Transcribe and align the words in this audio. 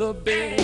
En 0.00 0.54
el 0.54 0.59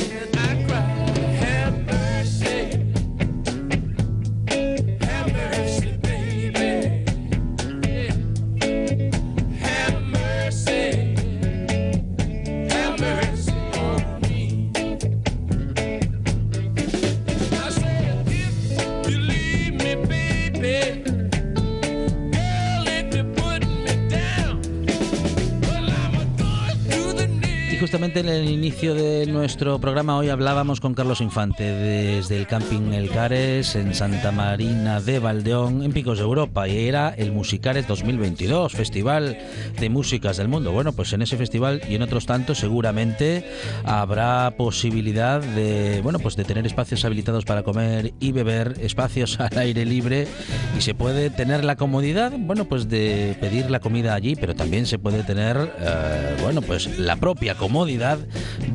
inicio 28.76 28.94
de 28.94 29.24
nuestro 29.24 29.78
programa 29.78 30.18
hoy 30.18 30.28
hablábamos 30.28 30.82
con 30.82 30.92
Carlos 30.92 31.22
Infante 31.22 31.64
desde 31.64 32.36
el 32.36 32.46
camping 32.46 32.92
El 32.92 33.08
Cares 33.08 33.74
en 33.74 33.94
Santa 33.94 34.32
Marina 34.32 35.00
de 35.00 35.18
Valdeón 35.18 35.82
en 35.82 35.94
Picos 35.94 36.18
de 36.18 36.24
Europa 36.24 36.68
y 36.68 36.86
era 36.86 37.08
el 37.08 37.32
Musicares 37.32 37.88
2022, 37.88 38.72
Festival 38.72 39.38
de 39.80 39.88
Músicas 39.88 40.36
del 40.36 40.48
Mundo. 40.48 40.72
Bueno, 40.72 40.92
pues 40.92 41.10
en 41.14 41.22
ese 41.22 41.38
festival 41.38 41.80
y 41.88 41.94
en 41.94 42.02
otros 42.02 42.26
tantos 42.26 42.58
seguramente 42.58 43.46
habrá 43.84 44.52
posibilidad 44.58 45.40
de, 45.40 46.02
bueno, 46.02 46.18
pues 46.18 46.36
de 46.36 46.44
tener 46.44 46.66
espacios 46.66 47.02
habilitados 47.06 47.46
para 47.46 47.62
comer 47.62 48.12
y 48.20 48.32
beber, 48.32 48.74
espacios 48.82 49.40
al 49.40 49.56
aire 49.56 49.86
libre 49.86 50.28
y 50.76 50.82
se 50.82 50.92
puede 50.92 51.30
tener 51.30 51.64
la 51.64 51.76
comodidad, 51.76 52.30
bueno, 52.36 52.66
pues 52.66 52.90
de 52.90 53.38
pedir 53.40 53.70
la 53.70 53.80
comida 53.80 54.12
allí, 54.14 54.36
pero 54.36 54.54
también 54.54 54.84
se 54.84 54.98
puede 54.98 55.22
tener, 55.22 55.56
eh, 55.80 56.36
bueno, 56.42 56.60
pues 56.60 56.98
la 56.98 57.16
propia 57.16 57.54
comodidad 57.54 58.18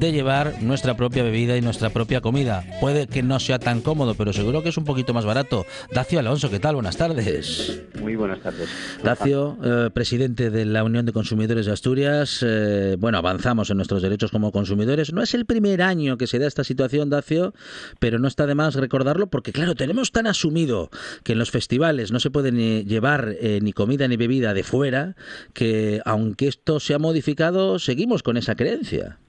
de 0.01 0.11
llevar 0.11 0.63
nuestra 0.63 0.97
propia 0.97 1.21
bebida 1.21 1.55
y 1.57 1.61
nuestra 1.61 1.91
propia 1.91 2.21
comida. 2.21 2.65
Puede 2.81 3.05
que 3.05 3.21
no 3.21 3.39
sea 3.39 3.59
tan 3.59 3.81
cómodo, 3.81 4.15
pero 4.15 4.33
seguro 4.33 4.63
que 4.63 4.69
es 4.69 4.77
un 4.77 4.83
poquito 4.83 5.13
más 5.13 5.25
barato. 5.25 5.67
Dacio 5.93 6.17
Alonso, 6.17 6.49
¿qué 6.49 6.59
tal? 6.59 6.73
Buenas 6.73 6.97
tardes. 6.97 7.83
Muy 8.01 8.15
buenas 8.15 8.39
tardes. 8.39 8.67
Dacio, 9.03 9.59
eh, 9.63 9.91
presidente 9.93 10.49
de 10.49 10.65
la 10.65 10.83
Unión 10.83 11.05
de 11.05 11.13
Consumidores 11.13 11.67
de 11.67 11.73
Asturias. 11.73 12.43
Eh, 12.43 12.95
bueno, 12.97 13.19
avanzamos 13.19 13.69
en 13.69 13.77
nuestros 13.77 14.01
derechos 14.01 14.31
como 14.31 14.51
consumidores. 14.51 15.13
No 15.13 15.21
es 15.21 15.35
el 15.35 15.45
primer 15.45 15.83
año 15.83 16.17
que 16.17 16.25
se 16.25 16.39
da 16.39 16.47
esta 16.47 16.63
situación, 16.63 17.11
Dacio, 17.11 17.53
pero 17.99 18.17
no 18.17 18.27
está 18.27 18.47
de 18.47 18.55
más 18.55 18.73
recordarlo 18.73 19.27
porque, 19.27 19.51
claro, 19.51 19.75
tenemos 19.75 20.11
tan 20.11 20.25
asumido 20.25 20.89
que 21.23 21.33
en 21.33 21.37
los 21.37 21.51
festivales 21.51 22.11
no 22.11 22.19
se 22.19 22.31
puede 22.31 22.51
ni 22.51 22.85
llevar 22.85 23.35
eh, 23.39 23.59
ni 23.61 23.71
comida 23.71 24.07
ni 24.07 24.17
bebida 24.17 24.55
de 24.55 24.63
fuera 24.63 25.15
que, 25.53 26.01
aunque 26.05 26.47
esto 26.47 26.79
se 26.79 26.95
ha 26.95 26.99
modificado, 26.99 27.77
seguimos 27.77 28.23
con 28.23 28.37
esa 28.37 28.55
creencia. 28.55 29.19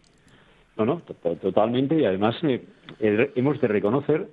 No, 0.77 0.87
no, 0.87 1.03
totalmente. 1.41 1.99
Y 1.99 2.05
además 2.05 2.37
eh, 2.43 2.63
hemos 3.35 3.61
de 3.61 3.69
reconocer 3.69 4.29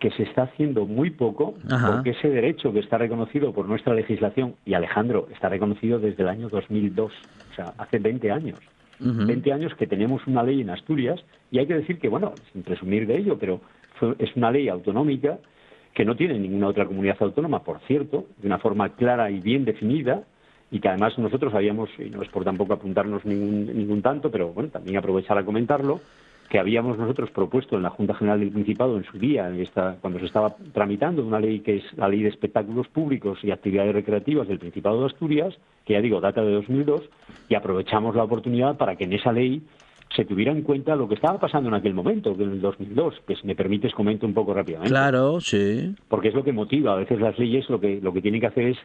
que 0.00 0.10
se 0.10 0.24
está 0.24 0.42
haciendo 0.42 0.86
muy 0.86 1.10
poco 1.10 1.54
porque 1.86 2.10
ese 2.10 2.28
derecho 2.28 2.72
que 2.72 2.80
está 2.80 2.98
reconocido 2.98 3.52
por 3.52 3.66
nuestra 3.66 3.94
legislación, 3.94 4.54
y 4.66 4.74
Alejandro, 4.74 5.28
está 5.32 5.48
reconocido 5.48 5.98
desde 5.98 6.22
el 6.22 6.28
año 6.28 6.48
2002, 6.48 7.12
o 7.52 7.54
sea, 7.54 7.72
hace 7.78 7.98
20 7.98 8.30
años. 8.30 8.58
20 9.00 9.52
años 9.52 9.74
que 9.74 9.86
tenemos 9.86 10.26
una 10.26 10.42
ley 10.42 10.60
en 10.60 10.70
Asturias 10.70 11.20
y 11.50 11.58
hay 11.58 11.66
que 11.66 11.74
decir 11.74 11.98
que, 11.98 12.08
bueno, 12.08 12.32
sin 12.52 12.62
presumir 12.62 13.06
de 13.06 13.16
ello, 13.16 13.38
pero 13.38 13.60
es 14.18 14.36
una 14.36 14.50
ley 14.50 14.68
autonómica 14.68 15.38
que 15.94 16.04
no 16.04 16.16
tiene 16.16 16.38
ninguna 16.38 16.68
otra 16.68 16.86
comunidad 16.86 17.16
autónoma, 17.20 17.62
por 17.62 17.80
cierto, 17.86 18.26
de 18.38 18.46
una 18.46 18.58
forma 18.58 18.90
clara 18.90 19.30
y 19.30 19.40
bien 19.40 19.64
definida, 19.64 20.24
y 20.70 20.80
que 20.80 20.88
además 20.88 21.18
nosotros 21.18 21.54
habíamos, 21.54 21.88
y 21.98 22.10
no 22.10 22.22
es 22.22 22.28
por 22.28 22.44
tampoco 22.44 22.72
apuntarnos 22.72 23.24
ningún, 23.24 23.66
ningún 23.66 24.02
tanto, 24.02 24.30
pero 24.30 24.48
bueno, 24.48 24.70
también 24.70 24.96
aprovechar 24.96 25.38
a 25.38 25.44
comentarlo, 25.44 26.00
que 26.48 26.58
habíamos 26.58 26.98
nosotros 26.98 27.30
propuesto 27.30 27.76
en 27.76 27.82
la 27.82 27.90
Junta 27.90 28.14
General 28.14 28.38
del 28.38 28.50
Principado 28.50 28.96
en 28.96 29.04
su 29.04 29.18
día, 29.18 29.48
en 29.48 29.60
esta, 29.60 29.96
cuando 30.00 30.18
se 30.18 30.26
estaba 30.26 30.54
tramitando 30.72 31.24
una 31.24 31.40
ley 31.40 31.60
que 31.60 31.76
es 31.76 31.84
la 31.96 32.08
Ley 32.08 32.22
de 32.22 32.28
Espectáculos 32.28 32.86
Públicos 32.88 33.38
y 33.42 33.50
Actividades 33.50 33.94
Recreativas 33.94 34.46
del 34.46 34.58
Principado 34.58 35.00
de 35.00 35.06
Asturias, 35.06 35.54
que 35.84 35.94
ya 35.94 36.00
digo, 36.00 36.20
data 36.20 36.42
de 36.42 36.52
2002, 36.52 37.02
y 37.48 37.54
aprovechamos 37.54 38.14
la 38.14 38.24
oportunidad 38.24 38.76
para 38.76 38.96
que 38.96 39.04
en 39.04 39.14
esa 39.14 39.32
ley 39.32 39.62
se 40.14 40.24
tuviera 40.24 40.52
en 40.52 40.62
cuenta 40.62 40.94
lo 40.96 41.08
que 41.08 41.14
estaba 41.14 41.38
pasando 41.38 41.68
en 41.68 41.74
aquel 41.74 41.94
momento, 41.94 42.34
en 42.38 42.52
el 42.52 42.60
2002, 42.60 43.14
que 43.26 43.36
si 43.36 43.46
me 43.46 43.54
permites 43.54 43.92
comento 43.94 44.26
un 44.26 44.34
poco 44.34 44.54
rápidamente. 44.54 44.90
Claro, 44.90 45.40
sí. 45.40 45.94
Porque 46.08 46.28
es 46.28 46.34
lo 46.34 46.44
que 46.44 46.52
motiva, 46.52 46.92
a 46.92 46.96
veces 46.96 47.20
las 47.20 47.38
leyes 47.38 47.68
lo 47.68 47.80
que, 47.80 48.00
lo 48.00 48.12
que 48.12 48.22
tienen 48.22 48.40
que 48.40 48.46
hacer 48.46 48.68
es, 48.68 48.78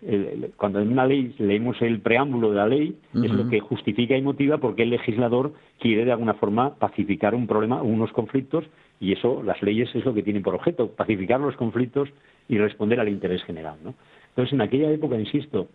cuando 0.57 0.79
en 0.79 0.91
una 0.91 1.06
ley 1.06 1.35
leemos 1.38 1.81
el 1.81 2.00
preámbulo 2.01 2.50
de 2.50 2.56
la 2.56 2.68
ley, 2.68 2.95
es 3.13 3.31
lo 3.31 3.47
que 3.50 3.59
justifica 3.59 4.18
y 4.18 4.22
motiva 4.22 4.57
porque 4.57 4.84
el 4.84 4.89
legislador 4.89 5.53
quiere 5.79 6.06
de 6.06 6.12
alguna 6.12 6.34
forma 6.35 6.75
pacificar 6.75 7.35
un 7.35 7.47
problema, 7.47 7.81
unos 7.81 8.12
conflictos, 8.12 8.66
y 9.00 9.13
eso, 9.13 9.41
las 9.44 9.62
leyes 9.62 9.89
es 9.95 10.03
lo 10.03 10.13
que 10.13 10.23
tienen 10.23 10.44
por 10.44 10.56
objeto, 10.56 10.89
pacificar 10.89 11.39
los 11.39 11.56
conflictos 11.56 12.09
y 12.50 12.57
responder 12.57 13.00
al 13.00 13.07
interés 13.07 13.44
general. 13.44 13.78
¿no? 13.84 13.94
Entonces, 14.29 14.53
en 14.53 14.62
aquella 14.62 14.91
época, 14.91 15.18
insisto, 15.18 15.68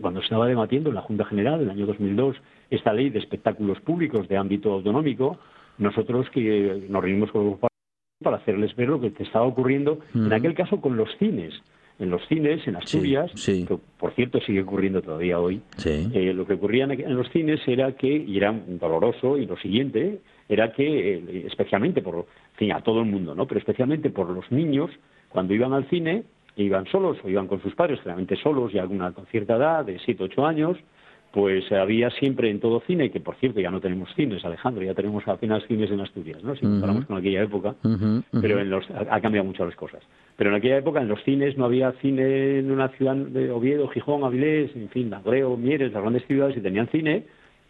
cuando 0.00 0.20
estaba 0.20 0.46
debatiendo 0.46 0.88
en 0.88 0.96
la 0.96 1.02
Junta 1.02 1.24
General, 1.24 1.60
en 1.60 1.62
el 1.62 1.70
año 1.70 1.86
2002, 1.86 2.36
esta 2.70 2.92
ley 2.92 3.10
de 3.10 3.18
espectáculos 3.18 3.80
públicos 3.80 4.28
de 4.28 4.36
ámbito 4.36 4.72
autonómico, 4.72 5.38
nosotros 5.78 6.28
que 6.30 6.86
nos 6.88 7.02
reunimos 7.02 7.30
con 7.30 7.46
los 7.46 7.58
para 8.22 8.36
hacerles 8.36 8.76
ver 8.76 8.88
lo 8.88 9.00
que 9.00 9.12
estaba 9.22 9.46
ocurriendo, 9.46 9.98
en 10.14 10.32
aquel 10.32 10.54
caso 10.54 10.80
con 10.80 10.96
los 10.96 11.08
cines. 11.18 11.54
En 11.98 12.08
los 12.08 12.26
cines, 12.28 12.66
en 12.66 12.76
Asturias, 12.76 13.30
que 13.44 13.78
por 13.98 14.14
cierto 14.14 14.40
sigue 14.40 14.62
ocurriendo 14.62 15.02
todavía 15.02 15.38
hoy, 15.38 15.60
eh, 15.84 16.32
lo 16.32 16.46
que 16.46 16.54
ocurría 16.54 16.84
en 16.84 17.14
los 17.14 17.28
cines 17.30 17.60
era 17.66 17.92
que, 17.92 18.08
y 18.08 18.38
era 18.38 18.52
doloroso, 18.52 19.36
y 19.36 19.44
lo 19.44 19.58
siguiente, 19.58 20.20
era 20.48 20.72
que, 20.72 21.14
eh, 21.14 21.44
especialmente 21.46 22.00
por, 22.00 22.26
fin, 22.56 22.72
a 22.72 22.82
todo 22.82 23.00
el 23.00 23.06
mundo, 23.06 23.34
¿no? 23.34 23.46
Pero 23.46 23.60
especialmente 23.60 24.08
por 24.08 24.30
los 24.30 24.50
niños, 24.50 24.90
cuando 25.28 25.52
iban 25.52 25.74
al 25.74 25.88
cine, 25.90 26.24
iban 26.62 26.86
solos 26.86 27.18
o 27.24 27.28
iban 27.28 27.46
con 27.46 27.62
sus 27.62 27.74
padres, 27.74 27.98
generalmente 28.00 28.36
solos 28.36 28.72
y 28.74 28.78
alguna 28.78 29.12
con 29.12 29.26
cierta 29.26 29.56
edad, 29.56 29.84
de 29.84 29.98
7, 29.98 30.24
8 30.24 30.46
años, 30.46 30.76
pues 31.32 31.70
había 31.70 32.10
siempre 32.10 32.50
en 32.50 32.58
todo 32.58 32.82
cine, 32.86 33.10
que 33.10 33.20
por 33.20 33.36
cierto 33.36 33.60
ya 33.60 33.70
no 33.70 33.80
tenemos 33.80 34.12
cines, 34.14 34.44
Alejandro, 34.44 34.82
ya 34.82 34.94
tenemos 34.94 35.26
apenas 35.28 35.64
cines 35.66 35.90
en 35.90 36.00
Asturias, 36.00 36.42
¿no? 36.42 36.56
si 36.56 36.62
comparamos 36.62 37.06
con 37.06 37.18
aquella 37.18 37.42
época, 37.42 37.74
pero 38.40 38.58
en 38.58 38.70
los, 38.70 38.84
ha 38.90 39.20
cambiado 39.20 39.46
mucho 39.46 39.64
las 39.64 39.76
cosas. 39.76 40.02
Pero 40.36 40.50
en 40.50 40.56
aquella 40.56 40.78
época 40.78 41.00
en 41.00 41.08
los 41.08 41.22
cines 41.22 41.56
no 41.56 41.66
había 41.66 41.92
cine 42.00 42.58
en 42.58 42.70
una 42.70 42.88
ciudad 42.88 43.14
de 43.14 43.50
Oviedo, 43.50 43.88
Gijón, 43.88 44.24
Avilés, 44.24 44.74
en 44.74 44.88
fin, 44.88 45.14
Agreo, 45.14 45.56
Mieres, 45.56 45.92
las 45.92 46.02
grandes 46.02 46.26
ciudades 46.26 46.56
y 46.56 46.60
tenían 46.60 46.88
cine, 46.88 47.24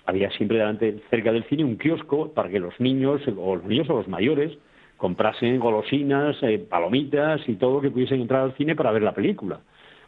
había 0.06 0.30
siempre 0.30 0.56
delante, 0.56 0.98
cerca 1.10 1.30
del 1.30 1.44
cine, 1.44 1.64
un 1.64 1.76
kiosco 1.76 2.32
para 2.32 2.48
que 2.48 2.60
los 2.60 2.78
niños, 2.80 3.20
o 3.36 3.56
los 3.56 3.64
niños 3.64 3.90
o 3.90 3.96
los 3.96 4.08
mayores, 4.08 4.56
comprasen 5.00 5.58
golosinas, 5.58 6.36
eh, 6.42 6.58
palomitas 6.58 7.41
y 7.48 7.54
todo 7.54 7.80
que 7.80 7.91
pudiesen 7.91 8.20
entrar 8.20 8.42
al 8.42 8.52
cine 8.52 8.76
para 8.76 8.92
ver 8.92 9.00
la 9.00 9.14
película. 9.14 9.60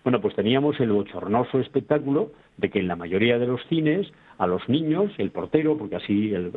Bueno, 0.04 0.20
pues 0.20 0.34
teníamos 0.34 0.78
el 0.80 0.92
bochornoso 0.92 1.58
espectáculo 1.60 2.32
de 2.58 2.68
que 2.68 2.80
en 2.80 2.88
la 2.88 2.96
mayoría 2.96 3.38
de 3.38 3.46
los 3.46 3.64
cines 3.68 4.06
a 4.36 4.46
los 4.46 4.68
niños, 4.68 5.10
el 5.16 5.30
portero, 5.30 5.78
porque 5.78 5.96
así 5.96 6.34
el, 6.34 6.50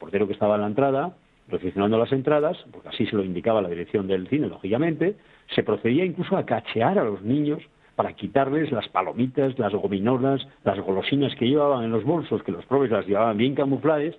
portero 0.00 0.26
que 0.26 0.32
estaba 0.32 0.56
en 0.56 0.62
la 0.62 0.66
entrada, 0.66 1.14
recepcionando 1.46 1.96
las 1.96 2.10
entradas, 2.10 2.56
porque 2.72 2.88
así 2.88 3.06
se 3.06 3.14
lo 3.14 3.22
indicaba 3.22 3.62
la 3.62 3.68
dirección 3.68 4.08
del 4.08 4.26
cine, 4.26 4.48
lógicamente, 4.48 5.14
se 5.54 5.62
procedía 5.62 6.04
incluso 6.04 6.36
a 6.36 6.44
cachear 6.44 6.98
a 6.98 7.04
los 7.04 7.22
niños 7.22 7.62
para 7.94 8.14
quitarles 8.14 8.72
las 8.72 8.88
palomitas, 8.88 9.56
las 9.60 9.72
gominolas, 9.72 10.44
las 10.64 10.80
golosinas 10.80 11.36
que 11.36 11.46
llevaban 11.46 11.84
en 11.84 11.92
los 11.92 12.02
bolsos, 12.02 12.42
que 12.42 12.50
los 12.50 12.66
probes 12.66 12.90
las 12.90 13.06
llevaban 13.06 13.36
bien 13.36 13.54
camufladas, 13.54 14.16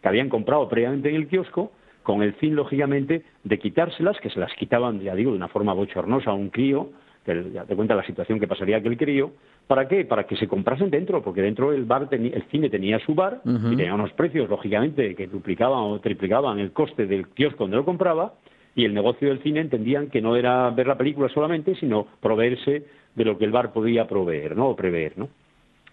que 0.00 0.08
habían 0.08 0.30
comprado 0.30 0.66
previamente 0.70 1.10
en 1.10 1.16
el 1.16 1.28
kiosco, 1.28 1.70
con 2.04 2.22
el 2.22 2.34
fin, 2.34 2.54
lógicamente, 2.54 3.24
de 3.42 3.58
quitárselas, 3.58 4.20
que 4.20 4.30
se 4.30 4.38
las 4.38 4.52
quitaban, 4.54 5.00
ya 5.00 5.14
digo, 5.16 5.32
de 5.32 5.38
una 5.38 5.48
forma 5.48 5.72
bochornosa 5.72 6.30
a 6.30 6.34
un 6.34 6.50
crío, 6.50 6.90
que 7.24 7.50
ya 7.52 7.64
te 7.64 7.74
cuenta 7.74 7.96
la 7.96 8.04
situación 8.04 8.38
que 8.38 8.46
pasaría 8.46 8.76
aquel 8.76 8.96
crío, 8.96 9.32
¿para 9.66 9.88
qué? 9.88 10.04
Para 10.04 10.24
que 10.24 10.36
se 10.36 10.46
comprasen 10.46 10.90
dentro, 10.90 11.22
porque 11.22 11.40
dentro 11.40 11.72
el 11.72 11.86
bar 11.86 12.06
el 12.12 12.44
cine 12.50 12.68
tenía 12.68 12.98
su 13.00 13.14
bar 13.14 13.40
y 13.44 13.74
tenía 13.74 13.94
unos 13.94 14.12
precios, 14.12 14.48
lógicamente, 14.48 15.14
que 15.14 15.26
duplicaban 15.26 15.80
o 15.80 15.98
triplicaban 16.00 16.58
el 16.58 16.72
coste 16.72 17.06
del 17.06 17.28
kiosco 17.28 17.64
donde 17.64 17.78
lo 17.78 17.84
compraba, 17.84 18.34
y 18.76 18.84
el 18.84 18.92
negocio 18.92 19.28
del 19.28 19.42
cine 19.42 19.60
entendían 19.60 20.10
que 20.10 20.20
no 20.20 20.36
era 20.36 20.68
ver 20.70 20.86
la 20.86 20.98
película 20.98 21.28
solamente, 21.30 21.74
sino 21.76 22.06
proveerse 22.20 22.84
de 23.14 23.24
lo 23.24 23.38
que 23.38 23.46
el 23.46 23.52
bar 23.52 23.72
podía 23.72 24.06
proveer, 24.06 24.56
¿no? 24.56 24.68
O 24.68 24.76
prever, 24.76 25.16
¿no? 25.16 25.28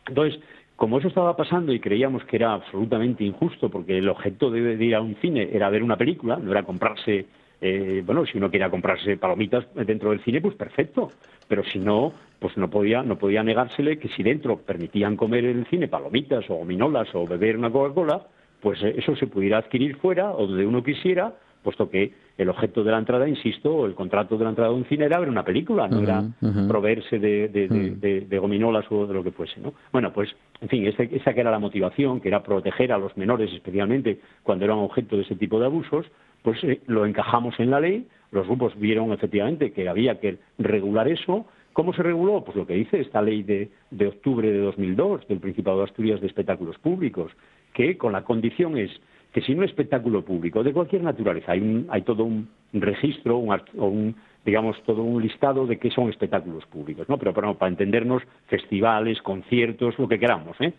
Entonces, 0.08 0.42
como 0.82 0.98
eso 0.98 1.10
estaba 1.10 1.36
pasando 1.36 1.72
y 1.74 1.80
creíamos 1.80 2.26
que 2.26 2.38
era 2.38 2.54
absolutamente 2.54 3.24
injusto, 3.24 3.70
porque 3.70 4.00
el 4.00 4.10
objeto 4.10 4.50
de, 4.50 4.84
ir 4.84 4.96
a 4.96 5.02
un 5.02 5.14
cine 5.18 5.48
era 5.54 5.70
ver 5.70 5.84
una 5.84 5.96
película, 5.96 6.38
no 6.38 6.50
era 6.50 6.64
comprarse, 6.64 7.28
eh, 7.62 8.02
bueno, 8.04 8.26
si 8.26 8.40
uno 8.40 8.50
quería 8.50 8.72
comprarse 8.72 9.16
palomitas 9.16 9.64
dentro 9.76 10.10
del 10.10 10.24
cine, 10.24 10.42
pues 10.42 10.56
perfecto, 10.56 11.10
pero 11.48 11.64
si 11.64 11.78
no, 11.78 12.14
pues 12.40 12.58
no 12.58 12.68
podía, 12.68 13.04
no 13.04 13.20
podía 13.20 13.44
negársele 13.44 14.00
que 14.00 14.08
si 14.08 14.24
dentro 14.24 14.58
permitían 14.58 15.18
comer 15.18 15.46
en 15.46 15.60
el 15.60 15.68
cine 15.68 15.88
palomitas 15.88 16.50
o 16.50 16.56
gominolas 16.56 17.14
o 17.14 17.28
beber 17.28 17.60
una 17.60 17.70
Coca-Cola, 17.70 18.26
pues 18.60 18.82
eso 18.82 19.16
se 19.16 19.28
pudiera 19.28 19.60
adquirir 19.60 19.98
fuera 19.98 20.32
o 20.32 20.48
donde 20.48 20.66
uno 20.66 20.82
quisiera, 20.82 21.32
puesto 21.62 21.92
que 21.92 22.12
el 22.40 22.50
objeto 22.50 22.84
de 22.84 22.92
la 22.92 22.98
entrada, 22.98 23.30
insisto, 23.30 23.86
el 23.86 23.94
contrato 23.94 24.36
de 24.36 24.46
la 24.46 24.50
entrada 24.50 24.72
de 24.72 24.78
un 24.78 24.86
cine 24.86 25.06
era 25.06 25.20
ver 25.20 25.30
una 25.30 25.44
película, 25.44 25.88
no 25.88 26.00
era 26.00 26.24
proveerse 26.68 27.20
de, 27.20 28.40
gominolas 28.42 28.86
o 28.90 29.06
de 29.06 29.14
lo 29.14 29.24
que 29.24 29.32
fuese. 29.32 29.60
¿no? 29.62 29.74
Bueno, 29.92 30.12
pues, 30.12 30.36
en 30.62 30.70
fin, 30.70 30.86
esa 30.86 31.34
que 31.34 31.42
era 31.42 31.50
la 31.50 31.58
motivación, 31.58 32.22
que 32.22 32.28
era 32.28 32.44
proteger 32.44 32.92
a 32.92 33.00
los 33.00 33.18
menores 33.18 33.52
especialmente 33.52 34.20
cuando 34.44 34.66
eran 34.66 34.78
objeto 34.78 35.18
de 35.18 35.24
ese 35.24 35.36
tipo 35.36 35.60
de 35.60 35.66
abusos, 35.66 36.06
pues 36.44 36.64
eh, 36.64 36.82
lo 36.86 37.06
encajamos 37.06 37.60
en 37.60 37.72
la 37.72 37.80
ley, 37.80 38.08
los 38.32 38.46
grupos 38.46 38.78
vieron 38.80 39.12
efectivamente 39.12 39.72
que 39.72 39.90
había 39.90 40.20
que 40.20 40.38
regular 40.60 41.08
eso. 41.08 41.48
¿Cómo 41.74 41.94
se 41.94 42.04
reguló? 42.04 42.44
Pues 42.44 42.56
lo 42.56 42.68
que 42.68 42.76
dice 42.76 43.00
esta 43.00 43.22
ley 43.22 43.44
de, 43.44 43.70
de 43.90 44.08
octubre 44.08 44.52
de 44.52 44.60
2002 44.60 45.28
del 45.28 45.40
Principado 45.40 45.80
de 45.80 45.86
Asturias 45.86 46.22
de 46.22 46.28
Espectáculos 46.28 46.78
Públicos, 46.78 47.32
que 47.74 47.98
con 47.98 48.12
la 48.12 48.24
condición 48.24 48.78
es 48.78 48.92
que 49.34 49.42
si 49.42 49.54
un 49.54 49.64
espectáculo 49.64 50.24
público 50.24 50.64
de 50.64 50.74
cualquier 50.74 51.04
naturaleza 51.04 51.54
hay, 51.54 51.86
hay 51.90 52.02
todo 52.02 52.24
un 52.24 52.50
registro 52.74 53.38
o 53.38 53.86
un, 53.88 54.16
digamos 54.46 54.82
todo 54.84 55.04
un 55.04 55.22
listado 55.22 55.68
de 55.68 55.78
qué 55.78 55.92
son 55.92 56.10
espectáculos 56.10 56.66
públicos, 56.66 57.08
¿no? 57.08 57.18
Pero, 57.18 57.34
para 57.34 57.68
entendernos 57.68 58.24
festivales, 58.48 59.22
conciertos, 59.22 59.98
lo 60.00 60.08
que 60.08 60.20
queramos, 60.20 60.60
¿eh? 60.62 60.74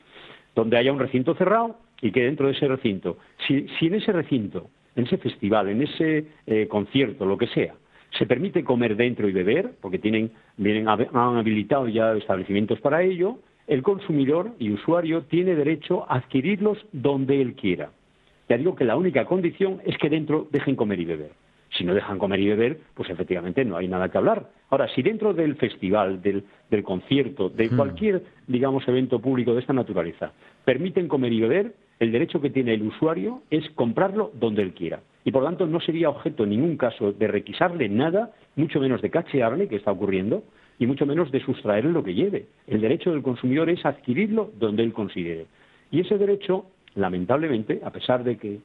Donde 0.55 0.76
haya 0.76 0.93
un 0.93 0.99
recinto 0.99 1.35
cerrado 1.35 1.76
y 2.00 2.11
que 2.11 2.25
dentro 2.25 2.47
de 2.47 2.53
ese 2.53 2.69
recinto, 2.69 3.19
si, 3.47 3.67
en 3.81 3.94
ese 3.94 4.12
recinto, 4.12 4.69
en 4.97 5.05
ese 5.05 5.19
festival, 5.19 5.69
en 5.69 5.82
ese 5.82 6.26
eh, 6.47 6.67
concierto, 6.69 7.25
lo 7.25 7.38
que 7.38 7.47
sea, 7.47 7.75
se 8.19 8.26
permite 8.26 8.64
comer 8.64 8.97
dentro 8.97 9.29
y 9.29 9.32
beber, 9.32 9.73
porque 9.81 9.99
tienen, 9.99 10.32
vienen, 10.56 10.88
han 10.88 11.37
habilitado 11.37 11.88
ya 11.88 12.12
establecimientos 12.14 12.81
para 12.81 13.03
ello, 13.03 13.38
el 13.67 13.82
consumidor 13.82 14.53
y 14.59 14.70
usuario 14.70 15.23
tiene 15.23 15.55
derecho 15.55 16.05
a 16.11 16.17
adquirirlos 16.17 16.79
donde 16.93 17.41
él 17.41 17.55
quiera. 17.55 17.91
Ya 18.49 18.59
digo 18.59 18.75
que 18.75 18.85
la 18.85 18.97
única 18.97 19.25
condición 19.25 19.81
es 19.87 19.97
que 19.97 20.11
dentro 20.11 20.47
dejen 20.50 20.76
comer 20.76 21.00
y 21.00 21.05
beber. 21.05 21.31
Si 21.77 21.85
no 21.85 21.95
dejan 21.95 22.19
comer 22.19 22.41
y 22.41 22.49
beber, 22.49 22.79
pues 22.95 23.09
efectivamente 23.11 23.65
no 23.65 23.77
hay 23.77 23.89
nada 23.89 24.11
que 24.11 24.19
hablar. 24.19 24.51
Ahora, 24.71 24.89
si 24.95 25.03
dentro 25.03 25.33
del 25.33 25.57
festival, 25.57 26.21
del, 26.21 26.45
concierto, 26.85 27.49
de 27.49 27.69
hmm. 27.69 27.77
cualquier, 27.77 28.23
digamos, 28.47 28.87
evento 28.87 29.21
público 29.21 29.55
de 29.55 29.61
esta 29.61 29.73
naturaleza, 29.73 30.33
permiten 30.65 31.09
comer 31.09 31.33
y 31.33 31.41
beber, 31.41 31.75
el 31.99 32.13
derecho 32.13 32.41
que 32.41 32.51
tiene 32.51 32.75
el 32.75 32.83
usuario 32.83 33.43
es 33.51 33.69
comprarlo 33.71 34.33
donde 34.35 34.63
él 34.63 34.75
quiera. 34.75 35.01
Y 35.25 35.31
por 35.31 35.43
lo 35.43 35.49
tanto 35.49 35.67
no 35.67 35.81
sería 35.81 36.11
objeto 36.11 36.45
en 36.45 36.51
ningún 36.51 36.77
caso 36.77 37.13
de 37.13 37.29
requisarle 37.29 37.89
nada, 37.89 38.33
mucho 38.57 38.81
menos 38.81 39.01
de 39.01 39.11
cachearle, 39.11 39.69
que 39.69 39.77
está 39.77 39.93
ocurriendo, 39.93 40.43
y 40.79 40.87
mucho 40.87 41.07
menos 41.07 41.31
de 41.31 41.41
sustraerle 41.41 41.93
lo 41.93 42.03
que 42.03 42.15
lleve. 42.15 42.47
El 42.67 42.81
derecho 42.81 43.13
del 43.13 43.23
consumidor 43.23 43.71
es 43.71 43.85
adquirirlo 43.87 44.51
donde 44.59 44.83
él 44.83 44.93
considere. 44.93 45.47
Y 45.91 46.01
ese 46.01 46.19
derecho 46.19 46.67
lamentablemente, 46.95 47.81
a 47.85 47.91
pesar 47.91 48.25
de 48.25 48.37
que 48.37 48.61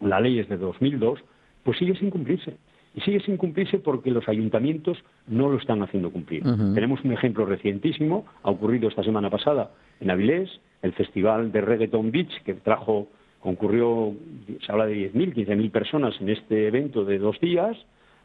la 0.00 0.20
ley 0.20 0.38
es 0.38 0.48
de 0.48 0.56
2002, 0.56 1.20
pues 1.64 1.78
sigue 1.78 1.96
sin 1.96 2.10
cumplirse. 2.10 2.56
Y 2.94 3.00
sigue 3.00 3.20
sin 3.20 3.38
cumplirse 3.38 3.78
porque 3.78 4.10
los 4.10 4.28
ayuntamientos 4.28 4.98
no 5.26 5.48
lo 5.48 5.56
están 5.56 5.82
haciendo 5.82 6.10
cumplir. 6.10 6.42
Tenemos 6.74 7.02
un 7.04 7.12
ejemplo 7.12 7.46
recientísimo, 7.46 8.26
ha 8.42 8.50
ocurrido 8.50 8.88
esta 8.88 9.02
semana 9.02 9.30
pasada 9.30 9.70
en 10.00 10.10
Avilés, 10.10 10.50
el 10.82 10.92
Festival 10.92 11.52
de 11.52 11.62
Reggaeton 11.62 12.10
Beach, 12.10 12.42
que 12.44 12.54
trajo, 12.54 13.08
concurrió, 13.40 14.12
se 14.64 14.70
habla 14.70 14.86
de 14.86 15.10
10.000, 15.12 15.34
15.000 15.34 15.70
personas 15.70 16.14
en 16.20 16.28
este 16.28 16.66
evento 16.66 17.04
de 17.04 17.18
dos 17.18 17.40
días. 17.40 17.76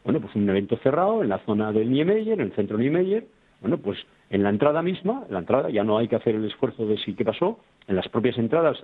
Bueno, 0.04 0.20
pues 0.20 0.36
un 0.36 0.50
evento 0.50 0.78
cerrado 0.84 1.24
en 1.24 1.30
la 1.30 1.40
zona 1.40 1.72
del 1.72 1.90
Niemeyer, 1.90 2.34
en 2.34 2.48
el 2.48 2.52
centro 2.54 2.78
Niemeyer. 2.78 3.26
Bueno, 3.62 3.78
pues 3.78 3.98
en 4.30 4.44
la 4.44 4.50
entrada 4.50 4.82
misma, 4.82 5.24
en 5.28 5.34
la 5.34 5.40
entrada 5.40 5.70
ya 5.70 5.84
no 5.84 5.98
hay 5.98 6.08
que 6.08 6.16
hacer 6.16 6.36
el 6.36 6.46
esfuerzo 6.46 6.86
de 6.86 6.98
si 6.98 7.14
qué 7.14 7.24
pasó, 7.24 7.60
en 7.88 7.96
las 7.96 8.08
propias 8.10 8.38
entradas 8.38 8.78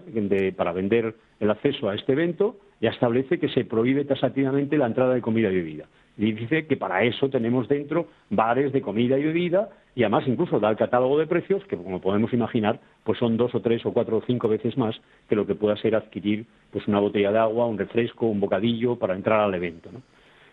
para 0.56 0.72
vender 0.72 1.16
el 1.40 1.52
acceso 1.52 1.90
a 1.90 1.96
este 1.96 2.14
evento, 2.14 2.58
ya 2.84 2.90
establece 2.90 3.40
que 3.40 3.48
se 3.48 3.64
prohíbe 3.64 4.04
tasativamente 4.04 4.78
la 4.78 4.88
entrada 4.88 5.14
de 5.14 5.22
comida 5.22 5.50
y 5.50 5.56
bebida. 5.56 5.86
Y 6.18 6.34
dice 6.34 6.68
que 6.68 6.76
para 6.76 7.02
eso 7.06 7.30
tenemos 7.30 7.70
dentro 7.70 8.08
bares 8.30 8.74
de 8.74 8.82
comida 8.82 9.18
y 9.18 9.24
bebida 9.24 9.70
y 9.96 10.04
además 10.04 10.26
incluso 10.28 10.60
da 10.60 10.70
el 10.70 10.76
catálogo 10.76 11.18
de 11.18 11.26
precios 11.26 11.64
que 11.64 11.78
como 11.78 12.02
podemos 12.02 12.34
imaginar 12.34 12.82
pues 13.06 13.18
son 13.20 13.38
dos 13.38 13.56
o 13.56 13.62
tres 13.62 13.86
o 13.86 13.94
cuatro 13.94 14.18
o 14.18 14.22
cinco 14.28 14.50
veces 14.50 14.78
más 14.78 15.00
que 15.30 15.36
lo 15.36 15.48
que 15.48 15.56
pueda 15.56 15.78
ser 15.78 15.96
adquirir 15.96 16.46
pues 16.74 16.86
una 16.90 17.00
botella 17.00 17.32
de 17.32 17.40
agua, 17.40 17.68
un 17.68 17.78
refresco, 17.78 18.26
un 18.26 18.42
bocadillo 18.42 18.98
para 18.98 19.16
entrar 19.16 19.40
al 19.40 19.54
evento. 19.54 19.90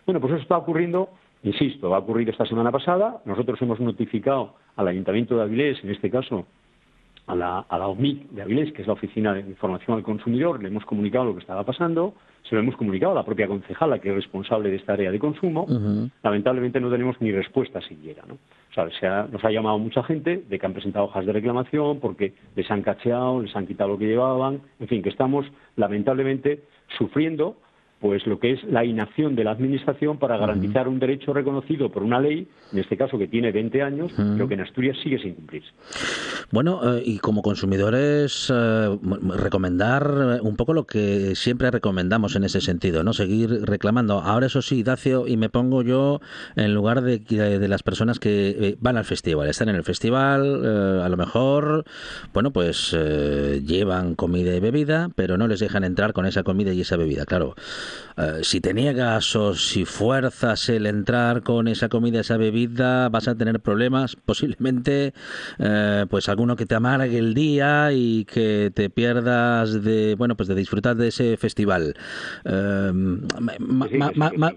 Bueno, 0.05 0.21
pues 0.21 0.31
eso 0.31 0.41
está 0.41 0.57
ocurriendo, 0.57 1.09
insisto, 1.43 1.89
va 1.89 1.97
a 1.97 1.99
ocurrir 1.99 2.29
esta 2.29 2.45
semana 2.45 2.71
pasada. 2.71 3.21
Nosotros 3.25 3.61
hemos 3.61 3.81
notificado 3.81 4.55
al 4.77 4.87
Ayuntamiento 4.87 5.35
de 5.35 5.43
Avilés, 5.43 5.83
en 5.83 5.89
este 5.89 6.09
caso 6.09 6.47
a 7.31 7.35
la, 7.35 7.59
a 7.59 7.77
la 7.77 7.87
OMIC 7.87 8.29
de 8.31 8.41
Avilés, 8.41 8.73
que 8.73 8.81
es 8.81 8.87
la 8.87 8.93
Oficina 8.93 9.33
de 9.33 9.39
Información 9.39 9.95
al 9.95 10.03
Consumidor, 10.03 10.61
le 10.61 10.67
hemos 10.67 10.83
comunicado 10.83 11.25
lo 11.25 11.33
que 11.33 11.39
estaba 11.39 11.63
pasando, 11.63 12.13
se 12.43 12.55
lo 12.55 12.61
hemos 12.61 12.75
comunicado 12.75 13.13
a 13.13 13.15
la 13.15 13.23
propia 13.23 13.47
concejala, 13.47 13.99
que 13.99 14.09
es 14.09 14.15
responsable 14.15 14.69
de 14.69 14.75
esta 14.75 14.93
área 14.93 15.11
de 15.11 15.17
consumo. 15.17 15.65
Lamentablemente 16.23 16.81
no 16.81 16.91
tenemos 16.91 17.15
ni 17.21 17.31
respuesta 17.31 17.79
siquiera. 17.81 18.23
¿no? 18.27 18.33
O 18.33 18.91
sea, 18.99 19.27
nos 19.31 19.43
ha 19.45 19.49
llamado 19.49 19.77
mucha 19.79 20.03
gente 20.03 20.43
de 20.49 20.59
que 20.59 20.65
han 20.65 20.73
presentado 20.73 21.05
hojas 21.05 21.25
de 21.25 21.31
reclamación 21.31 22.01
porque 22.01 22.33
les 22.55 22.69
han 22.69 22.81
cacheado, 22.81 23.41
les 23.41 23.55
han 23.55 23.65
quitado 23.65 23.91
lo 23.91 23.97
que 23.97 24.07
llevaban, 24.07 24.59
en 24.81 24.87
fin, 24.89 25.01
que 25.01 25.09
estamos 25.09 25.45
lamentablemente 25.77 26.63
sufriendo 26.97 27.55
pues 28.01 28.25
lo 28.25 28.39
que 28.39 28.53
es 28.53 28.63
la 28.63 28.83
inacción 28.83 29.35
de 29.35 29.43
la 29.43 29.51
Administración 29.51 30.17
para 30.17 30.35
garantizar 30.35 30.87
un 30.87 30.97
derecho 30.99 31.33
reconocido 31.33 31.91
por 31.91 32.01
una 32.01 32.19
ley, 32.19 32.47
en 32.73 32.79
este 32.79 32.97
caso 32.97 33.17
que 33.19 33.27
tiene 33.27 33.51
20 33.51 33.81
años, 33.83 34.11
pero 34.17 34.47
que 34.47 34.55
en 34.55 34.61
Asturias 34.61 34.97
sigue 35.03 35.19
sin 35.19 35.35
cumplirse. 35.35 35.69
Bueno, 36.49 36.81
eh, 36.83 37.03
y 37.05 37.19
como 37.19 37.43
consumidores, 37.43 38.51
eh, 38.53 38.97
recomendar 39.37 40.39
un 40.41 40.55
poco 40.55 40.73
lo 40.73 40.85
que 40.85 41.35
siempre 41.35 41.69
recomendamos 41.69 42.35
en 42.35 42.43
ese 42.43 42.59
sentido, 42.59 43.03
¿no? 43.03 43.13
Seguir 43.13 43.61
reclamando. 43.65 44.19
Ahora, 44.19 44.47
eso 44.47 44.63
sí, 44.63 44.81
Dacio, 44.81 45.27
y 45.27 45.37
me 45.37 45.49
pongo 45.49 45.83
yo 45.83 46.21
en 46.55 46.73
lugar 46.73 47.01
de, 47.01 47.19
de 47.19 47.67
las 47.67 47.83
personas 47.83 48.19
que 48.19 48.49
eh, 48.49 48.77
van 48.79 48.97
al 48.97 49.05
festival, 49.05 49.47
están 49.47 49.69
en 49.69 49.75
el 49.75 49.83
festival, 49.83 51.01
a 51.03 51.07
lo 51.07 51.17
mejor, 51.17 51.85
bueno, 52.33 52.51
pues 52.51 52.93
llevan 52.93 54.15
comida 54.15 54.55
y 54.55 54.59
bebida, 54.59 55.09
pero 55.15 55.37
no 55.37 55.47
les 55.47 55.59
dejan 55.59 55.83
entrar 55.83 56.13
con 56.13 56.25
esa 56.25 56.41
comida 56.41 56.73
y 56.73 56.81
esa 56.81 56.97
bebida, 56.97 57.25
claro. 57.25 57.53
Eh, 58.17 58.39
si 58.43 58.61
te 58.61 58.73
niegas 58.73 59.35
o 59.35 59.53
si 59.53 59.85
fuerzas 59.85 60.69
el 60.69 60.85
entrar 60.85 61.43
con 61.43 61.67
esa 61.67 61.89
comida, 61.89 62.21
esa 62.21 62.37
bebida, 62.37 63.09
vas 63.09 63.27
a 63.27 63.35
tener 63.35 63.59
problemas, 63.59 64.15
posiblemente, 64.25 65.13
eh, 65.59 66.05
pues 66.09 66.29
alguno 66.29 66.55
que 66.55 66.65
te 66.65 66.75
amargue 66.75 67.17
el 67.17 67.33
día 67.33 67.91
y 67.93 68.25
que 68.25 68.71
te 68.73 68.89
pierdas 68.89 69.83
de, 69.83 70.15
bueno, 70.17 70.35
pues 70.35 70.47
de 70.49 70.55
disfrutar 70.55 70.95
de 70.95 71.07
ese 71.09 71.37
festival. 71.37 71.95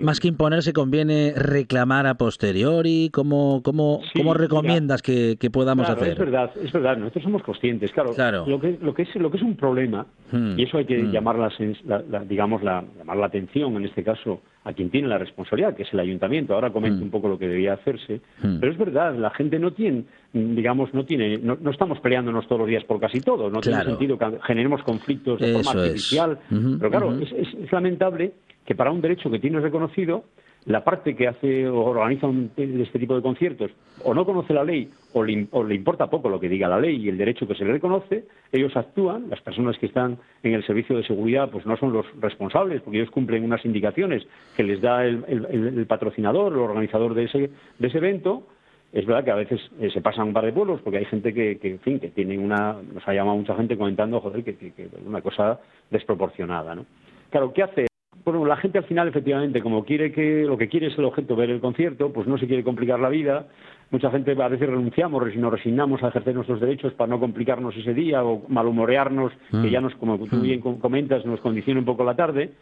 Más 0.00 0.21
que 0.21 0.29
imponerse, 0.29 0.73
conviene 0.73 1.33
reclamar 1.37 2.07
a 2.07 2.14
posteriori. 2.14 3.11
¿Cómo, 3.12 3.62
cómo, 3.62 4.00
cómo 4.14 4.35
recomiendas 4.35 5.03
que, 5.03 5.37
podamos 5.53 5.88
hacer? 5.88 6.09
Es 6.09 6.19
verdad, 6.19 6.50
es 6.62 6.73
verdad. 6.73 6.97
Nosotros 6.97 7.25
somos 7.25 7.43
conscientes, 7.43 7.93
claro. 7.93 8.12
Lo, 8.47 8.61
que, 8.61 8.79
lo, 8.81 8.95
que 8.95 9.03
es, 9.03 9.14
lo 9.17 9.31
que 9.31 9.37
es 9.37 9.43
un 9.43 9.57
problema, 9.57 10.07
hmm. 10.33 10.59
y 10.59 10.64
eso 10.64 10.79
hay 10.79 10.85
que 10.85 11.03
hmm. 11.03 11.11
llamar 11.11 11.37
la, 11.38 12.25
digamos, 12.25 12.62
la, 12.62 12.85
la 13.25 13.28
atención, 13.28 13.75
en 13.76 13.87
este 13.87 14.04
caso, 14.04 14.43
a 14.64 14.73
quien 14.73 14.90
tiene 14.90 15.09
la 15.09 15.19
responsabilidad, 15.19 15.75
que 15.75 15.85
es 15.85 15.93
el 15.93 16.00
ayuntamiento. 16.00 16.54
Ahora 16.54 16.71
comento 16.71 17.00
mm. 17.00 17.04
un 17.04 17.11
poco 17.11 17.28
lo 17.28 17.38
que 17.38 17.49
debía 17.49 17.73
hacerse. 17.75 18.21
Mm. 18.43 18.59
Pero 18.61 18.73
es 18.73 18.78
verdad, 18.78 19.14
la 19.16 19.31
gente 19.31 19.59
no 19.59 19.73
tiene, 19.73 20.04
digamos, 20.33 20.93
no 20.93 21.04
tiene, 21.04 21.38
no, 21.38 21.59
estamos 21.71 22.00
peleándonos 22.00 22.47
todos 22.47 22.61
los 22.61 22.69
días 22.69 22.85
por 22.85 23.00
casi 23.00 23.21
todo. 23.21 23.50
No 23.50 23.61
tiene 23.61 23.83
sentido 23.85 24.19
que 24.19 24.26
generemos 24.47 24.83
conflictos 24.83 25.40
de 25.40 25.54
forma 25.54 25.83
artificial. 25.83 26.38
Pero 26.49 26.90
claro, 26.90 27.19
es 27.19 27.73
lamentable 27.73 28.33
que 28.66 28.75
para 28.75 28.90
un 28.90 29.00
derecho 29.00 29.31
que 29.31 29.38
tienes 29.38 29.62
reconocido, 29.62 30.25
la 30.66 30.83
parte 30.83 31.14
que 31.14 31.28
hace 31.28 31.68
o 31.68 31.85
organiza 31.85 32.26
este 32.56 32.99
tipo 32.99 33.14
de 33.14 33.23
conciertos 33.23 33.71
o 34.02 34.14
no 34.14 34.25
conoce 34.25 34.54
la 34.54 34.64
ley 34.64 34.90
o 35.12 35.23
le, 35.23 35.75
importa 35.75 36.09
poco 36.09 36.28
lo 36.28 36.40
que 36.40 36.49
diga 36.49 36.68
la 36.68 36.80
ley 36.80 36.97
y 36.97 37.09
el 37.09 37.18
derecho 37.18 37.47
que 37.47 37.54
se 37.54 37.64
le 37.64 37.73
reconoce, 37.73 38.25
ellos 38.50 38.75
actúan, 38.76 39.28
las 39.28 39.40
personas 39.42 39.76
que 39.78 39.87
están 39.87 40.18
en 40.42 40.54
el 40.54 40.64
servicio 40.66 40.97
de 40.97 41.04
seguridad 41.04 41.50
pues 41.50 41.66
no 41.66 41.76
son 41.76 41.92
los 41.92 42.06
responsables 42.21 42.80
porque 42.80 42.99
ellos 42.99 43.11
cumplen 43.11 43.44
unas 43.44 43.64
indicaciones 43.64 44.26
que 44.56 44.62
les 44.62 44.80
da 44.80 45.04
el, 45.04 45.87
patrocinador, 45.87 46.52
el 46.52 46.59
organizador 46.59 47.14
de 47.14 47.25
ese, 47.25 47.50
de 47.78 47.87
ese 47.87 47.99
evento. 47.99 48.47
Es 48.92 49.04
verdad 49.06 49.25
que 49.25 49.30
a 49.33 49.37
veces 49.37 49.61
eh, 49.80 49.90
se 49.92 50.00
pasan 50.00 50.28
un 50.28 50.33
par 50.33 50.44
de 50.44 50.52
pueblos 50.52 50.80
porque 50.80 50.99
hay 50.99 51.04
gente 51.06 51.35
que, 51.35 51.59
en 51.61 51.80
fin, 51.80 51.99
que 51.99 52.11
tiene 52.11 52.38
una, 52.38 52.76
nos 52.94 53.06
ha 53.06 53.12
llamado 53.12 53.37
mucha 53.37 53.56
gente 53.56 53.76
comentando, 53.76 54.21
joder, 54.21 54.44
que, 54.44 54.54
que, 54.54 54.88
una 55.04 55.21
cosa 55.21 55.61
desproporcionada, 55.90 56.76
¿no? 56.76 56.87
Claro, 57.28 57.52
¿qué 57.52 57.64
hace 57.64 57.87
bueno, 58.25 58.45
la 58.47 58.57
gente 58.57 58.78
al 58.78 58.85
final, 58.85 59.09
efectivamente, 59.09 59.61
como 59.61 59.85
quiere 59.85 60.11
que 60.11 60.45
lo 60.45 60.57
que 60.57 60.69
quiere 60.69 60.87
es 60.87 60.99
el 60.99 61.04
objeto 61.04 61.37
ver 61.37 61.50
el 61.50 61.61
concierto, 61.61 62.12
pues 62.12 62.26
no 62.26 62.38
se 62.38 62.47
quiere 62.47 62.64
complicar 62.64 62.99
la 62.99 63.11
vida. 63.11 63.47
Mucha 63.90 64.11
gente 64.11 64.33
a 64.33 64.49
veces 64.49 64.69
renunciamos 64.69 65.37
nos 65.37 65.52
resignamos 65.52 66.02
a 66.02 66.09
ejercer 66.09 66.35
nuestros 66.35 66.61
derechos 66.61 66.95
para 66.95 67.09
no 67.09 67.21
complicarnos 67.21 67.76
ese 67.76 67.93
día 67.93 68.25
o 68.25 68.43
malhumorearnos, 68.49 69.33
que 69.50 69.57
mm. 69.57 69.66
ya 69.66 69.81
nos, 69.81 69.95
como 69.97 70.19
tú 70.19 70.40
bien 70.40 70.61
mm. 70.64 70.81
comentas, 70.81 71.26
nos 71.26 71.40
condiciona 71.40 71.81
un 71.81 71.87
poco 71.87 72.02
la 72.02 72.16
tarde. 72.16 72.52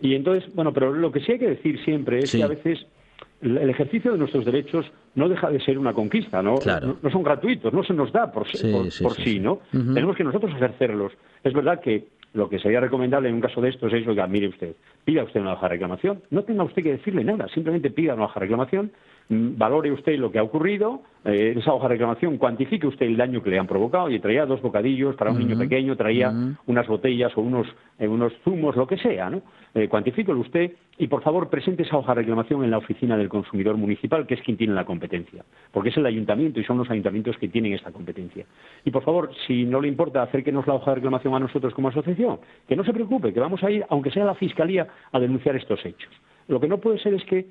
Y 0.00 0.14
entonces, 0.14 0.52
bueno, 0.54 0.72
pero 0.72 0.92
lo 0.92 1.12
que 1.12 1.20
sí 1.20 1.32
hay 1.32 1.38
que 1.38 1.50
decir 1.50 1.82
siempre 1.84 2.18
es 2.18 2.32
que 2.32 2.42
a 2.42 2.48
veces 2.48 2.84
el 3.40 3.70
ejercicio 3.70 4.12
de 4.12 4.18
nuestros 4.18 4.44
derechos 4.44 4.84
no 5.14 5.28
deja 5.28 5.48
de 5.48 5.60
ser 5.60 5.78
una 5.78 5.92
conquista, 5.92 6.42
¿no? 6.42 6.56
No, 7.02 7.10
son 7.10 7.22
gratuitos, 7.22 7.72
no 7.72 7.84
se 7.84 7.94
nos 7.94 8.12
da 8.12 8.30
por 8.32 8.48
sí, 8.48 8.72
por, 9.02 9.14
sí, 9.14 9.38
¿no? 9.38 9.60
Tenemos 9.70 10.16
que 10.16 10.24
nosotros 10.24 10.52
ejercerlos. 10.54 11.12
Es 11.44 11.52
verdad 11.52 11.80
que 11.80 12.08
lo 12.38 12.48
que 12.48 12.60
sería 12.60 12.80
recomendable 12.80 13.28
en 13.28 13.34
un 13.34 13.40
caso 13.40 13.60
de 13.60 13.68
estos 13.68 13.92
es, 13.92 14.06
oiga, 14.06 14.26
mire 14.28 14.48
usted, 14.48 14.76
pida 15.04 15.24
usted 15.24 15.40
una 15.40 15.56
de 15.56 15.68
reclamación, 15.68 16.22
no 16.30 16.44
tenga 16.44 16.62
usted 16.62 16.84
que 16.84 16.92
decirle 16.92 17.24
nada, 17.24 17.48
simplemente 17.48 17.90
pida 17.90 18.14
una 18.14 18.28
de 18.28 18.40
reclamación, 18.40 18.92
valore 19.28 19.92
usted 19.92 20.18
lo 20.18 20.30
que 20.30 20.38
ha 20.38 20.42
ocurrido, 20.42 21.02
eh, 21.24 21.54
esa 21.56 21.74
hoja 21.74 21.88
de 21.88 21.94
reclamación, 21.94 22.38
cuantifique 22.38 22.86
usted 22.86 23.06
el 23.06 23.16
daño 23.16 23.42
que 23.42 23.50
le 23.50 23.58
han 23.58 23.66
provocado, 23.66 24.10
y 24.10 24.18
traía 24.20 24.46
dos 24.46 24.62
bocadillos 24.62 25.16
para 25.16 25.30
un 25.30 25.38
niño 25.38 25.58
pequeño, 25.58 25.96
traía 25.96 26.32
unas 26.66 26.86
botellas 26.86 27.36
o 27.36 27.42
unos, 27.42 27.66
eh, 27.98 28.08
unos 28.08 28.32
zumos, 28.44 28.76
lo 28.76 28.86
que 28.86 28.96
sea, 28.96 29.28
¿no? 29.28 29.42
Eh, 29.74 29.88
cuantifíquelo 29.88 30.40
usted 30.40 30.72
y, 30.96 31.06
por 31.08 31.22
favor, 31.22 31.50
presente 31.50 31.82
esa 31.82 31.98
hoja 31.98 32.14
de 32.14 32.22
reclamación 32.22 32.64
en 32.64 32.70
la 32.70 32.78
oficina 32.78 33.16
del 33.16 33.28
consumidor 33.28 33.76
municipal, 33.76 34.26
que 34.26 34.34
es 34.34 34.40
quien 34.40 34.56
tiene 34.56 34.72
la 34.72 34.86
competencia, 34.86 35.44
porque 35.72 35.90
es 35.90 35.96
el 35.98 36.06
ayuntamiento 36.06 36.58
y 36.60 36.64
son 36.64 36.78
los 36.78 36.90
ayuntamientos 36.90 37.36
que 37.36 37.48
tienen 37.48 37.74
esta 37.74 37.92
competencia. 37.92 38.46
Y, 38.84 38.90
por 38.90 39.02
favor, 39.02 39.30
si 39.46 39.64
no 39.64 39.80
le 39.80 39.88
importa, 39.88 40.22
acérquenos 40.22 40.66
la 40.66 40.74
hoja 40.74 40.92
de 40.92 40.94
reclamación 40.96 41.34
a 41.34 41.40
nosotros 41.40 41.74
como 41.74 41.88
asociación, 41.88 42.38
que 42.66 42.76
no 42.76 42.84
se 42.84 42.94
preocupe, 42.94 43.32
que 43.34 43.40
vamos 43.40 43.62
a 43.62 43.70
ir, 43.70 43.84
aunque 43.90 44.10
sea 44.10 44.22
a 44.22 44.26
la 44.26 44.34
Fiscalía, 44.34 44.86
a 45.12 45.20
denunciar 45.20 45.54
estos 45.56 45.84
hechos. 45.84 46.10
Lo 46.48 46.60
que 46.60 46.68
no 46.68 46.78
puede 46.78 46.98
ser 46.98 47.14
es 47.14 47.24
que, 47.24 47.46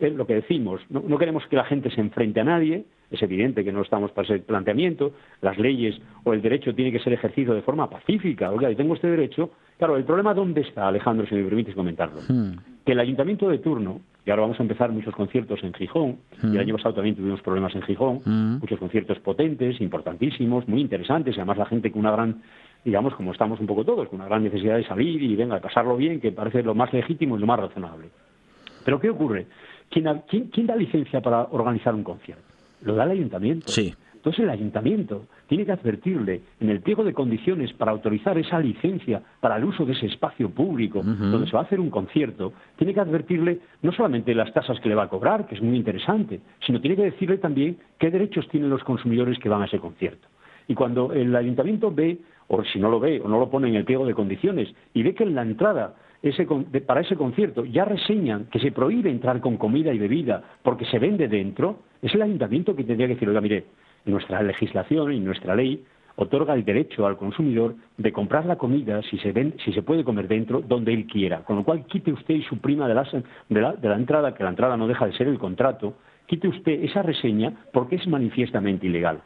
eh, 0.00 0.10
lo 0.10 0.26
que 0.26 0.34
decimos, 0.34 0.80
no, 0.90 1.16
queremos 1.18 1.46
que 1.46 1.56
la 1.56 1.64
gente 1.64 1.90
se 1.90 2.00
enfrente 2.00 2.40
a 2.40 2.44
nadie, 2.44 2.84
es 3.10 3.22
evidente 3.22 3.64
que 3.64 3.72
no 3.72 3.82
estamos 3.82 4.10
para 4.12 4.26
ese 4.26 4.40
planteamiento, 4.40 5.12
las 5.40 5.58
leyes 5.58 6.00
o 6.24 6.32
el 6.32 6.42
derecho 6.42 6.74
tiene 6.74 6.92
que 6.92 6.98
ser 6.98 7.12
ejercido 7.12 7.54
de 7.54 7.62
forma 7.62 7.88
pacífica, 7.88 8.50
oiga, 8.50 8.70
y 8.70 8.76
tengo 8.76 8.94
este 8.94 9.08
derecho. 9.08 9.50
Claro, 9.78 9.96
el 9.96 10.04
problema 10.04 10.34
dónde 10.34 10.60
está, 10.60 10.88
Alejandro, 10.88 11.26
si 11.26 11.34
me 11.34 11.44
permites 11.44 11.74
comentarlo. 11.74 12.20
Hmm. 12.28 12.58
Que 12.84 12.92
el 12.92 13.00
ayuntamiento 13.00 13.48
de 13.48 13.58
turno, 13.58 14.00
y 14.26 14.30
ahora 14.30 14.42
vamos 14.42 14.60
a 14.60 14.62
empezar 14.62 14.90
muchos 14.90 15.14
conciertos 15.14 15.62
en 15.62 15.72
Gijón, 15.72 16.18
y 16.42 16.46
el 16.46 16.52
hmm. 16.52 16.58
año 16.58 16.76
pasado 16.76 16.96
también 16.96 17.16
tuvimos 17.16 17.40
problemas 17.40 17.74
en 17.74 17.82
Gijón, 17.82 18.20
hmm. 18.24 18.58
muchos 18.60 18.78
conciertos 18.78 19.18
potentes, 19.20 19.80
importantísimos, 19.80 20.68
muy 20.68 20.80
interesantes, 20.80 21.36
y 21.36 21.40
además 21.40 21.58
la 21.58 21.66
gente 21.66 21.90
con 21.90 22.00
una 22.00 22.12
gran 22.12 22.42
digamos, 22.84 23.14
como 23.14 23.32
estamos 23.32 23.60
un 23.60 23.66
poco 23.66 23.84
todos, 23.84 24.08
con 24.08 24.20
una 24.20 24.28
gran 24.28 24.42
necesidad 24.42 24.76
de 24.76 24.84
salir 24.84 25.22
y 25.22 25.36
venga, 25.36 25.60
pasarlo 25.60 25.98
bien, 25.98 26.18
que 26.18 26.32
parece 26.32 26.62
lo 26.62 26.74
más 26.74 26.90
legítimo 26.92 27.36
y 27.36 27.40
lo 27.40 27.46
más 27.46 27.60
razonable. 27.60 28.08
Pero 28.84 29.00
¿qué 29.00 29.10
ocurre? 29.10 29.46
¿Quién, 29.88 30.22
quién, 30.28 30.66
da 30.66 30.76
licencia 30.76 31.20
para 31.20 31.42
organizar 31.50 31.94
un 31.94 32.04
concierto? 32.04 32.44
Lo 32.82 32.94
da 32.94 33.04
el 33.04 33.10
ayuntamiento. 33.10 33.68
Sí. 33.68 33.94
Entonces 34.14 34.44
el 34.44 34.50
ayuntamiento 34.50 35.26
tiene 35.46 35.64
que 35.64 35.72
advertirle 35.72 36.42
en 36.60 36.68
el 36.68 36.80
pliego 36.80 37.02
de 37.04 37.14
condiciones 37.14 37.72
para 37.72 37.90
autorizar 37.90 38.36
esa 38.36 38.60
licencia 38.60 39.22
para 39.40 39.56
el 39.56 39.64
uso 39.64 39.86
de 39.86 39.94
ese 39.94 40.06
espacio 40.06 40.50
público 40.50 41.02
donde 41.02 41.46
se 41.46 41.54
va 41.54 41.60
a 41.60 41.64
hacer 41.64 41.80
un 41.80 41.88
concierto, 41.88 42.52
tiene 42.76 42.92
que 42.92 43.00
advertirle 43.00 43.60
no 43.80 43.92
solamente 43.92 44.34
las 44.34 44.52
tasas 44.52 44.78
que 44.80 44.90
le 44.90 44.94
va 44.94 45.04
a 45.04 45.08
cobrar, 45.08 45.46
que 45.46 45.54
es 45.54 45.62
muy 45.62 45.74
interesante, 45.74 46.40
sino 46.66 46.82
tiene 46.82 46.96
que 46.96 47.04
decirle 47.04 47.38
también 47.38 47.78
qué 47.98 48.10
derechos 48.10 48.46
tienen 48.48 48.68
los 48.68 48.84
consumidores 48.84 49.38
que 49.38 49.48
van 49.48 49.62
a 49.62 49.64
ese 49.64 49.78
concierto. 49.78 50.28
Y 50.68 50.74
cuando 50.74 51.14
el 51.14 51.34
ayuntamiento 51.34 51.90
ve 51.90 52.18
o 52.48 52.62
si 52.64 52.78
no 52.78 52.90
lo 52.90 53.00
ve 53.00 53.22
o 53.24 53.28
no 53.28 53.40
lo 53.40 53.48
pone 53.48 53.68
en 53.68 53.76
el 53.76 53.84
pliego 53.84 54.04
de 54.04 54.12
condiciones 54.12 54.68
y 54.92 55.02
ve 55.02 55.14
que 55.14 55.24
en 55.24 55.34
la 55.34 55.42
entrada 55.42 55.94
para 56.86 57.00
ese 57.00 57.16
concierto 57.16 57.64
ya 57.64 57.84
reseñan 57.84 58.46
que 58.46 58.58
se 58.58 58.72
prohíbe 58.72 59.10
entrar 59.10 59.40
con 59.40 59.56
comida 59.56 59.92
y 59.92 59.98
bebida 59.98 60.42
porque 60.62 60.84
se 60.84 60.98
vende 60.98 61.28
dentro, 61.28 61.80
es 62.02 62.14
el 62.14 62.22
ayuntamiento 62.22 62.76
que 62.76 62.84
tendría 62.84 63.06
que 63.08 63.14
decir, 63.14 63.28
oiga, 63.28 63.40
mire, 63.40 63.64
nuestra 64.04 64.42
legislación 64.42 65.12
y 65.12 65.20
nuestra 65.20 65.54
ley 65.54 65.82
otorga 66.16 66.54
el 66.54 66.64
derecho 66.64 67.06
al 67.06 67.16
consumidor 67.16 67.74
de 67.96 68.12
comprar 68.12 68.44
la 68.44 68.56
comida 68.56 69.00
si 69.02 69.16
se, 69.18 69.82
puede 69.82 70.04
comer 70.04 70.28
dentro 70.28 70.60
donde 70.60 70.92
él 70.92 71.06
quiera. 71.06 71.42
Con 71.44 71.56
lo 71.56 71.64
cual 71.64 71.86
quite 71.86 72.12
usted 72.12 72.34
y 72.34 72.42
suprima 72.42 72.86
de 72.86 72.94
de 73.48 73.88
la 73.88 73.96
entrada, 73.96 74.34
que 74.34 74.44
la 74.44 74.50
entrada 74.50 74.76
no 74.76 74.86
deja 74.86 75.06
de 75.06 75.16
ser 75.16 75.28
el 75.28 75.38
contrato, 75.38 75.94
quite 76.26 76.48
usted 76.48 76.84
esa 76.84 77.02
reseña 77.02 77.54
porque 77.72 77.96
es 77.96 78.06
manifiestamente 78.06 78.86
ilegal. 78.86 79.22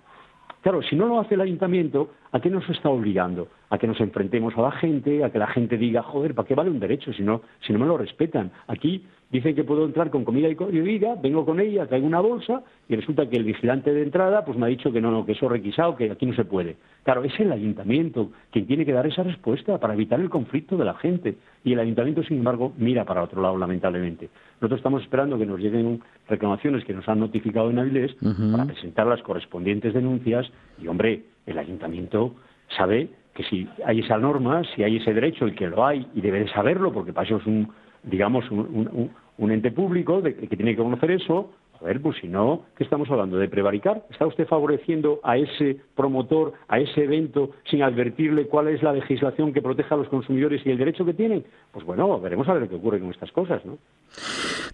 Claro, 0.64 0.80
si 0.80 0.96
no 0.96 1.06
lo 1.06 1.20
hace 1.20 1.34
el 1.34 1.42
ayuntamiento, 1.42 2.08
¿a 2.32 2.40
qué 2.40 2.48
nos 2.48 2.66
está 2.70 2.88
obligando? 2.88 3.48
A 3.70 3.78
que 3.78 3.86
nos 3.86 4.00
enfrentemos 4.00 4.56
a 4.56 4.62
la 4.62 4.72
gente, 4.72 5.24
a 5.24 5.30
que 5.30 5.38
la 5.38 5.46
gente 5.46 5.76
diga, 5.76 6.02
joder, 6.02 6.34
¿para 6.34 6.46
qué 6.46 6.54
vale 6.54 6.70
un 6.70 6.80
derecho 6.80 7.12
si 7.12 7.22
no, 7.22 7.42
si 7.66 7.72
no 7.72 7.78
me 7.78 7.86
lo 7.86 7.96
respetan? 7.96 8.52
Aquí 8.68 9.04
dicen 9.30 9.56
que 9.56 9.64
puedo 9.64 9.84
entrar 9.84 10.10
con 10.10 10.24
comida 10.24 10.48
y 10.48 10.54
bebida, 10.54 11.16
vengo 11.20 11.44
con 11.44 11.58
ella, 11.58 11.86
traigo 11.86 12.06
una 12.06 12.20
bolsa 12.20 12.62
y 12.88 12.94
resulta 12.94 13.28
que 13.28 13.36
el 13.36 13.42
vigilante 13.42 13.92
de 13.92 14.02
entrada 14.02 14.44
pues 14.44 14.56
me 14.56 14.66
ha 14.66 14.68
dicho 14.68 14.92
que 14.92 15.00
no, 15.00 15.10
no, 15.10 15.26
que 15.26 15.32
eso 15.32 15.46
es 15.46 15.52
requisado, 15.52 15.96
que 15.96 16.10
aquí 16.10 16.24
no 16.24 16.34
se 16.34 16.44
puede. 16.44 16.76
Claro, 17.02 17.24
es 17.24 17.32
el 17.40 17.50
ayuntamiento 17.50 18.30
quien 18.52 18.66
tiene 18.66 18.86
que 18.86 18.92
dar 18.92 19.06
esa 19.06 19.24
respuesta 19.24 19.78
para 19.78 19.94
evitar 19.94 20.20
el 20.20 20.30
conflicto 20.30 20.76
de 20.76 20.84
la 20.84 20.94
gente 20.94 21.36
y 21.64 21.72
el 21.72 21.80
ayuntamiento, 21.80 22.22
sin 22.22 22.38
embargo, 22.38 22.72
mira 22.78 23.04
para 23.04 23.24
otro 23.24 23.42
lado, 23.42 23.58
lamentablemente. 23.58 24.28
Nosotros 24.60 24.78
estamos 24.78 25.02
esperando 25.02 25.36
que 25.36 25.46
nos 25.46 25.58
lleguen 25.58 26.00
reclamaciones 26.28 26.84
que 26.84 26.94
nos 26.94 27.08
han 27.08 27.18
notificado 27.18 27.70
en 27.70 27.78
Avilés 27.80 28.14
para 28.52 28.66
presentar 28.66 29.06
las 29.06 29.22
correspondientes 29.22 29.94
denuncias 29.94 30.46
y, 30.80 30.86
hombre, 30.86 31.24
el 31.46 31.58
ayuntamiento 31.58 32.34
sabe 32.76 33.10
que 33.34 33.42
si 33.44 33.68
hay 33.84 34.00
esa 34.00 34.16
norma, 34.18 34.62
si 34.74 34.82
hay 34.82 34.96
ese 34.96 35.12
derecho, 35.12 35.48
y 35.48 35.52
que 35.52 35.66
lo 35.68 35.84
hay, 35.84 36.06
y 36.14 36.20
debe 36.20 36.40
de 36.40 36.48
saberlo, 36.48 36.92
porque 36.92 37.12
para 37.12 37.26
eso 37.26 37.36
es 37.38 37.46
un, 37.46 37.68
digamos, 38.04 38.50
un, 38.50 39.10
un 39.38 39.50
ente 39.50 39.70
público 39.72 40.20
de, 40.20 40.34
que 40.34 40.56
tiene 40.56 40.72
que 40.76 40.82
conocer 40.82 41.10
eso, 41.10 41.50
a 41.84 41.88
ver, 41.88 42.00
pues 42.00 42.16
si 42.18 42.28
no, 42.28 42.62
¿qué 42.78 42.84
estamos 42.84 43.10
hablando? 43.10 43.36
¿De 43.36 43.46
prevaricar? 43.46 44.06
¿Está 44.10 44.26
usted 44.26 44.46
favoreciendo 44.46 45.20
a 45.22 45.36
ese 45.36 45.76
promotor, 45.94 46.54
a 46.66 46.80
ese 46.80 47.04
evento, 47.04 47.50
sin 47.70 47.82
advertirle 47.82 48.46
cuál 48.46 48.68
es 48.68 48.82
la 48.82 48.94
legislación 48.94 49.52
que 49.52 49.60
proteja 49.60 49.94
a 49.94 49.98
los 49.98 50.08
consumidores 50.08 50.62
y 50.64 50.70
el 50.70 50.78
derecho 50.78 51.04
que 51.04 51.12
tienen? 51.12 51.44
Pues 51.72 51.84
bueno, 51.84 52.18
veremos 52.18 52.48
a 52.48 52.54
ver 52.54 52.70
qué 52.70 52.76
ocurre 52.76 53.00
con 53.00 53.10
estas 53.10 53.30
cosas, 53.32 53.62
¿no? 53.66 53.76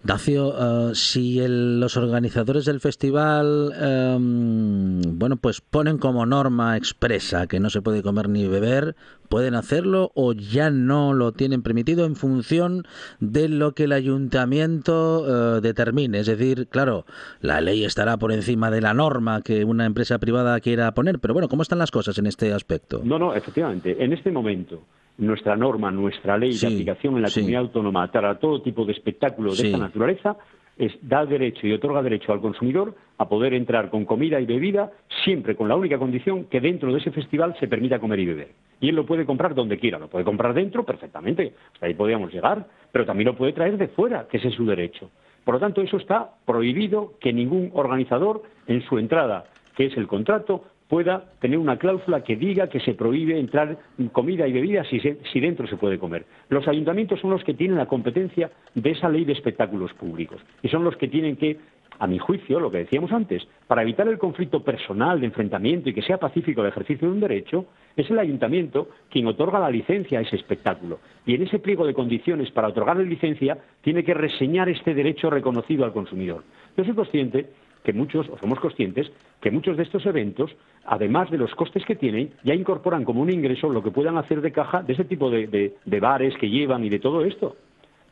Dacio, 0.05 0.53
eh, 0.53 0.95
si 0.95 1.41
los 1.49 1.97
organizadores 1.97 2.65
del 2.65 2.81
festival, 2.81 3.73
em, 3.81 5.19
bueno, 5.19 5.37
pues 5.37 5.61
ponen 5.61 5.99
como 5.99 6.25
norma 6.27 6.77
expresa 6.77 7.49
que 7.49 7.59
no 7.59 7.71
se 7.71 7.83
puede 7.83 8.05
comer 8.05 8.29
ni 8.29 8.47
beber, 8.47 8.95
¿pueden 9.31 9.55
hacerlo 9.55 10.11
o 10.15 10.35
ya 10.35 10.71
no 10.71 11.15
lo 11.15 11.33
tienen 11.33 11.63
permitido 11.63 12.05
en 12.05 12.17
función 12.17 12.83
de 13.21 13.49
lo 13.49 13.73
que 13.73 13.85
el 13.85 13.93
ayuntamiento 13.93 15.57
eh, 15.57 15.61
determine? 15.63 16.19
Es 16.19 16.27
decir, 16.27 16.67
claro, 16.69 17.07
la 17.41 17.61
ley 17.61 17.85
estará 17.85 18.19
por 18.19 18.33
encima 18.33 18.71
de 18.71 18.83
la 18.83 18.93
norma 18.93 19.41
que 19.41 19.65
una 19.65 19.87
empresa 19.87 20.19
privada 20.19 20.59
quiera 20.61 20.93
poner, 20.93 21.21
pero 21.21 21.33
bueno, 21.33 21.49
¿cómo 21.49 21.63
están 21.63 21.79
las 21.79 21.93
cosas 21.93 22.19
en 22.19 22.27
este 22.27 22.53
aspecto? 22.53 23.01
No, 23.05 23.19
no, 23.19 23.33
efectivamente, 23.35 24.05
en 24.05 24.13
este 24.13 24.33
momento 24.33 24.83
nuestra 25.17 25.55
norma, 25.57 25.91
nuestra 25.91 26.37
ley 26.37 26.57
de 26.57 26.67
aplicación 26.67 27.17
en 27.17 27.23
la 27.23 27.31
comunidad 27.31 27.61
autónoma 27.61 28.11
para 28.11 28.39
todo 28.39 28.63
tipo 28.63 28.85
de 28.85 28.93
espectáculos 28.93 29.59
de 29.59 29.67
esta 29.69 29.79
naturaleza 29.79 30.37
es 30.81 30.97
da 31.03 31.27
derecho 31.27 31.67
y 31.67 31.73
otorga 31.75 32.03
derecho 32.03 32.33
al 32.33 32.41
consumidor 32.41 32.95
a 33.19 33.29
poder 33.29 33.53
entrar 33.53 33.91
con 33.91 34.07
comida 34.07 34.41
y 34.41 34.47
bebida 34.47 34.91
siempre 35.23 35.55
con 35.55 35.69
la 35.69 35.77
única 35.77 35.99
condición 35.99 36.47
que 36.47 36.59
dentro 36.59 36.91
de 36.91 36.99
ese 36.99 37.11
festival 37.11 37.55
se 37.61 37.69
permita 37.69 37.99
comer 37.99 38.21
y 38.21 38.27
beber. 38.27 38.49
Y 38.81 38.89
él 38.89 38.97
lo 38.97 39.05
puede 39.05 39.27
comprar 39.27 39.55
donde 39.55 39.79
quiera, 39.79 39.99
lo 39.99 40.09
puede 40.09 40.25
comprar 40.25 40.55
dentro 40.55 40.83
perfectamente, 40.85 41.53
hasta 41.75 41.85
ahí 41.85 41.93
podríamos 41.93 42.33
llegar, 42.33 42.67
pero 42.91 43.05
también 43.05 43.27
lo 43.27 43.37
puede 43.37 43.53
traer 43.53 43.77
de 43.77 43.89
fuera, 43.89 44.27
que 44.27 44.39
ese 44.39 44.49
es 44.49 44.55
su 44.55 44.65
derecho. 44.65 45.11
Por 45.45 45.55
lo 45.55 45.61
tanto, 45.61 45.83
eso 45.83 45.99
está 45.99 46.31
prohibido 46.47 47.13
que 47.21 47.35
ningún 47.35 47.71
organizador 47.75 48.43
en 48.67 48.81
su 48.83 48.99
entrada, 48.99 49.45
que 49.77 49.87
es 49.87 49.97
el 49.99 50.07
contrato, 50.07 50.65
pueda 50.91 51.25
tener 51.39 51.57
una 51.57 51.79
cláusula 51.79 52.25
que 52.25 52.35
diga 52.35 52.69
que 52.69 52.81
se 52.81 52.95
prohíbe 52.95 53.39
entrar 53.39 53.79
comida 54.11 54.49
y 54.49 54.53
bebida 54.53 54.83
si, 54.85 54.99
si, 54.99 55.41
dentro 55.41 55.69
se 55.69 55.77
puede 55.77 56.01
comer. 56.01 56.27
Los 56.49 56.67
ayuntamientos 56.67 57.21
son 57.21 57.31
los 57.31 57.45
que 57.45 57.55
tienen 57.55 57.79
la 57.79 57.87
competencia 57.87 58.51
de 58.75 58.91
esa 58.91 59.09
ley 59.09 59.25
de 59.25 59.33
espectáculos 59.33 59.95
públicos 59.95 60.41
y 60.63 60.69
son 60.69 60.83
los 60.83 60.97
que 60.97 61.07
tienen 61.07 61.37
que, 61.37 61.59
a 62.01 62.09
mi 62.09 62.19
juicio, 62.19 62.59
lo 62.59 62.73
que 62.73 62.79
decíamos 62.79 63.13
antes, 63.13 63.47
para 63.69 63.83
evitar 63.83 64.09
el 64.09 64.19
conflicto 64.19 64.65
personal 64.65 65.21
de 65.21 65.27
enfrentamiento 65.27 65.89
y 65.89 65.95
que 65.95 66.03
sea 66.03 66.19
pacífico 66.19 66.63
el 66.63 66.69
ejercicio 66.69 67.07
de 67.07 67.15
un 67.15 67.21
derecho, 67.21 67.67
es 67.95 68.11
el 68.11 68.19
ayuntamiento 68.19 68.89
quien 69.09 69.29
otorga 69.29 69.61
la 69.61 69.71
licencia 69.71 70.19
a 70.19 70.23
ese 70.23 70.35
espectáculo. 70.35 70.99
Y 71.25 71.37
en 71.37 71.43
ese 71.43 71.61
pliego 71.61 71.87
de 71.87 71.95
condiciones 71.95 72.51
para 72.51 72.67
otorgarle 72.67 73.07
licencia 73.07 73.57
tiene 73.81 74.03
que 74.03 74.15
reseñar 74.15 74.69
este 74.69 74.93
derecho 74.93 75.31
reconocido 75.31 75.85
al 75.85 75.93
consumidor. 75.93 76.43
Yo 76.77 76.85
soy 76.85 76.95
consciente 76.95 77.47
que 77.83 77.93
muchos, 77.93 78.29
o 78.29 78.39
somos 78.39 78.61
conscientes, 78.61 79.11
que 79.41 79.51
muchos 79.51 79.77
de 79.77 79.83
estos 79.83 80.05
eventos, 80.07 80.55
además 80.85 81.31
de 81.31 81.39
los 81.39 81.55
costes 81.55 81.85
que 81.85 81.97
tienen, 81.97 82.33
ya 82.45 82.55
incorporan 82.55 83.05
como 83.05 83.23
un 83.23 83.31
ingreso 83.31 83.69
lo 83.69 83.83
que 83.83 83.91
puedan 83.91 84.19
hacer 84.19 84.41
de 84.41 84.53
caja 84.53 84.83
de 84.83 84.93
ese 84.93 85.05
tipo 85.05 85.31
de, 85.31 85.75
bares 86.01 86.35
que 86.37 86.49
llevan 86.49 86.85
y 86.85 86.91
de 86.91 86.99
todo 86.99 87.25
esto. 87.25 87.57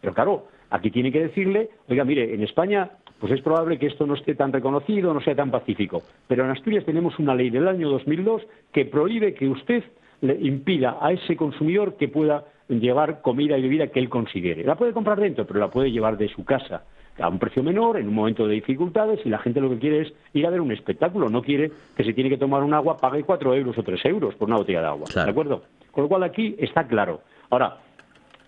Pero 0.00 0.14
claro, 0.14 0.46
aquí 0.70 0.90
tiene 0.90 1.12
que 1.12 1.20
decirle, 1.20 1.70
oiga, 1.88 2.04
mire, 2.04 2.34
en 2.34 2.42
España 2.42 2.90
pues 3.18 3.32
es 3.32 3.40
probable 3.40 3.80
que 3.80 3.86
esto 3.86 4.06
no 4.06 4.14
esté 4.14 4.36
tan 4.36 4.52
reconocido, 4.52 5.12
no 5.12 5.20
sea 5.20 5.34
tan 5.34 5.50
pacífico. 5.50 6.02
Pero 6.28 6.44
en 6.44 6.50
Asturias 6.50 6.84
tenemos 6.84 7.18
una 7.18 7.34
ley 7.34 7.50
del 7.50 7.66
año 7.66 7.90
2002 7.90 8.42
que 8.72 8.84
prohíbe 8.84 9.34
que 9.34 9.48
usted 9.48 9.82
le 10.20 10.34
impida 10.34 10.98
a 11.00 11.10
ese 11.10 11.36
consumidor 11.36 11.96
que 11.96 12.06
pueda 12.06 12.44
llevar 12.68 13.20
comida 13.20 13.58
y 13.58 13.62
bebida 13.62 13.88
que 13.88 13.98
él 13.98 14.08
considere. 14.08 14.62
La 14.62 14.76
puede 14.76 14.92
comprar 14.92 15.18
dentro, 15.18 15.46
pero 15.46 15.58
la 15.58 15.68
puede 15.68 15.90
llevar 15.90 16.16
de 16.16 16.28
su 16.28 16.44
casa 16.44 16.84
a 17.20 17.28
un 17.28 17.38
precio 17.38 17.62
menor, 17.62 17.96
en 17.98 18.08
un 18.08 18.14
momento 18.14 18.46
de 18.46 18.54
dificultades, 18.54 19.20
y 19.24 19.28
la 19.28 19.38
gente 19.38 19.60
lo 19.60 19.70
que 19.70 19.78
quiere 19.78 20.02
es 20.02 20.12
ir 20.32 20.46
a 20.46 20.50
ver 20.50 20.60
un 20.60 20.72
espectáculo, 20.72 21.28
no 21.28 21.42
quiere 21.42 21.70
que 21.96 22.04
si 22.04 22.14
tiene 22.14 22.30
que 22.30 22.38
tomar 22.38 22.62
un 22.62 22.74
agua 22.74 22.96
pague 22.96 23.22
cuatro 23.22 23.54
euros 23.54 23.76
o 23.76 23.82
tres 23.82 24.04
euros 24.04 24.34
por 24.34 24.48
una 24.48 24.58
botella 24.58 24.80
de 24.80 24.86
agua. 24.86 25.06
¿De 25.14 25.30
acuerdo? 25.30 25.62
Con 25.90 26.04
lo 26.04 26.08
cual 26.08 26.22
aquí 26.22 26.54
está 26.58 26.86
claro. 26.86 27.22
Ahora, 27.50 27.78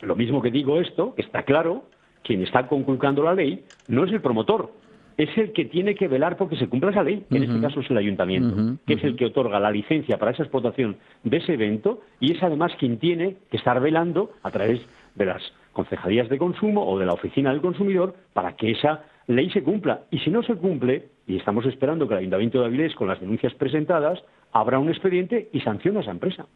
lo 0.03 0.17
mismo 0.17 0.41
que 0.41 0.51
digo 0.51 0.81
esto, 0.81 1.15
está 1.17 1.43
claro, 1.43 1.85
quien 2.23 2.43
está 2.43 2.67
conculcando 2.67 3.23
la 3.23 3.35
ley 3.35 3.65
no 3.89 4.05
es 4.05 4.13
el 4.13 4.21
promotor, 4.21 4.71
es 5.17 5.37
el 5.37 5.53
que 5.53 5.67
tiene 5.67 5.95
que 5.95 6.09
velar 6.09 6.37
porque 6.37 6.57
se 6.57 6.69
cumpla 6.69 6.91
esa 6.91 7.03
ley, 7.03 7.25
que 7.31 7.37
en 7.37 7.45
este 7.45 7.61
caso 7.61 7.81
es 7.81 7.91
el 7.91 7.99
ayuntamiento, 7.99 8.79
que 8.87 8.95
es 8.95 9.05
el 9.05 9.17
que 9.17 9.27
otorga 9.27 9.61
la 9.61 9.71
licencia 9.71 10.17
para 10.17 10.31
esa 10.31 10.45
explotación 10.45 10.97
de 11.25 11.37
ese 11.37 11.55
evento 11.55 12.01
y 12.21 12.33
es 12.33 12.43
además 12.43 12.73
quien 12.79 12.99
tiene 12.99 13.37
que 13.51 13.59
estar 13.59 13.81
velando 13.81 14.33
a 14.43 14.51
través 14.51 14.81
de 15.15 15.27
las 15.27 15.43
concejalías 15.73 16.29
de 16.29 16.39
consumo 16.39 16.87
o 16.87 16.99
de 16.99 17.07
la 17.07 17.13
oficina 17.13 17.51
del 17.51 17.61
consumidor 17.61 18.15
para 18.33 18.57
que 18.57 18.73
esa 18.73 19.05
ley 19.27 19.51
se 19.51 19.63
cumpla. 19.63 20.03
Y 20.11 20.19
si 20.19 20.31
no 20.31 20.43
se 20.43 20.55
cumple, 20.57 21.09
y 21.27 21.37
estamos 21.37 21.65
esperando 21.67 22.07
que 22.09 22.15
el 22.15 22.21
Ayuntamiento 22.21 22.61
de 22.61 22.67
Avilés, 22.67 22.95
con 22.95 23.09
las 23.09 23.21
denuncias 23.21 23.55
presentadas, 23.55 24.23
abra 24.53 24.79
un 24.79 24.89
expediente 24.89 25.49
y 25.53 25.61
sancione 25.61 25.99
a 25.99 26.03
esa 26.03 26.11
empresa. 26.11 26.47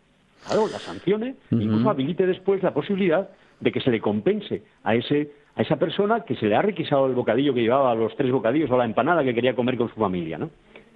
Claro, 0.46 0.66
la 0.66 0.78
sancione, 0.78 1.36
incluso 1.50 1.88
habilite 1.88 2.26
después 2.26 2.62
la 2.62 2.74
posibilidad 2.74 3.30
de 3.60 3.72
que 3.72 3.80
se 3.80 3.90
le 3.90 4.00
compense 4.00 4.62
a 4.82 4.94
ese 4.94 5.30
a 5.56 5.62
esa 5.62 5.76
persona 5.76 6.24
que 6.24 6.34
se 6.34 6.46
le 6.46 6.56
ha 6.56 6.62
requisado 6.62 7.06
el 7.06 7.14
bocadillo 7.14 7.54
que 7.54 7.62
llevaba, 7.62 7.94
los 7.94 8.16
tres 8.16 8.32
bocadillos 8.32 8.70
o 8.70 8.76
la 8.76 8.84
empanada 8.84 9.22
que 9.22 9.34
quería 9.34 9.54
comer 9.54 9.76
con 9.76 9.88
su 9.88 9.94
familia, 9.94 10.36
¿no? 10.36 10.50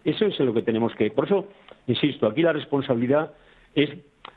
Eso 0.04 0.26
es 0.26 0.38
lo 0.40 0.52
que 0.52 0.62
tenemos 0.62 0.94
que. 0.94 1.10
Por 1.10 1.26
eso, 1.26 1.46
insisto, 1.86 2.26
aquí 2.26 2.42
la 2.42 2.52
responsabilidad 2.52 3.32
es 3.74 3.90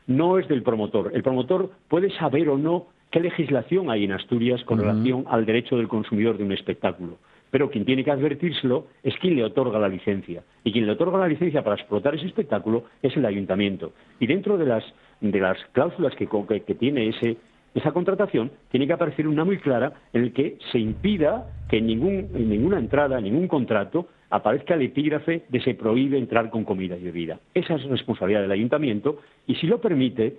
no 0.07 0.37
es 0.37 0.47
del 0.47 0.63
promotor. 0.63 1.11
El 1.13 1.23
promotor 1.23 1.71
puede 1.87 2.11
saber 2.17 2.49
o 2.49 2.57
no 2.57 2.87
qué 3.11 3.19
legislación 3.19 3.91
hay 3.91 4.05
en 4.05 4.13
Asturias 4.13 4.63
con 4.63 4.79
relación 4.79 5.25
al 5.27 5.45
derecho 5.45 5.77
del 5.77 5.87
consumidor 5.87 6.37
de 6.37 6.45
un 6.45 6.53
espectáculo. 6.53 7.17
Pero 7.51 7.69
quien 7.69 7.83
tiene 7.83 8.03
que 8.03 8.11
advertírselo 8.11 8.87
es 9.03 9.13
quien 9.17 9.35
le 9.35 9.43
otorga 9.43 9.77
la 9.77 9.89
licencia. 9.89 10.41
Y 10.63 10.71
quien 10.71 10.85
le 10.85 10.93
otorga 10.93 11.19
la 11.19 11.27
licencia 11.27 11.63
para 11.63 11.75
explotar 11.75 12.15
ese 12.15 12.25
espectáculo 12.25 12.85
es 13.01 13.15
el 13.17 13.25
ayuntamiento. 13.25 13.91
Y 14.19 14.27
dentro 14.27 14.57
de 14.57 14.65
las, 14.65 14.83
de 15.19 15.39
las 15.39 15.57
cláusulas 15.73 16.15
que, 16.15 16.27
que 16.65 16.75
tiene 16.75 17.09
ese, 17.09 17.35
esa 17.75 17.91
contratación 17.91 18.51
tiene 18.69 18.87
que 18.87 18.93
aparecer 18.93 19.27
una 19.27 19.43
muy 19.43 19.57
clara 19.57 19.93
en 20.13 20.23
el 20.23 20.33
que 20.33 20.57
se 20.71 20.79
impida 20.79 21.47
que 21.69 21.77
en, 21.77 21.87
ningún, 21.87 22.29
en 22.33 22.49
ninguna 22.49 22.79
entrada, 22.79 23.17
en 23.17 23.25
ningún 23.25 23.47
contrato, 23.47 24.07
aparezca 24.29 24.73
el 24.75 24.83
epígrafe 24.83 25.43
de 25.49 25.61
se 25.61 25.73
prohíbe 25.73 26.17
entrar 26.17 26.49
con 26.49 26.63
comida 26.63 26.97
y 26.97 27.03
bebida. 27.03 27.39
Esa 27.53 27.75
es 27.75 27.83
responsabilidad 27.83 28.41
del 28.41 28.51
ayuntamiento 28.51 29.19
y 29.45 29.55
si 29.55 29.67
lo 29.67 29.79
permite, 29.79 30.37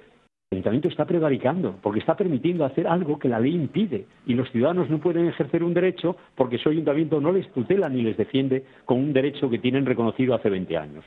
el 0.53 0.57
ayuntamiento 0.57 0.89
está 0.89 1.07
prevaricando 1.07 1.77
porque 1.83 2.01
está 2.01 2.15
permitiendo 2.15 2.65
hacer 2.65 2.87
algo 2.87 3.19
que 3.19 3.29
la 3.29 3.41
ley 3.41 3.55
impide 3.55 4.07
y 4.27 4.35
los 4.35 4.51
ciudadanos 4.51 4.91
no 4.91 4.99
pueden 4.99 5.27
ejercer 5.27 5.65
un 5.65 5.73
derecho 5.73 6.17
porque 6.35 6.59
su 6.59 6.69
ayuntamiento 6.69 7.21
no 7.21 7.33
les 7.33 7.51
tutela 7.53 7.89
ni 7.89 8.03
les 8.03 8.17
defiende 8.17 8.65
con 8.85 8.99
un 8.99 9.13
derecho 9.13 9.49
que 9.49 9.59
tienen 9.59 9.87
reconocido 9.87 10.35
hace 10.35 10.51
20 10.51 10.77
años. 10.77 11.05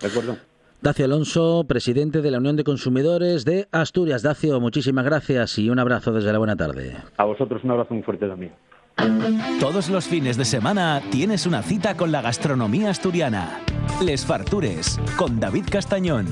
¿De 0.00 0.08
acuerdo? 0.08 0.36
Dacio 0.80 1.04
Alonso, 1.04 1.64
presidente 1.68 2.22
de 2.22 2.30
la 2.30 2.38
Unión 2.38 2.56
de 2.56 2.64
Consumidores 2.64 3.44
de 3.44 3.68
Asturias. 3.72 4.22
Dacio, 4.22 4.60
muchísimas 4.60 5.04
gracias 5.04 5.58
y 5.58 5.70
un 5.70 5.78
abrazo 5.78 6.12
desde 6.12 6.32
la 6.32 6.38
buena 6.38 6.56
tarde. 6.56 6.96
A 7.16 7.24
vosotros 7.24 7.62
un 7.64 7.70
abrazo 7.70 7.94
muy 7.94 8.02
fuerte 8.02 8.28
también. 8.28 8.52
Todos 9.60 9.90
los 9.90 10.06
fines 10.06 10.36
de 10.36 10.44
semana 10.44 11.00
tienes 11.10 11.46
una 11.46 11.62
cita 11.62 11.96
con 11.96 12.10
la 12.10 12.20
gastronomía 12.20 12.90
asturiana. 12.90 13.60
Les 14.02 14.26
Fartures, 14.26 15.00
con 15.16 15.38
David 15.38 15.66
Castañón. 15.70 16.26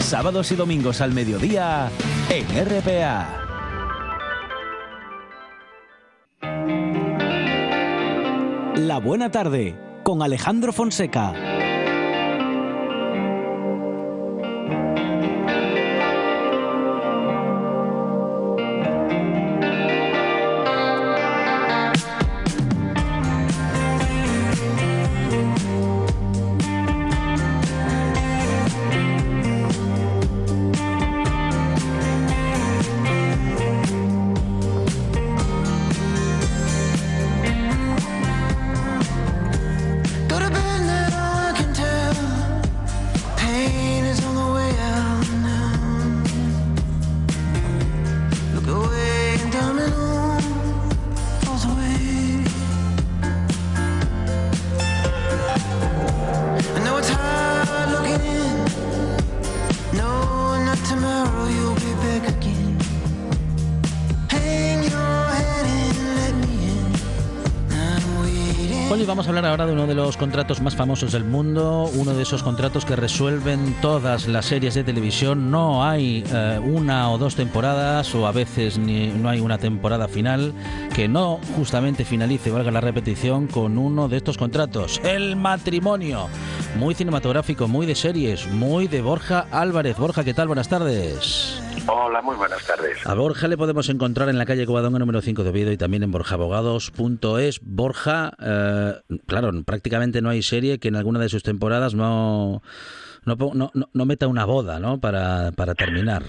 Sábados 0.00 0.50
y 0.50 0.56
domingos 0.56 1.00
al 1.00 1.12
mediodía 1.12 1.90
en 2.28 2.46
RPA. 2.66 3.36
La 8.76 8.98
buena 8.98 9.30
tarde, 9.30 9.78
con 10.02 10.22
Alejandro 10.22 10.72
Fonseca. 10.72 11.59
Ahora 69.50 69.66
de 69.66 69.72
uno 69.72 69.86
de 69.86 69.94
los 69.94 70.16
contratos 70.16 70.60
más 70.60 70.76
famosos 70.76 71.10
del 71.10 71.24
mundo, 71.24 71.90
uno 71.94 72.14
de 72.14 72.22
esos 72.22 72.42
contratos 72.42 72.84
que 72.84 72.94
resuelven 72.94 73.74
todas 73.82 74.28
las 74.28 74.46
series 74.46 74.74
de 74.74 74.84
televisión. 74.84 75.50
No 75.50 75.84
hay 75.84 76.24
eh, 76.32 76.60
una 76.62 77.10
o 77.10 77.18
dos 77.18 77.34
temporadas, 77.34 78.14
o 78.14 78.28
a 78.28 78.32
veces 78.32 78.78
ni, 78.78 79.08
no 79.08 79.28
hay 79.28 79.40
una 79.40 79.58
temporada 79.58 80.06
final 80.06 80.52
que 80.94 81.08
no 81.08 81.40
justamente 81.56 82.04
finalice, 82.04 82.50
valga 82.50 82.70
la 82.70 82.80
repetición, 82.80 83.48
con 83.48 83.76
uno 83.76 84.08
de 84.08 84.18
estos 84.18 84.38
contratos. 84.38 85.00
El 85.04 85.34
matrimonio. 85.34 86.28
Muy 86.78 86.94
cinematográfico, 86.94 87.66
muy 87.66 87.86
de 87.86 87.96
series, 87.96 88.46
muy 88.46 88.86
de 88.86 89.02
Borja 89.02 89.46
Álvarez. 89.50 89.98
Borja, 89.98 90.22
¿qué 90.22 90.32
tal? 90.32 90.46
Buenas 90.46 90.68
tardes. 90.68 91.59
Hola, 91.86 92.22
muy 92.22 92.36
buenas 92.36 92.66
tardes. 92.66 93.06
A 93.06 93.14
Borja 93.14 93.48
le 93.48 93.56
podemos 93.56 93.88
encontrar 93.88 94.28
en 94.28 94.38
la 94.38 94.46
calle 94.46 94.66
Covadonga 94.66 94.98
número 94.98 95.20
5 95.20 95.42
de 95.42 95.50
Oviedo 95.50 95.72
y 95.72 95.76
también 95.76 96.02
en 96.02 96.10
borjabogados.es. 96.10 97.60
Borja, 97.62 98.32
eh, 98.40 98.94
claro, 99.26 99.50
prácticamente 99.64 100.22
no 100.22 100.28
hay 100.28 100.42
serie 100.42 100.78
que 100.78 100.88
en 100.88 100.96
alguna 100.96 101.20
de 101.20 101.28
sus 101.28 101.42
temporadas 101.42 101.94
no, 101.94 102.62
no, 103.24 103.36
no, 103.54 103.70
no 103.92 104.04
meta 104.06 104.26
una 104.26 104.44
boda, 104.44 104.78
¿no? 104.78 105.00
Para, 105.00 105.52
para 105.52 105.74
terminar. 105.74 106.22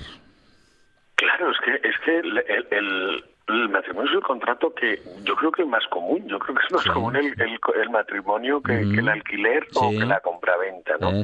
Claro, 1.15 1.51
es 1.51 1.57
que, 1.63 1.87
es 1.87 1.95
que 2.03 2.19
el 2.19 2.61
el 2.71 3.23
matrimonio 3.69 4.09
es 4.09 4.15
el 4.17 4.23
contrato 4.23 4.73
que 4.73 4.99
yo 5.23 5.35
creo 5.35 5.51
que 5.51 5.63
es 5.63 5.67
más 5.67 5.85
común. 5.87 6.27
Yo 6.27 6.39
creo 6.39 6.55
que 6.55 6.63
es 6.65 6.71
más 6.71 6.85
común 6.85 7.15
el, 7.15 7.33
el, 7.39 7.89
matrimonio 7.89 8.61
que, 8.61 8.79
el 8.79 9.07
alquiler 9.09 9.67
o 9.75 9.89
que 9.91 10.05
la 10.05 10.19
compraventa. 10.19 10.95
¿no? 10.99 11.23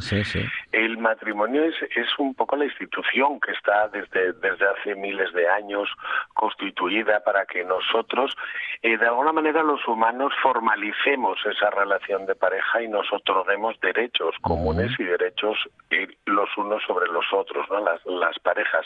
El 0.71 0.97
matrimonio 0.97 1.63
es, 1.63 1.75
es 1.95 2.07
un 2.17 2.33
poco 2.35 2.55
la 2.55 2.65
institución 2.65 3.39
que 3.39 3.51
está 3.51 3.87
desde, 3.89 4.33
desde 4.33 4.65
hace 4.67 4.95
miles 4.95 5.31
de 5.33 5.47
años 5.49 5.89
constituida 6.33 7.19
para 7.23 7.45
que 7.45 7.63
nosotros, 7.63 8.35
eh, 8.81 8.97
de 8.97 9.05
alguna 9.05 9.31
manera, 9.31 9.63
los 9.63 9.85
humanos 9.87 10.33
formalicemos 10.41 11.39
esa 11.45 11.69
relación 11.69 12.25
de 12.25 12.35
pareja 12.35 12.81
y 12.81 12.87
nos 12.87 13.11
otorguemos 13.11 13.79
derechos 13.79 14.35
comunes 14.41 14.91
y 14.99 15.03
derechos 15.03 15.57
eh, 15.89 16.07
los 16.25 16.49
unos 16.57 16.83
sobre 16.83 17.07
los 17.11 17.25
otros, 17.33 17.67
¿no? 17.69 17.79
las, 17.79 18.05
las 18.05 18.37
parejas. 18.39 18.85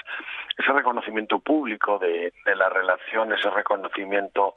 Ese 0.58 0.72
reconocimiento 0.72 1.40
público 1.40 2.00
de, 2.00 2.34
de 2.46 2.56
la 2.56 2.70
relación 2.70 3.31
ese 3.34 3.50
reconocimiento 3.50 4.56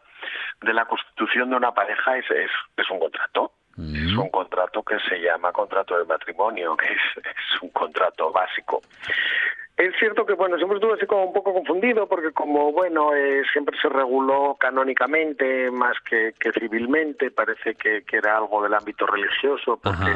de 0.63 0.73
la 0.73 0.85
constitución 0.87 1.51
de 1.51 1.57
una 1.57 1.73
pareja 1.73 2.17
es, 2.17 2.27
es, 2.31 2.91
un 2.91 2.99
contrato. 2.99 3.53
Es 3.77 4.17
un 4.17 4.31
contrato 4.31 4.85
que 4.85 5.01
se 5.01 5.19
llama 5.21 5.51
contrato 5.51 5.99
de 5.99 6.05
matrimonio, 6.05 6.77
que 6.77 6.87
es, 6.87 7.27
es 7.27 7.63
un 7.63 7.71
contrato 7.71 8.31
básico. 8.31 8.81
Es 9.77 9.93
cierto 9.99 10.25
que, 10.25 10.35
bueno, 10.35 10.57
siempre 10.57 10.79
estuve 10.79 10.95
así 10.95 11.05
como 11.05 11.25
un 11.25 11.33
poco 11.33 11.53
confundido 11.53 12.07
porque 12.07 12.31
como, 12.31 12.71
bueno, 12.71 13.13
eh, 13.13 13.43
siempre 13.53 13.77
se 13.83 13.89
reguló 13.89 14.57
canónicamente 14.59 15.69
más 15.73 15.97
que, 16.09 16.33
civilmente, 16.53 17.33
parece 17.33 17.75
que, 17.75 18.05
era 18.13 18.37
algo 18.37 18.63
del 18.63 18.75
ámbito 18.75 19.05
religioso, 19.05 19.81
porque 19.83 20.15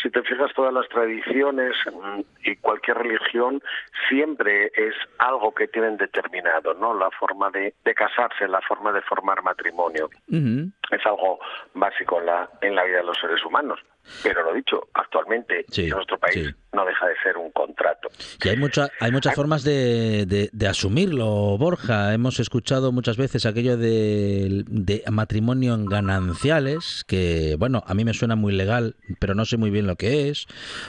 si 0.00 0.10
te 0.10 0.22
fijas 0.22 0.52
todas 0.54 0.72
las 0.72 0.88
tradiciones 0.88 1.74
mm, 1.92 2.20
y 2.44 2.54
cualquier 2.56 2.98
religión 2.98 3.60
siempre 4.08 4.70
es 4.76 4.94
algo 5.18 5.52
que 5.52 5.66
tienen 5.66 5.96
determinado, 5.96 6.74
¿no? 6.74 6.94
La 6.94 7.10
forma 7.10 7.50
de, 7.50 7.74
casarse, 7.96 8.46
la 8.46 8.60
forma 8.60 8.92
de 8.92 9.02
formar 9.02 9.42
matrimonio. 9.42 10.08
Es 10.28 11.04
algo 11.04 11.40
básico 11.74 12.20
en 12.20 12.26
la, 12.26 12.48
en 12.60 12.76
la 12.76 12.84
vida 12.84 12.98
de 12.98 13.04
los 13.04 13.18
seres 13.18 13.44
humanos. 13.44 13.80
Pero 14.22 14.44
lo 14.44 14.54
dicho, 14.54 14.88
actualmente 14.94 15.66
en 15.76 15.88
nuestro 15.88 16.16
país 16.16 16.54
no 16.72 16.84
deja 16.84 17.06
de 17.06 17.14
ser 17.22 17.36
un 17.36 17.50
contrato. 17.50 18.08
Y 18.42 18.48
hay, 18.48 18.56
mucha, 18.56 18.88
hay 19.00 19.10
muchas 19.10 19.34
formas 19.34 19.64
de, 19.64 20.50
de, 20.52 20.66
asumirlo, 20.68 21.58
Borja. 21.58 22.14
Hemos 22.14 22.38
escuchado 22.38 22.92
muchas 22.92 23.16
veces 23.16 23.44
aquello 23.46 23.76
de, 23.76 25.02
matrimonio 25.10 25.74
en 25.74 25.86
gananciales, 25.86 27.04
que, 27.06 27.56
bueno, 27.58 27.82
a 27.86 27.94
mí 27.94 28.04
me 28.04 28.14
suena 28.14 28.36
muy 28.36 28.52
legal, 28.52 28.96
pero 29.18 29.34
no 29.34 29.44
sé 29.44 29.56
muy 29.56 29.70
bien 29.70 29.86
lo 29.86 29.96
que 29.96 30.28
es. 30.28 30.46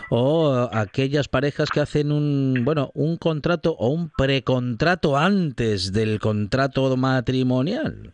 O 0.09 0.69
aquellas 0.71 1.27
parejas 1.27 1.69
que 1.69 1.79
hacen 1.79 2.11
un, 2.11 2.61
bueno, 2.63 2.91
un 2.93 3.17
contrato 3.17 3.75
o 3.77 3.89
un 3.89 4.11
precontrato 4.11 5.17
antes 5.17 5.93
del 5.93 6.19
contrato 6.19 6.95
matrimonial. 6.95 8.13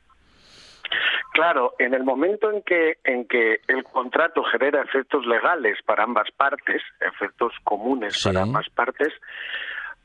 Claro, 1.37 1.75
en 1.77 1.93
el 1.93 2.03
momento 2.03 2.51
en 2.51 2.63
que, 2.63 2.97
en 3.03 3.27
que 3.27 3.61
el 3.67 3.83
contrato 3.83 4.43
genera 4.45 4.81
efectos 4.81 5.23
legales 5.27 5.77
para 5.85 6.01
ambas 6.01 6.31
partes, 6.31 6.81
efectos 6.99 7.53
comunes 7.63 8.23
para 8.23 8.41
ambas 8.41 8.67
partes, 8.69 9.13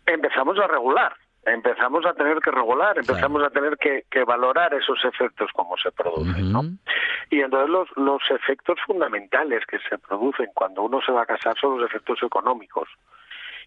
empezamos 0.05 0.59
a 0.59 0.67
regular, 0.67 1.17
empezamos 1.47 2.05
a 2.05 2.13
tener 2.13 2.39
que 2.41 2.51
regular, 2.51 2.99
empezamos 2.99 3.43
a 3.43 3.49
tener 3.49 3.79
que, 3.79 4.25
valorar 4.25 4.75
esos 4.75 5.03
efectos 5.07 5.51
como 5.55 5.75
se 5.79 5.91
producen, 5.93 6.53
¿no? 6.53 6.65
Y 7.31 7.41
entonces 7.41 7.71
los, 7.71 7.89
los 7.97 8.21
efectos 8.31 8.79
fundamentales 8.87 9.65
que 9.65 9.79
se 9.89 9.97
producen 9.97 10.51
cuando 10.53 10.83
uno 10.83 11.01
se 11.01 11.13
va 11.13 11.23
a 11.23 11.27
casar 11.27 11.57
son 11.59 11.79
los 11.79 11.89
efectos 11.89 12.23
económicos. 12.23 12.91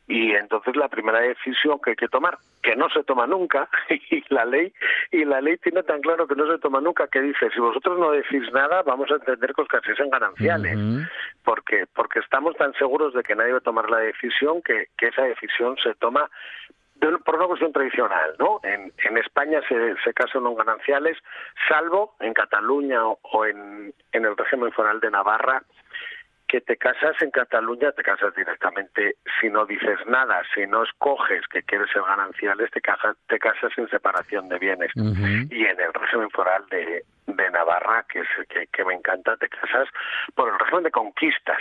Y 0.07 0.33
entonces 0.33 0.75
la 0.75 0.87
primera 0.87 1.19
decisión 1.19 1.79
que 1.83 1.91
hay 1.91 1.95
que 1.95 2.07
tomar, 2.07 2.37
que 2.61 2.75
no 2.75 2.89
se 2.89 3.03
toma 3.03 3.25
nunca, 3.25 3.67
y 3.89 4.23
la 4.29 4.45
ley 4.45 4.71
y 5.11 5.25
la 5.25 5.41
ley 5.41 5.57
tiene 5.57 5.81
tan 5.83 6.01
claro 6.01 6.27
que 6.27 6.35
no 6.35 6.45
se 6.51 6.59
toma 6.59 6.79
nunca 6.79 7.07
que 7.07 7.21
dice 7.21 7.49
si 7.51 7.59
vosotros 7.59 7.97
no 7.99 8.11
decís 8.11 8.43
nada 8.53 8.83
vamos 8.83 9.09
a 9.11 9.15
entender 9.15 9.53
que 9.53 9.61
os 9.63 9.67
caséis 9.67 9.99
en 9.99 10.09
gananciales, 10.09 10.77
porque 11.43 11.85
porque 11.93 12.19
estamos 12.19 12.55
tan 12.55 12.73
seguros 12.73 13.13
de 13.13 13.23
que 13.23 13.35
nadie 13.35 13.53
va 13.53 13.57
a 13.57 13.61
tomar 13.61 13.89
la 13.89 13.99
decisión 13.99 14.61
que, 14.61 14.89
que 14.97 15.07
esa 15.07 15.23
decisión 15.23 15.75
se 15.77 15.95
toma 15.95 16.29
por 17.25 17.35
una 17.35 17.47
cuestión 17.47 17.73
tradicional, 17.73 18.35
¿no? 18.39 18.59
En, 18.63 18.91
en 18.97 19.17
España 19.17 19.61
se, 19.67 19.95
se 20.03 20.13
casan 20.13 20.45
en 20.45 20.55
gananciales, 20.55 21.17
salvo 21.67 22.15
en 22.19 22.33
Cataluña 22.33 23.05
o, 23.05 23.19
o 23.21 23.45
en, 23.45 23.93
en 24.11 24.25
el 24.25 24.35
régimen 24.37 24.71
foral 24.71 24.99
de 24.99 25.11
Navarra, 25.11 25.61
que 26.55 26.61
te 26.61 26.77
casas 26.77 27.21
en 27.21 27.31
Cataluña, 27.31 27.91
te 27.91 28.01
casas 28.01 28.33
directamente 28.33 29.17
si 29.41 29.49
no 29.49 29.65
dices 29.65 29.99
nada, 30.07 30.41
si 30.53 30.65
no 30.65 30.83
escoges 30.83 31.45
que 31.51 31.63
quieres 31.63 31.91
ser 31.91 32.01
gananciales, 32.03 32.71
te 32.71 32.79
casas, 32.79 33.17
te 33.27 33.37
casas 33.39 33.73
en 33.75 33.89
separación 33.89 34.47
de 34.47 34.57
bienes. 34.57 34.89
Y 34.95 35.65
en 35.65 35.79
el 35.81 35.93
régimen 35.93 36.29
foral 36.29 36.63
de, 36.71 37.03
de 37.27 37.51
Navarra, 37.51 38.05
que 38.07 38.19
es 38.21 38.27
que, 38.47 38.67
que, 38.67 38.85
me 38.85 38.93
encanta, 38.93 39.35
te 39.35 39.49
casas 39.49 39.89
por 40.33 40.47
el 40.47 40.57
régimen 40.57 40.83
de 40.83 40.91
conquistas. 40.91 41.59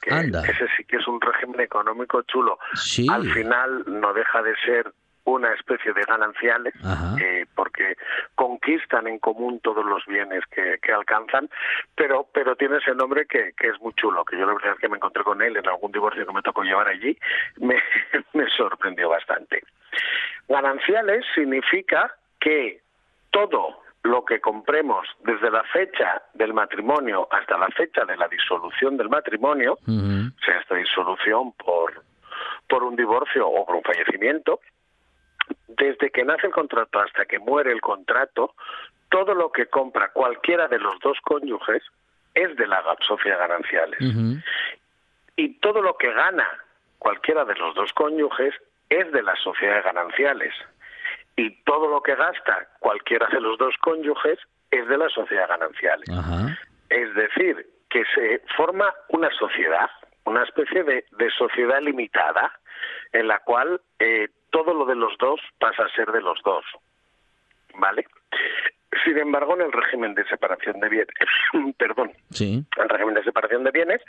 Que 0.00 0.10
ese 0.10 0.68
sí 0.76 0.84
que 0.84 0.98
es 0.98 1.08
un 1.08 1.20
régimen 1.20 1.60
económico 1.60 2.22
chulo. 2.22 2.60
Al 3.10 3.28
final 3.32 3.82
no 3.88 4.14
deja 4.14 4.42
de 4.42 4.54
ser 4.64 4.92
una 5.26 5.52
especie 5.52 5.92
de 5.92 6.02
gananciales, 6.02 6.72
eh, 7.20 7.46
porque 7.54 7.96
conquistan 8.34 9.06
en 9.06 9.18
común 9.18 9.60
todos 9.60 9.84
los 9.84 10.04
bienes 10.06 10.44
que, 10.46 10.78
que, 10.80 10.92
alcanzan, 10.92 11.50
pero 11.94 12.28
pero 12.32 12.56
tiene 12.56 12.78
ese 12.78 12.94
nombre 12.94 13.26
que, 13.26 13.52
que, 13.56 13.68
es 13.68 13.80
muy 13.80 13.92
chulo, 13.94 14.24
que 14.24 14.38
yo 14.38 14.46
la 14.46 14.54
verdad 14.54 14.72
es 14.74 14.80
que 14.80 14.88
me 14.88 14.96
encontré 14.96 15.24
con 15.24 15.42
él 15.42 15.56
en 15.56 15.68
algún 15.68 15.92
divorcio 15.92 16.24
que 16.24 16.32
me 16.32 16.42
tocó 16.42 16.62
llevar 16.62 16.88
allí, 16.88 17.18
me, 17.60 17.82
me 18.32 18.48
sorprendió 18.56 19.08
bastante. 19.08 19.62
Gananciales 20.48 21.24
significa 21.34 22.14
que 22.40 22.80
todo 23.30 23.82
lo 24.04 24.24
que 24.24 24.40
compremos 24.40 25.08
desde 25.24 25.50
la 25.50 25.64
fecha 25.64 26.22
del 26.34 26.54
matrimonio 26.54 27.26
hasta 27.30 27.58
la 27.58 27.66
fecha 27.68 28.04
de 28.04 28.16
la 28.16 28.28
disolución 28.28 28.96
del 28.96 29.08
matrimonio, 29.08 29.78
sea 29.84 30.60
esta 30.60 30.76
disolución 30.76 31.52
por, 31.52 32.04
por 32.68 32.84
un 32.84 32.94
divorcio 32.94 33.48
o 33.48 33.66
por 33.66 33.76
un 33.76 33.82
fallecimiento, 33.82 34.60
desde 35.68 36.10
que 36.10 36.24
nace 36.24 36.46
el 36.46 36.52
contrato 36.52 37.00
hasta 37.00 37.24
que 37.26 37.38
muere 37.38 37.72
el 37.72 37.80
contrato, 37.80 38.54
todo 39.10 39.34
lo 39.34 39.52
que 39.52 39.66
compra 39.66 40.10
cualquiera 40.12 40.68
de 40.68 40.78
los 40.78 40.98
dos 41.00 41.18
cónyuges 41.22 41.82
es 42.34 42.54
de 42.56 42.66
la 42.66 42.82
sociedad 43.06 43.38
gananciales. 43.38 44.00
Y 45.36 45.54
todo 45.60 45.82
lo 45.82 45.96
que 45.96 46.12
gana 46.12 46.46
cualquiera 46.98 47.44
de 47.44 47.54
los 47.54 47.74
dos 47.74 47.92
cónyuges 47.92 48.54
es 48.88 49.10
de 49.12 49.22
las 49.22 49.38
sociedades 49.40 49.84
gananciales. 49.84 50.54
Y 51.36 51.50
todo 51.64 51.88
lo 51.88 52.02
que 52.02 52.14
gasta 52.14 52.68
cualquiera 52.78 53.26
de 53.28 53.40
los 53.40 53.58
dos 53.58 53.74
cónyuges 53.82 54.38
es 54.70 54.88
de 54.88 54.98
las 54.98 55.12
sociedades 55.12 55.48
gananciales. 55.48 56.08
Es 56.88 57.14
decir, 57.14 57.66
que 57.90 58.04
se 58.14 58.42
forma 58.56 58.92
una 59.08 59.30
sociedad, 59.30 59.90
una 60.24 60.42
especie 60.42 60.82
de, 60.82 61.04
de 61.12 61.30
sociedad 61.30 61.80
limitada, 61.80 62.52
en 63.12 63.28
la 63.28 63.38
cual 63.40 63.80
eh, 63.98 64.28
todo 64.56 64.72
lo 64.72 64.86
de 64.86 64.94
los 64.94 65.12
dos 65.18 65.38
pasa 65.58 65.84
a 65.84 65.94
ser 65.94 66.10
de 66.12 66.22
los 66.22 66.40
dos. 66.42 66.64
¿Vale? 67.74 68.06
Sin 69.04 69.18
embargo, 69.18 69.54
en 69.54 69.60
el 69.60 69.72
régimen 69.72 70.14
de 70.14 70.24
separación 70.24 70.80
de 70.80 70.88
bienes, 70.88 71.14
perdón, 71.78 72.12
sí. 72.30 72.64
en 72.74 72.82
el 72.82 72.88
régimen 72.88 73.14
de 73.16 73.24
separación 73.24 73.64
de 73.64 73.70
bienes, 73.70 74.00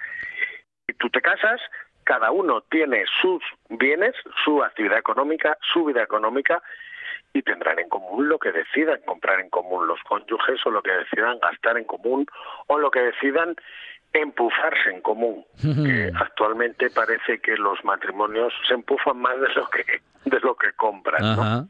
tú 0.99 1.09
te 1.09 1.19
casas, 1.19 1.59
cada 2.05 2.31
uno 2.31 2.61
tiene 2.61 3.03
sus 3.21 3.43
bienes, 3.67 4.15
su 4.45 4.63
actividad 4.63 4.99
económica, 4.99 5.57
su 5.73 5.83
vida 5.83 6.01
económica, 6.01 6.63
y 7.33 7.41
tendrán 7.41 7.79
en 7.79 7.89
común 7.89 8.29
lo 8.29 8.39
que 8.39 8.53
decidan 8.53 9.01
comprar 9.05 9.41
en 9.41 9.49
común 9.49 9.85
los 9.85 10.01
cónyuges 10.03 10.65
o 10.65 10.71
lo 10.71 10.81
que 10.81 10.93
decidan 10.93 11.39
gastar 11.39 11.77
en 11.77 11.83
común 11.83 12.25
o 12.67 12.79
lo 12.79 12.89
que 12.89 13.01
decidan 13.01 13.57
empujarse 14.13 14.89
en 14.89 15.01
común. 15.01 15.45
que 15.61 16.11
actualmente 16.15 16.89
parece 16.89 17.39
que 17.39 17.55
los 17.57 17.83
matrimonios 17.83 18.53
se 18.67 18.73
empufan 18.73 19.17
más 19.17 19.39
de 19.39 19.49
lo 19.55 19.67
que 19.69 19.83
de 20.25 20.39
lo 20.41 20.55
que 20.55 20.71
compran. 20.73 21.67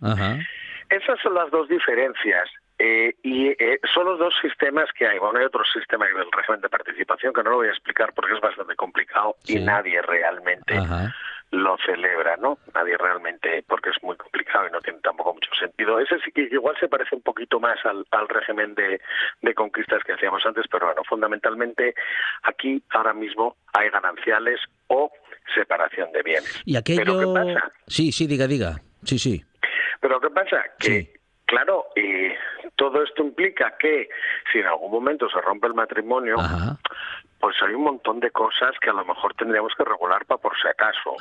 Esas 0.90 1.20
son 1.22 1.34
las 1.34 1.52
dos 1.52 1.68
diferencias. 1.68 2.50
Eh, 2.80 3.16
y 3.24 3.48
eh, 3.48 3.80
son 3.92 4.06
los 4.06 4.20
dos 4.20 4.36
sistemas 4.40 4.88
que 4.94 5.08
hay. 5.08 5.18
Bueno, 5.18 5.40
hay 5.40 5.46
otro 5.46 5.64
sistema 5.74 6.06
del 6.06 6.32
régimen 6.32 6.62
de 6.62 6.70
participación 6.70 7.34
que 7.34 7.42
no 7.42 7.50
lo 7.50 7.56
voy 7.58 7.68
a 7.68 7.72
explicar 7.72 8.14
porque 8.14 8.36
es 8.36 8.42
bastante 8.42 8.76
complicado 8.76 9.36
y 9.48 9.60
nadie 9.60 10.00
realmente 10.04 10.80
lo 11.52 11.78
celebra, 11.86 12.38
¿no? 12.38 12.60
Nadie 12.76 12.98
realmente, 12.98 13.64
porque 13.68 13.90
es 13.90 14.04
muy 14.04 14.16
complicado 14.18 14.68
y 14.68 14.72
no 14.72 14.80
tiene 14.82 15.00
tampoco 15.00 15.27
sentido. 15.58 16.00
Ese 16.00 16.20
sí 16.20 16.32
que 16.32 16.44
igual 16.52 16.76
se 16.80 16.88
parece 16.88 17.16
un 17.16 17.22
poquito 17.22 17.60
más 17.60 17.78
al, 17.86 18.06
al 18.12 18.28
régimen 18.30 18.76
de, 18.76 19.02
de 19.42 19.54
conquistas 19.54 20.04
que 20.04 20.14
hacíamos 20.14 20.46
antes, 20.46 20.66
pero 20.72 20.88
bueno, 20.88 21.02
fundamentalmente 21.08 21.96
aquí 22.44 22.82
ahora 22.90 23.14
mismo 23.14 23.56
hay 23.74 23.90
gananciales 23.90 24.60
o 24.88 25.12
separación 25.54 26.12
de 26.12 26.24
bienes. 26.24 26.62
¿Y 26.66 26.76
aquello... 26.76 27.04
¿Pero 27.04 27.20
qué 27.20 27.54
pasa? 27.54 27.72
Sí, 27.88 28.12
sí, 28.12 28.28
diga, 28.28 28.48
diga. 28.48 28.82
Sí, 29.04 29.18
sí. 29.18 29.44
Pero 30.02 30.20
¿qué 30.20 30.30
pasa? 30.30 30.64
Que, 30.80 31.14
claro, 31.46 31.86
y 31.96 32.32
todo 32.76 33.04
esto 33.04 33.24
implica 33.24 33.76
que 33.80 34.10
si 34.52 34.60
en 34.60 34.66
algún 34.68 34.92
momento 34.92 35.30
se 35.30 35.40
rompe 35.42 35.68
el 35.68 35.74
matrimonio, 35.74 36.36
pues 37.40 37.56
hay 37.62 37.74
un 37.74 37.84
montón 37.84 38.20
de 38.20 38.32
cosas 38.32 38.72
que 38.82 38.90
a 38.90 38.94
lo 38.94 39.06
mejor 39.06 39.34
tendríamos 39.36 39.74
que 39.78 39.84
regular 39.84 40.26
para 40.26 40.42
por 40.42 40.54
si 40.60 40.68
acaso. 40.68 41.16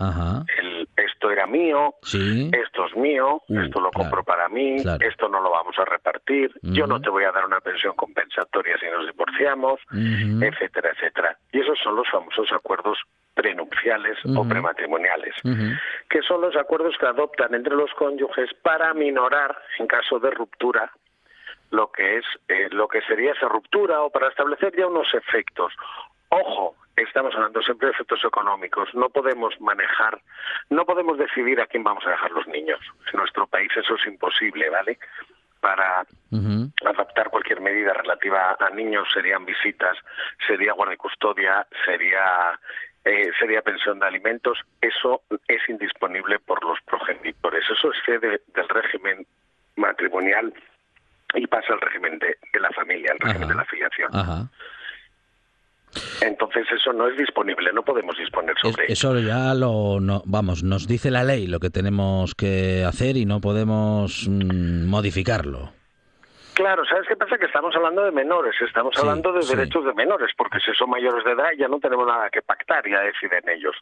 El, 0.58 0.88
esto 0.96 1.30
era 1.30 1.46
mío, 1.46 1.94
esto 2.02 2.86
es 2.86 2.96
mío, 2.96 3.42
uh, 3.48 3.60
esto 3.60 3.80
lo 3.80 3.90
compro 3.90 4.22
para 4.24 4.48
mí, 4.48 4.76
esto 5.00 5.28
no 5.28 5.40
lo 5.40 5.50
vamos 5.50 5.78
a 5.78 5.84
repartir, 5.84 6.50
yo 6.62 6.86
no 6.86 7.00
te 7.00 7.10
voy 7.10 7.24
a 7.24 7.32
dar 7.32 7.44
una 7.44 7.60
pensión 7.60 7.94
compensatoria 7.94 8.78
si 8.78 8.86
nos 8.86 9.06
divorciamos, 9.06 9.80
etcétera, 9.92 10.90
etcétera. 10.94 11.36
Y 11.52 11.60
esos 11.60 11.78
son 11.82 11.96
los 11.96 12.08
famosos 12.10 12.50
acuerdos 12.52 12.98
prenupciales 13.34 14.16
o 14.24 14.48
prematrimoniales, 14.48 15.34
que 16.08 16.22
son 16.22 16.40
los 16.40 16.56
acuerdos 16.56 16.96
que 16.98 17.06
adoptan 17.06 17.54
entre 17.54 17.74
los 17.74 17.92
cónyuges 17.92 18.50
para 18.62 18.94
minorar, 18.94 19.56
en 19.78 19.86
caso 19.86 20.18
de 20.18 20.30
ruptura, 20.30 20.90
lo 21.70 21.90
que 21.90 22.18
es 22.18 22.24
eh, 22.48 22.68
lo 22.70 22.88
que 22.88 23.00
sería 23.02 23.32
esa 23.32 23.48
ruptura 23.48 24.02
o 24.02 24.10
para 24.10 24.28
establecer 24.28 24.74
ya 24.76 24.86
unos 24.86 25.12
efectos. 25.14 25.72
Ojo, 26.28 26.76
estamos 26.96 27.34
hablando 27.34 27.62
siempre 27.62 27.88
de 27.88 27.92
efectos 27.92 28.24
económicos. 28.24 28.88
No 28.94 29.08
podemos 29.08 29.58
manejar, 29.60 30.20
no 30.70 30.84
podemos 30.84 31.18
decidir 31.18 31.60
a 31.60 31.66
quién 31.66 31.84
vamos 31.84 32.06
a 32.06 32.10
dejar 32.10 32.30
los 32.32 32.46
niños. 32.48 32.80
En 33.12 33.18
nuestro 33.18 33.46
país 33.46 33.70
eso 33.76 33.94
es 33.94 34.06
imposible, 34.06 34.70
¿vale? 34.70 34.98
Para 35.60 36.06
adaptar 36.84 37.30
cualquier 37.30 37.60
medida 37.60 37.92
relativa 37.92 38.56
a 38.58 38.70
niños 38.70 39.08
serían 39.12 39.44
visitas, 39.44 39.96
sería 40.46 40.72
guardia 40.72 40.96
custodia, 40.96 41.66
sería 41.84 42.58
eh, 43.04 43.30
sería 43.38 43.62
pensión 43.62 43.98
de 44.00 44.06
alimentos. 44.06 44.58
Eso 44.80 45.22
es 45.46 45.68
indisponible 45.68 46.38
por 46.40 46.62
los 46.64 46.80
progenitores. 46.82 47.64
Eso 47.70 47.88
excede 47.92 48.40
del 48.54 48.68
régimen 48.68 49.26
matrimonial 49.76 50.52
y 51.36 51.46
pasa 51.46 51.72
al 51.72 51.80
régimen 51.80 52.18
de, 52.18 52.36
la 52.58 52.70
familia, 52.70 53.12
al 53.12 53.18
régimen 53.18 53.48
de 53.48 53.54
la 53.54 53.62
afiliación. 53.62 54.10
Entonces 56.20 56.66
eso 56.72 56.92
no 56.92 57.08
es 57.08 57.16
disponible, 57.16 57.72
no 57.72 57.82
podemos 57.82 58.16
disponer 58.18 58.54
sobre 58.58 58.84
eso. 58.84 59.14
Eso 59.14 59.20
ya 59.20 59.54
lo, 59.54 59.98
vamos, 60.24 60.62
nos 60.62 60.86
dice 60.86 61.10
la 61.10 61.24
ley 61.24 61.46
lo 61.46 61.60
que 61.60 61.70
tenemos 61.70 62.34
que 62.34 62.84
hacer 62.84 63.16
y 63.16 63.24
no 63.24 63.40
podemos 63.40 64.26
mm, 64.28 64.86
modificarlo. 64.86 65.72
Claro, 66.54 66.86
¿sabes 66.86 67.06
qué 67.06 67.16
pasa? 67.16 67.36
Que 67.36 67.44
estamos 67.44 67.76
hablando 67.76 68.02
de 68.02 68.12
menores, 68.12 68.54
estamos 68.62 68.96
hablando 68.96 69.30
de 69.30 69.44
derechos 69.44 69.84
de 69.84 69.92
menores, 69.92 70.30
porque 70.38 70.58
si 70.60 70.72
son 70.72 70.88
mayores 70.88 71.22
de 71.22 71.32
edad 71.32 71.50
ya 71.58 71.68
no 71.68 71.78
tenemos 71.78 72.06
nada 72.06 72.30
que 72.30 72.40
pactar, 72.40 72.82
ya 72.88 73.00
deciden 73.00 73.46
ellos. 73.46 73.76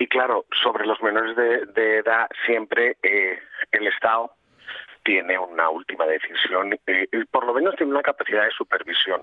Y 0.00 0.08
claro, 0.08 0.44
sobre 0.60 0.84
los 0.84 1.00
menores 1.00 1.36
de, 1.36 1.98
edad 1.98 2.26
siempre 2.44 2.96
eh, 3.04 3.38
el 3.70 3.86
Estado 3.86 4.32
tiene 5.08 5.38
una 5.38 5.70
última 5.70 6.04
decisión 6.04 6.78
y 6.86 7.24
por 7.32 7.46
lo 7.46 7.54
menos 7.54 7.74
tiene 7.76 7.92
una 7.92 8.02
capacidad 8.02 8.44
de 8.44 8.50
supervisión. 8.50 9.22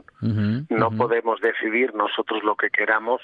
no 0.67 0.89
podemos 0.97 1.39
decidir 1.41 1.93
nosotros 1.93 2.43
lo 2.43 2.55
que 2.55 2.71
queramos 2.71 3.21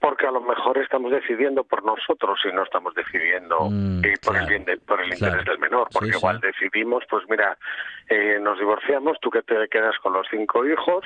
porque 0.00 0.26
a 0.26 0.30
lo 0.30 0.40
mejor 0.40 0.78
estamos 0.78 1.10
decidiendo 1.10 1.64
por 1.64 1.84
nosotros 1.84 2.38
y 2.44 2.54
no 2.54 2.62
estamos 2.62 2.94
decidiendo 2.94 3.68
mm, 3.70 4.02
por 4.24 4.36
el 4.36 4.46
bien 4.46 4.64
por 4.86 5.00
el 5.00 5.12
interés 5.12 5.44
del 5.44 5.58
menor, 5.58 5.88
porque 5.92 6.10
igual 6.10 6.40
decidimos, 6.40 7.04
pues 7.10 7.24
mira, 7.28 7.56
eh, 8.08 8.38
nos 8.40 8.58
divorciamos, 8.58 9.18
tú 9.20 9.30
que 9.30 9.42
te 9.42 9.68
quedas 9.68 9.96
con 10.02 10.12
los 10.12 10.26
cinco 10.30 10.64
hijos 10.66 11.04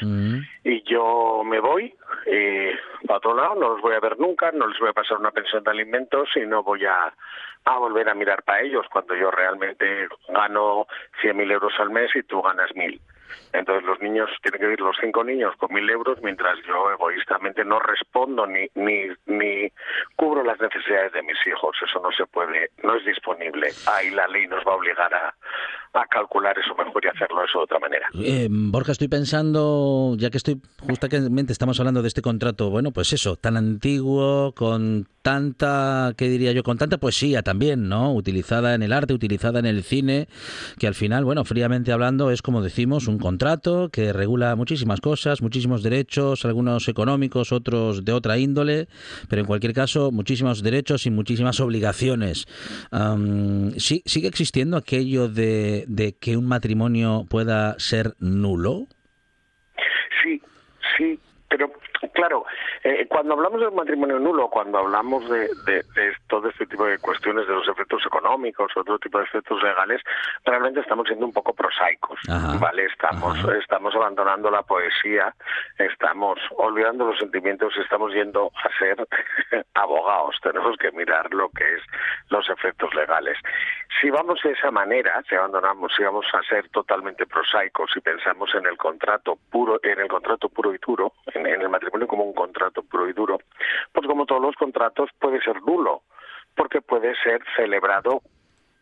y 0.64 0.82
yo 0.82 1.42
me 1.44 1.60
voy 1.60 1.94
eh, 2.26 2.74
para 3.06 3.18
otro 3.18 3.34
lado, 3.34 3.54
no 3.54 3.68
los 3.70 3.80
voy 3.80 3.94
a 3.94 4.00
ver 4.00 4.18
nunca, 4.18 4.50
no 4.52 4.66
les 4.66 4.78
voy 4.78 4.90
a 4.90 4.92
pasar 4.92 5.18
una 5.18 5.30
pensión 5.30 5.64
de 5.64 5.70
alimentos 5.70 6.28
y 6.36 6.40
no 6.40 6.62
voy 6.62 6.84
a 6.84 7.12
a 7.64 7.78
volver 7.78 8.08
a 8.08 8.14
mirar 8.14 8.42
para 8.42 8.60
ellos 8.62 8.86
cuando 8.90 9.14
yo 9.14 9.30
realmente 9.30 10.08
gano 10.28 10.86
100.000 11.22 11.52
euros 11.52 11.72
al 11.78 11.90
mes 11.90 12.10
y 12.16 12.22
tú 12.24 12.42
ganas 12.42 12.70
1.000. 12.70 13.00
Entonces 13.52 13.84
los 13.84 14.00
niños 14.00 14.30
tienen 14.42 14.60
que 14.60 14.66
vivir 14.66 14.80
los 14.80 14.96
cinco 15.00 15.24
niños 15.24 15.54
con 15.58 15.72
mil 15.72 15.88
euros 15.88 16.18
mientras 16.22 16.56
yo 16.66 16.90
egoístamente 16.90 17.64
no 17.64 17.78
respondo 17.78 18.46
ni, 18.46 18.66
ni, 18.74 19.08
ni 19.26 19.70
cubro 20.16 20.42
las 20.42 20.60
necesidades 20.60 21.12
de 21.12 21.22
mis 21.22 21.36
hijos. 21.46 21.76
Eso 21.86 22.00
no 22.00 22.10
se 22.12 22.26
puede, 22.26 22.70
no 22.82 22.96
es 22.96 23.04
disponible. 23.04 23.68
Ahí 23.86 24.10
la 24.10 24.26
ley 24.28 24.46
nos 24.46 24.64
va 24.66 24.72
a 24.72 24.76
obligar 24.76 25.12
a, 25.12 25.34
a 25.94 26.06
calcular 26.06 26.58
eso 26.58 26.74
mejor 26.74 27.04
y 27.04 27.08
hacerlo 27.08 27.44
eso 27.44 27.58
de 27.58 27.64
otra 27.64 27.78
manera. 27.78 28.08
Eh, 28.14 28.48
Borja, 28.50 28.92
estoy 28.92 29.08
pensando, 29.08 30.14
ya 30.16 30.30
que 30.30 30.38
estoy 30.38 30.60
justamente 30.80 31.52
estamos 31.52 31.78
hablando 31.78 32.02
de 32.02 32.08
este 32.08 32.22
contrato, 32.22 32.70
bueno, 32.70 32.90
pues 32.92 33.12
eso, 33.12 33.36
tan 33.36 33.56
antiguo, 33.56 34.52
con 34.54 35.06
tanta, 35.22 36.12
¿qué 36.16 36.26
diría 36.26 36.52
yo? 36.52 36.62
Con 36.62 36.78
tanta 36.78 36.98
poesía 36.98 37.42
también, 37.42 37.88
¿no? 37.88 38.14
Utilizada 38.14 38.74
en 38.74 38.82
el 38.82 38.92
arte, 38.92 39.14
utilizada 39.14 39.58
en 39.58 39.66
el 39.66 39.82
cine, 39.82 40.28
que 40.78 40.86
al 40.86 40.94
final, 40.94 41.24
bueno, 41.24 41.44
fríamente 41.44 41.92
hablando, 41.92 42.30
es 42.30 42.42
como 42.42 42.62
decimos, 42.62 43.06
un 43.06 43.18
contrato 43.22 43.88
que 43.90 44.12
regula 44.12 44.56
muchísimas 44.56 45.00
cosas, 45.00 45.42
muchísimos 45.42 45.82
derechos, 45.82 46.44
algunos 46.44 46.88
económicos, 46.88 47.52
otros 47.52 48.04
de 48.04 48.12
otra 48.12 48.36
índole, 48.36 48.88
pero 49.28 49.40
en 49.40 49.46
cualquier 49.46 49.72
caso, 49.72 50.10
muchísimos 50.10 50.62
derechos 50.62 51.06
y 51.06 51.10
muchísimas 51.10 51.60
obligaciones. 51.60 52.46
¿sí, 53.78 54.02
¿Sigue 54.06 54.28
existiendo 54.28 54.76
aquello 54.76 55.28
de 55.28 55.52
de, 55.86 56.14
que 56.14 56.36
un 56.36 56.46
matrimonio 56.46 57.26
pueda 57.28 57.78
ser 57.78 58.14
nulo? 58.18 58.86
Sí, 60.22 60.40
sí, 60.96 61.18
pero 61.48 61.72
claro, 62.12 62.44
eh, 62.84 63.06
cuando 63.08 63.34
hablamos 63.34 63.60
de 63.60 63.68
un 63.68 63.74
matrimonio 63.74 64.18
nulo, 64.18 64.48
cuando 64.48 64.78
hablamos 64.78 65.28
de, 65.28 65.48
todo 66.28 66.48
este 66.48 66.66
tipo 66.66 66.84
de 66.84 66.98
cuestiones, 66.98 67.46
de 67.46 67.54
los 67.54 67.68
efectos 67.68 68.02
económicos, 68.06 68.72
otro 68.76 68.98
tipo 68.98 69.18
de 69.18 69.24
efectos 69.24 69.62
legales, 69.62 70.00
realmente 70.44 70.80
estamos 70.80 71.06
siendo 71.06 71.26
un 71.26 71.32
poco 71.32 71.52
prosaicos, 71.52 72.18
¿vale? 72.60 72.84
Estamos, 72.86 73.38
estamos 73.60 73.94
abandonando 73.94 74.50
la 74.50 74.62
poesía, 74.62 75.34
estamos 75.78 76.38
olvidando 76.56 77.06
los 77.06 77.18
sentimientos, 77.18 77.74
estamos 77.76 78.12
yendo 78.12 78.50
a 78.64 78.78
ser 78.78 79.06
abogados. 79.74 80.36
Tenemos 80.42 80.76
que 80.78 80.90
mirar 80.92 81.32
lo 81.32 81.48
que 81.50 81.64
es 81.74 81.82
los 82.30 82.48
efectos 82.48 82.94
legales. 82.94 83.38
Si 84.00 84.10
vamos 84.10 84.40
de 84.42 84.52
esa 84.52 84.70
manera, 84.70 85.22
si 85.28 85.34
abandonamos, 85.34 85.92
si 85.96 86.02
vamos 86.02 86.26
a 86.32 86.42
ser 86.42 86.68
totalmente 86.70 87.26
prosaicos 87.26 87.90
y 87.96 88.00
pensamos 88.00 88.50
en 88.54 88.66
el 88.66 88.76
contrato 88.76 89.38
puro, 89.50 89.78
en 89.82 90.00
el 90.00 90.08
contrato 90.08 90.48
puro 90.48 90.74
y 90.74 90.78
duro, 90.78 91.12
en 91.34 91.46
el 91.46 91.68
matrimonio 91.68 92.01
como 92.06 92.24
un 92.24 92.34
contrato 92.34 92.82
puro 92.82 93.08
y 93.08 93.12
duro, 93.12 93.38
pues 93.92 94.06
como 94.06 94.26
todos 94.26 94.42
los 94.42 94.56
contratos 94.56 95.10
puede 95.18 95.40
ser 95.40 95.62
nulo, 95.62 96.02
porque 96.54 96.80
puede 96.80 97.14
ser 97.22 97.42
celebrado 97.56 98.22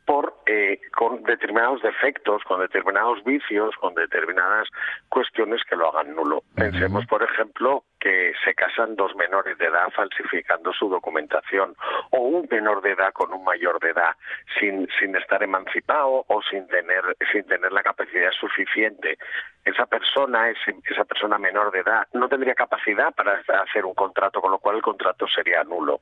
por 0.07 0.35
eh, 0.47 0.81
con 0.97 1.23
determinados 1.23 1.83
defectos, 1.83 2.43
con 2.45 2.61
determinados 2.61 3.23
vicios, 3.23 3.75
con 3.77 3.95
determinadas 3.95 4.67
cuestiones 5.09 5.63
que 5.69 5.77
lo 5.77 5.89
hagan 5.89 6.17
nulo. 6.17 6.43
Pensemos, 6.57 7.07
por 7.07 7.23
ejemplo, 7.23 7.85
que 8.01 8.33
se 8.45 8.55
casan 8.55 8.97
dos 8.97 9.15
menores 9.15 9.59
de 9.59 9.67
edad 9.67 9.89
falsificando 9.95 10.73
su 10.73 10.89
documentación 10.89 11.77
o 12.11 12.21
un 12.21 12.49
menor 12.51 12.81
de 12.83 12.93
edad 12.93 13.13
con 13.13 13.33
un 13.33 13.45
mayor 13.45 13.79
de 13.79 13.91
edad 13.91 14.17
sin, 14.59 14.89
sin 14.99 15.15
estar 15.17 15.43
emancipado 15.43 16.25
o 16.27 16.43
sin 16.43 16.67
tener 16.69 17.03
sin 17.31 17.45
tener 17.45 17.71
la 17.73 17.83
capacidad 17.83 18.31
suficiente. 18.33 19.19
Esa 19.65 19.87
persona 19.87 20.51
esa 20.51 21.05
persona 21.05 21.39
menor 21.39 21.71
de 21.71 21.81
edad 21.81 22.07
no 22.15 22.29
tendría 22.29 22.55
capacidad 22.55 23.15
para 23.15 23.43
hacer 23.63 23.85
un 23.85 23.95
contrato 23.95 24.41
con 24.41 24.51
lo 24.51 24.59
cual 24.59 24.77
el 24.77 24.83
contrato 24.83 25.27
sería 25.29 25.63
nulo. 25.65 26.01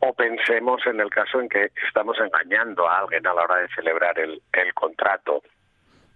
O 0.00 0.12
pensemos 0.12 0.86
en 0.86 1.00
el 1.00 1.10
caso 1.10 1.40
en 1.40 1.48
que 1.48 1.72
estamos 1.86 2.18
engañando 2.20 2.88
a 2.88 2.98
alguien 2.98 3.26
a 3.26 3.34
la 3.34 3.42
hora 3.42 3.56
de 3.56 3.68
celebrar 3.68 4.18
el, 4.18 4.40
el 4.52 4.74
contrato 4.74 5.42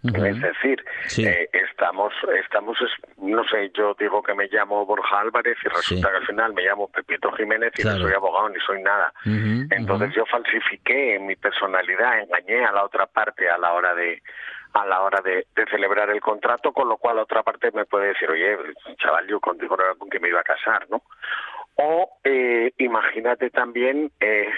es 0.05 0.41
decir, 0.41 0.85
eh, 1.19 1.49
estamos, 1.53 2.13
estamos, 2.45 2.79
no 3.17 3.43
sé, 3.49 3.71
yo 3.75 3.97
digo 3.99 4.23
que 4.23 4.33
me 4.33 4.47
llamo 4.47 4.87
Borja 4.87 5.21
Álvarez 5.21 5.57
y 5.65 5.69
resulta 5.69 6.11
que 6.11 6.17
al 6.19 6.27
final 6.27 6.55
me 6.55 6.63
llamo 6.63 6.89
Pepito 6.89 7.33
Jiménez 7.33 7.73
y 7.79 7.85
no 7.85 7.99
soy 7.99 8.13
abogado 8.13 8.49
ni 8.49 8.61
soy 8.61 8.81
nada. 8.83 9.13
Entonces 9.25 10.15
yo 10.15 10.25
falsifiqué 10.27 11.19
mi 11.19 11.35
personalidad, 11.35 12.21
engañé 12.21 12.65
a 12.65 12.73
la 12.73 12.85
otra 12.85 13.07
parte 13.07 13.51
a 13.51 13.59
la 13.59 13.73
hora 13.73 13.95
de 13.95 14.23
a 14.75 14.87
la 14.87 15.01
hora 15.01 15.21
de, 15.23 15.47
celebrar 15.71 16.11
el 16.11 16.21
contrato, 16.21 16.73
con 16.73 16.89
lo 16.89 16.99
cual 16.99 17.17
la 17.17 17.23
otra 17.23 17.43
parte 17.43 17.71
me 17.73 17.85
puede 17.87 18.09
decir, 18.09 18.31
oye, 18.31 18.57
chaval, 18.99 19.27
yo 19.27 19.41
contigo 19.41 19.77
no 19.77 19.85
era 19.85 19.95
con 19.95 20.09
que 20.09 20.21
me 20.21 20.29
iba 20.29 20.41
a 20.41 20.45
casar, 20.45 20.87
¿no? 20.91 21.03
O 21.81 22.19
eh, 22.25 22.73
imagínate 22.79 23.51
también 23.51 24.11
eh, 24.19 24.49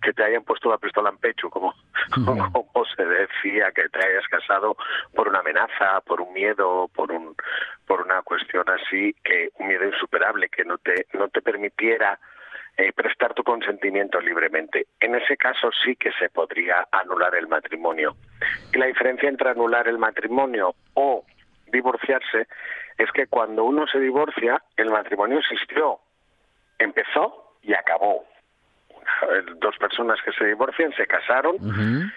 que 0.00 0.14
te 0.14 0.24
hayan 0.24 0.42
puesto 0.42 0.70
la 0.70 0.78
pistola 0.78 1.10
en 1.10 1.18
pecho, 1.18 1.50
como, 1.50 1.74
como 2.14 2.84
se 2.96 3.04
decía, 3.04 3.70
que 3.72 3.90
te 3.90 3.98
hayas 3.98 4.26
casado 4.28 4.76
por 5.14 5.28
una 5.28 5.40
amenaza, 5.40 6.00
por 6.06 6.22
un 6.22 6.32
miedo, 6.32 6.88
por 6.94 7.12
un 7.12 7.36
por 7.86 8.00
una 8.00 8.22
cuestión 8.22 8.64
así, 8.70 9.14
que 9.22 9.50
un 9.58 9.68
miedo 9.68 9.84
insuperable 9.84 10.48
que 10.48 10.64
no 10.64 10.78
te 10.78 11.06
no 11.12 11.28
te 11.28 11.42
permitiera 11.42 12.18
eh, 12.78 12.90
prestar 12.94 13.34
tu 13.34 13.44
consentimiento 13.44 14.18
libremente. 14.18 14.86
En 14.98 15.14
ese 15.14 15.36
caso 15.36 15.68
sí 15.84 15.94
que 15.96 16.10
se 16.12 16.30
podría 16.30 16.88
anular 16.90 17.34
el 17.34 17.48
matrimonio. 17.48 18.16
Y 18.72 18.78
la 18.78 18.86
diferencia 18.86 19.28
entre 19.28 19.50
anular 19.50 19.88
el 19.88 19.98
matrimonio 19.98 20.74
o 20.94 21.22
divorciarse 21.66 22.46
es 22.96 23.12
que 23.12 23.26
cuando 23.26 23.64
uno 23.64 23.86
se 23.86 23.98
divorcia, 23.98 24.62
el 24.76 24.90
matrimonio 24.90 25.38
existió, 25.38 26.00
empezó 26.82 27.56
y 27.62 27.74
acabó. 27.74 28.24
Dos 29.60 29.76
personas 29.78 30.18
que 30.24 30.32
se 30.32 30.44
divorcian 30.46 30.92
se 30.92 31.06
casaron, 31.06 31.56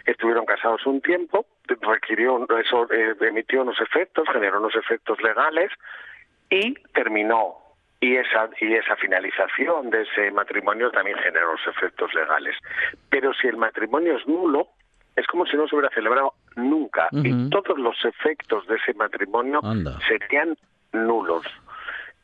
estuvieron 0.05 0.45
casados 0.45 0.85
un 0.85 1.01
tiempo, 1.01 1.45
requirió 1.81 2.45
eso 2.59 2.91
eh, 2.91 3.15
emitió 3.21 3.63
unos 3.63 3.79
efectos, 3.81 4.27
generó 4.31 4.59
unos 4.59 4.75
efectos 4.75 5.21
legales 5.21 5.71
y 6.49 6.73
terminó. 6.93 7.57
Y 8.01 8.17
esa, 8.17 8.49
y 8.59 8.73
esa 8.73 8.95
finalización 8.97 9.89
de 9.89 10.03
ese 10.03 10.29
matrimonio 10.31 10.91
también 10.91 11.17
generó 11.17 11.53
los 11.53 11.67
efectos 11.67 12.13
legales. 12.13 12.55
Pero 13.09 13.33
si 13.33 13.47
el 13.47 13.57
matrimonio 13.57 14.17
es 14.17 14.27
nulo, 14.27 14.67
es 15.15 15.25
como 15.27 15.45
si 15.45 15.55
no 15.55 15.67
se 15.67 15.75
hubiera 15.75 15.93
celebrado 15.93 16.33
nunca. 16.55 17.07
Y 17.11 17.49
todos 17.49 17.79
los 17.79 17.95
efectos 18.03 18.67
de 18.67 18.75
ese 18.75 18.93
matrimonio 18.93 19.61
serían 20.07 20.55
nulos. 20.91 21.45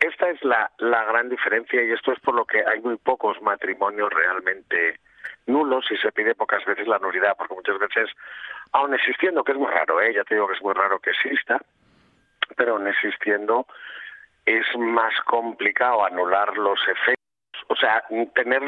Esta 0.02 0.30
es 0.30 0.44
la, 0.44 0.72
la 0.80 1.04
gran 1.06 1.30
diferencia 1.30 1.82
y 1.84 1.92
esto 1.92 2.12
es 2.12 2.20
por 2.20 2.34
lo 2.34 2.46
que 2.46 2.64
hay 2.66 2.82
muy 2.82 2.98
pocos 2.98 3.40
matrimonios 3.42 4.12
realmente 4.12 5.00
nulos 5.46 5.86
y 5.92 5.98
se 5.98 6.12
pide 6.12 6.34
pocas 6.34 6.66
veces 6.66 6.88
la 6.88 6.98
nulidad, 6.98 7.36
porque 7.38 7.54
muchas 7.54 7.78
veces, 7.78 8.10
aun 8.72 8.96
existiendo, 8.96 9.44
que 9.44 9.52
es 9.52 9.58
muy 9.60 9.70
raro, 9.70 10.02
¿eh? 10.02 10.14
ya 10.14 10.24
te 10.24 10.34
digo 10.36 10.48
que 10.48 10.56
es 10.56 10.62
muy 10.62 10.74
raro 10.74 11.00
que 11.00 11.12
exista, 11.12 11.62
pero 12.58 12.74
aun 12.74 12.88
existiendo 12.88 13.68
es 14.46 14.66
más 14.76 15.14
complicado 15.22 16.04
anular 16.04 16.58
los 16.58 16.80
efectos 16.88 17.21
o 17.68 17.76
sea, 17.76 18.04
tener 18.36 18.62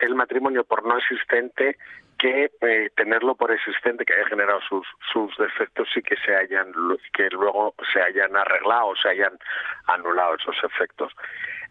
el 0.00 0.14
matrimonio 0.14 0.64
por 0.64 0.84
no 0.84 0.98
existente 0.98 1.76
que 2.18 2.50
eh, 2.60 2.90
tenerlo 2.96 3.34
por 3.34 3.50
existente 3.50 4.04
que 4.04 4.12
haya 4.12 4.26
generado 4.26 4.60
sus, 4.68 4.86
sus 5.10 5.34
defectos 5.38 5.88
y 5.96 6.02
que 6.02 6.16
se 6.16 6.36
hayan 6.36 6.70
que 7.14 7.28
luego 7.30 7.74
se 7.92 8.02
hayan 8.02 8.36
arreglado, 8.36 8.94
se 8.96 9.08
hayan 9.08 9.38
anulado 9.86 10.34
esos 10.34 10.56
efectos. 10.62 11.12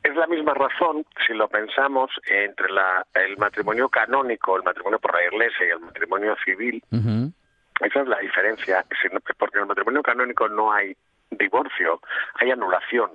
Es 0.03 0.15
la 0.15 0.27
misma 0.27 0.53
razón, 0.53 1.05
si 1.27 1.33
lo 1.33 1.47
pensamos, 1.49 2.09
entre 2.25 2.71
la, 2.71 3.05
el 3.13 3.37
matrimonio 3.37 3.89
canónico, 3.89 4.57
el 4.57 4.63
matrimonio 4.63 4.97
por 4.97 5.13
la 5.13 5.25
iglesia 5.25 5.67
y 5.67 5.69
el 5.69 5.79
matrimonio 5.81 6.35
civil. 6.43 6.81
Esa 7.81 8.01
es 8.01 8.07
la 8.07 8.17
diferencia, 8.17 8.83
porque 9.37 9.57
en 9.57 9.63
el 9.63 9.67
matrimonio 9.67 10.01
canónico 10.01 10.47
no 10.47 10.71
hay 10.71 10.95
divorcio, 11.29 12.01
hay 12.35 12.51
anulación 12.51 13.11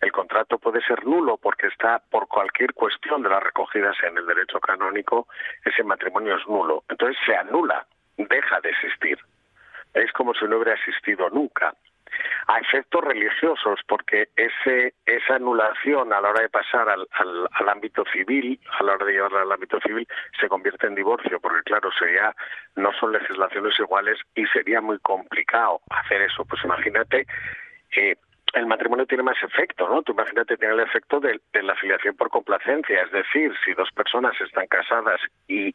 el 0.00 0.12
contrato 0.12 0.58
puede 0.58 0.82
ser 0.82 1.04
nulo 1.06 1.36
porque 1.38 1.68
está 1.68 2.02
por 2.10 2.28
cualquier 2.28 2.74
cuestión 2.74 3.22
de 3.22 3.30
las 3.30 3.42
recogidas 3.42 3.96
en 4.02 4.18
el 4.18 4.26
derecho 4.26 4.60
canónico, 4.60 5.26
ese 5.64 5.82
matrimonio 5.82 6.36
es 6.36 6.46
nulo. 6.46 6.84
Entonces 6.88 7.16
se 7.24 7.34
anula, 7.34 7.86
deja 8.16 8.60
de 8.60 8.70
existir. 8.70 9.18
Es 9.94 10.12
como 10.12 10.34
si 10.34 10.44
no 10.44 10.56
hubiera 10.56 10.74
existido 10.74 11.30
nunca. 11.30 11.74
a 12.46 12.58
efectos 12.60 13.02
religiosos, 13.04 13.80
porque 13.88 14.28
ese, 14.36 14.94
esa 15.04 15.34
anulación 15.34 16.12
a 16.12 16.20
la 16.20 16.30
hora 16.30 16.42
de 16.42 16.48
pasar 16.48 16.88
al, 16.88 17.06
al, 17.10 17.68
ámbito 17.68 18.04
civil, 18.12 18.58
a 18.78 18.84
la 18.84 18.94
hora 18.94 19.04
de 19.04 19.12
llevarla 19.12 19.42
al 19.42 19.52
ámbito 19.52 19.80
civil, 19.80 20.06
se 20.40 20.48
convierte 20.48 20.86
en 20.86 20.94
divorcio, 20.94 21.40
porque 21.40 21.62
claro, 21.64 21.90
sería, 21.98 22.34
no 22.76 22.92
son 22.94 23.12
legislaciones 23.12 23.78
iguales 23.80 24.18
y 24.34 24.46
sería 24.46 24.80
muy 24.80 24.98
complicado 25.00 25.80
hacer 25.90 26.22
eso. 26.22 26.44
Pues 26.44 26.64
imagínate, 26.64 27.26
eh, 27.96 28.16
el 28.56 28.66
matrimonio 28.66 29.06
tiene 29.06 29.22
más 29.22 29.36
efecto, 29.42 29.88
¿no? 29.88 30.02
Tú 30.02 30.12
imagínate 30.12 30.56
tiene 30.56 30.74
el 30.74 30.80
efecto 30.80 31.20
de, 31.20 31.38
la 31.62 31.74
afiliación 31.74 32.16
por 32.16 32.30
complacencia, 32.30 33.02
es 33.02 33.12
decir, 33.12 33.52
si 33.64 33.74
dos 33.74 33.90
personas 33.94 34.32
están 34.40 34.66
casadas 34.66 35.20
y 35.46 35.74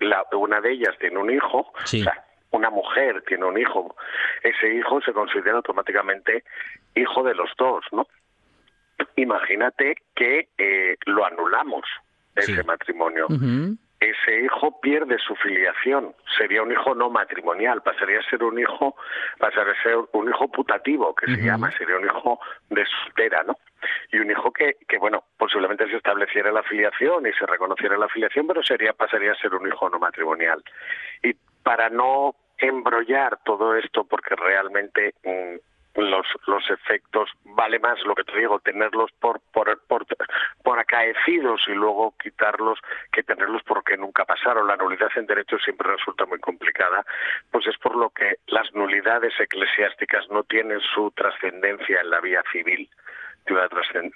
la, 0.00 0.24
una 0.32 0.60
de 0.60 0.72
ellas 0.72 0.96
tiene 0.98 1.18
un 1.18 1.30
hijo, 1.30 1.72
o 1.72 1.86
sea, 1.86 2.24
una 2.50 2.70
mujer 2.70 3.22
tiene 3.26 3.44
un 3.44 3.56
hijo, 3.56 3.94
ese 4.42 4.74
hijo 4.74 5.00
se 5.00 5.12
considera 5.12 5.56
automáticamente 5.56 6.42
hijo 6.96 7.22
de 7.22 7.34
los 7.34 7.50
dos, 7.56 7.84
¿no? 7.92 8.06
Imagínate 9.14 9.94
que 10.16 10.48
eh, 10.58 10.96
lo 11.06 11.24
anulamos, 11.24 11.84
ese 12.34 12.64
matrimonio. 12.64 13.26
Ese 14.00 14.42
hijo 14.42 14.80
pierde 14.80 15.18
su 15.18 15.34
filiación, 15.36 16.14
sería 16.36 16.62
un 16.62 16.70
hijo 16.70 16.94
no 16.94 17.10
matrimonial, 17.10 17.82
pasaría 17.82 18.20
a 18.20 18.30
ser 18.30 18.44
un 18.44 18.58
hijo, 18.58 18.94
pasaría 19.38 19.72
a 19.72 19.82
ser 19.82 19.96
un 20.12 20.28
hijo 20.28 20.48
putativo, 20.48 21.14
que 21.16 21.26
se 21.34 21.42
llama, 21.42 21.72
sería 21.72 21.96
un 21.96 22.04
hijo 22.04 22.38
de 22.70 22.86
soltera, 22.86 23.42
¿no? 23.42 23.56
Y 24.12 24.18
un 24.18 24.30
hijo 24.30 24.52
que, 24.52 24.76
que, 24.86 24.98
bueno, 24.98 25.24
posiblemente 25.36 25.88
se 25.88 25.96
estableciera 25.96 26.52
la 26.52 26.62
filiación 26.62 27.26
y 27.26 27.32
se 27.32 27.44
reconociera 27.46 27.96
la 27.96 28.08
filiación, 28.08 28.46
pero 28.46 28.62
sería, 28.62 28.92
pasaría 28.92 29.32
a 29.32 29.36
ser 29.36 29.52
un 29.54 29.66
hijo 29.66 29.88
no 29.90 29.98
matrimonial. 29.98 30.62
Y 31.22 31.34
para 31.64 31.90
no 31.90 32.36
embrollar 32.58 33.38
todo 33.44 33.74
esto, 33.74 34.04
porque 34.04 34.36
realmente 34.36 35.14
mm, 35.24 35.56
los, 35.98 36.26
los 36.46 36.70
efectos, 36.70 37.30
vale 37.44 37.78
más 37.78 38.00
lo 38.04 38.14
que 38.14 38.24
te 38.24 38.38
digo, 38.38 38.60
tenerlos 38.60 39.10
por, 39.20 39.40
por, 39.52 39.78
por, 39.86 40.06
por, 40.62 40.78
acaecidos 40.78 41.62
y 41.68 41.72
luego 41.72 42.14
quitarlos 42.22 42.78
que 43.12 43.22
tenerlos 43.22 43.62
porque 43.64 43.96
nunca 43.96 44.24
pasaron. 44.24 44.66
La 44.66 44.76
nulidad 44.76 45.10
en 45.16 45.26
derecho 45.26 45.58
siempre 45.58 45.90
resulta 45.90 46.26
muy 46.26 46.38
complicada, 46.38 47.04
pues 47.50 47.66
es 47.66 47.76
por 47.78 47.96
lo 47.96 48.10
que 48.10 48.36
las 48.46 48.72
nulidades 48.74 49.32
eclesiásticas 49.38 50.28
no 50.30 50.44
tienen 50.44 50.80
su 50.80 51.10
trascendencia 51.12 52.00
en 52.00 52.10
la 52.10 52.20
vía 52.20 52.42
civil 52.52 52.88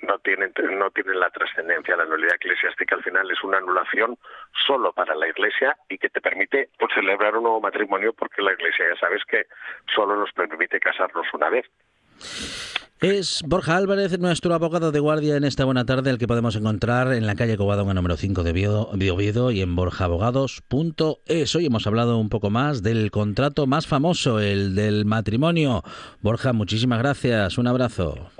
no 0.03 0.19
tienen, 0.19 0.53
no 0.79 0.91
tienen 0.91 1.21
la 1.21 1.31
trascendencia. 1.31 1.97
La 1.97 2.05
nulidad 2.05 2.35
eclesiástica 2.35 2.97
al 2.97 3.03
final 3.03 3.31
es 3.31 3.43
una 3.43 3.59
anulación 3.59 4.19
solo 4.67 4.93
para 4.93 5.15
la 5.15 5.29
Iglesia 5.29 5.77
y 5.89 5.99
que 5.99 6.09
te 6.09 6.21
permite 6.21 6.69
pues, 6.79 6.93
celebrar 6.95 7.37
un 7.37 7.45
nuevo 7.45 7.61
matrimonio 7.61 8.13
porque 8.13 8.43
la 8.43 8.53
Iglesia 8.53 8.87
ya 8.93 9.01
sabes 9.01 9.23
que 9.25 9.47
solo 9.95 10.17
nos 10.17 10.33
permite 10.33 10.81
casarnos 10.81 11.27
una 11.33 11.51
vez. 11.51 11.67
Es 13.01 13.43
Borja 13.45 13.77
Álvarez, 13.77 14.17
nuestro 14.21 14.55
abogado 14.55 14.93
de 14.93 15.01
guardia 15.01 15.37
en 15.37 15.43
esta 15.43 15.65
buena 15.65 15.85
tarde, 15.85 16.09
el 16.09 16.19
que 16.19 16.29
podemos 16.29 16.55
encontrar 16.55 17.13
en 17.13 17.27
la 17.27 17.35
calle 17.35 17.57
Covadonga 17.57 17.95
número 17.95 18.17
5 18.17 18.45
de 18.45 19.11
Oviedo 19.11 19.51
y 19.51 19.61
en 19.61 19.75
borjaabogados.es. 19.75 21.57
Hoy 21.57 21.67
hemos 21.67 21.87
hablado 21.89 22.19
un 22.19 22.29
poco 22.29 22.51
más 22.51 22.81
del 22.85 23.11
contrato 23.11 23.67
más 23.67 23.89
famoso, 23.89 24.39
el 24.39 24.77
del 24.77 25.05
matrimonio. 25.05 25.83
Borja, 26.21 26.53
muchísimas 26.53 27.01
gracias. 27.01 27.59
Un 27.59 27.67
abrazo. 27.67 28.31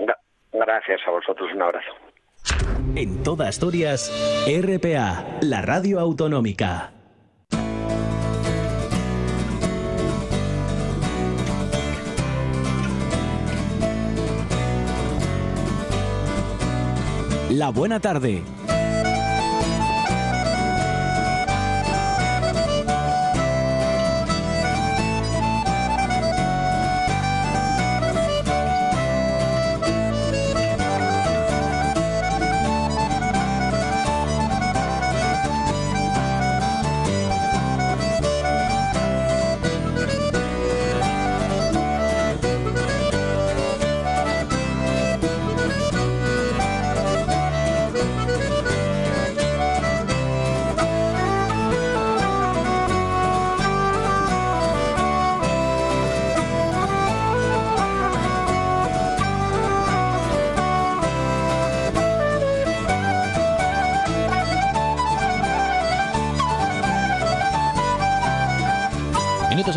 Gracias 0.73 1.01
a 1.07 1.11
vosotros, 1.11 1.51
un 1.53 1.61
abrazo. 1.61 1.91
En 2.95 3.21
toda 3.21 3.47
Asturias, 3.47 4.11
RPA, 4.47 5.23
la 5.41 5.61
radio 5.61 5.99
autonómica. 5.99 6.91
La 17.51 17.69
buena 17.69 17.99
tarde 17.99 18.41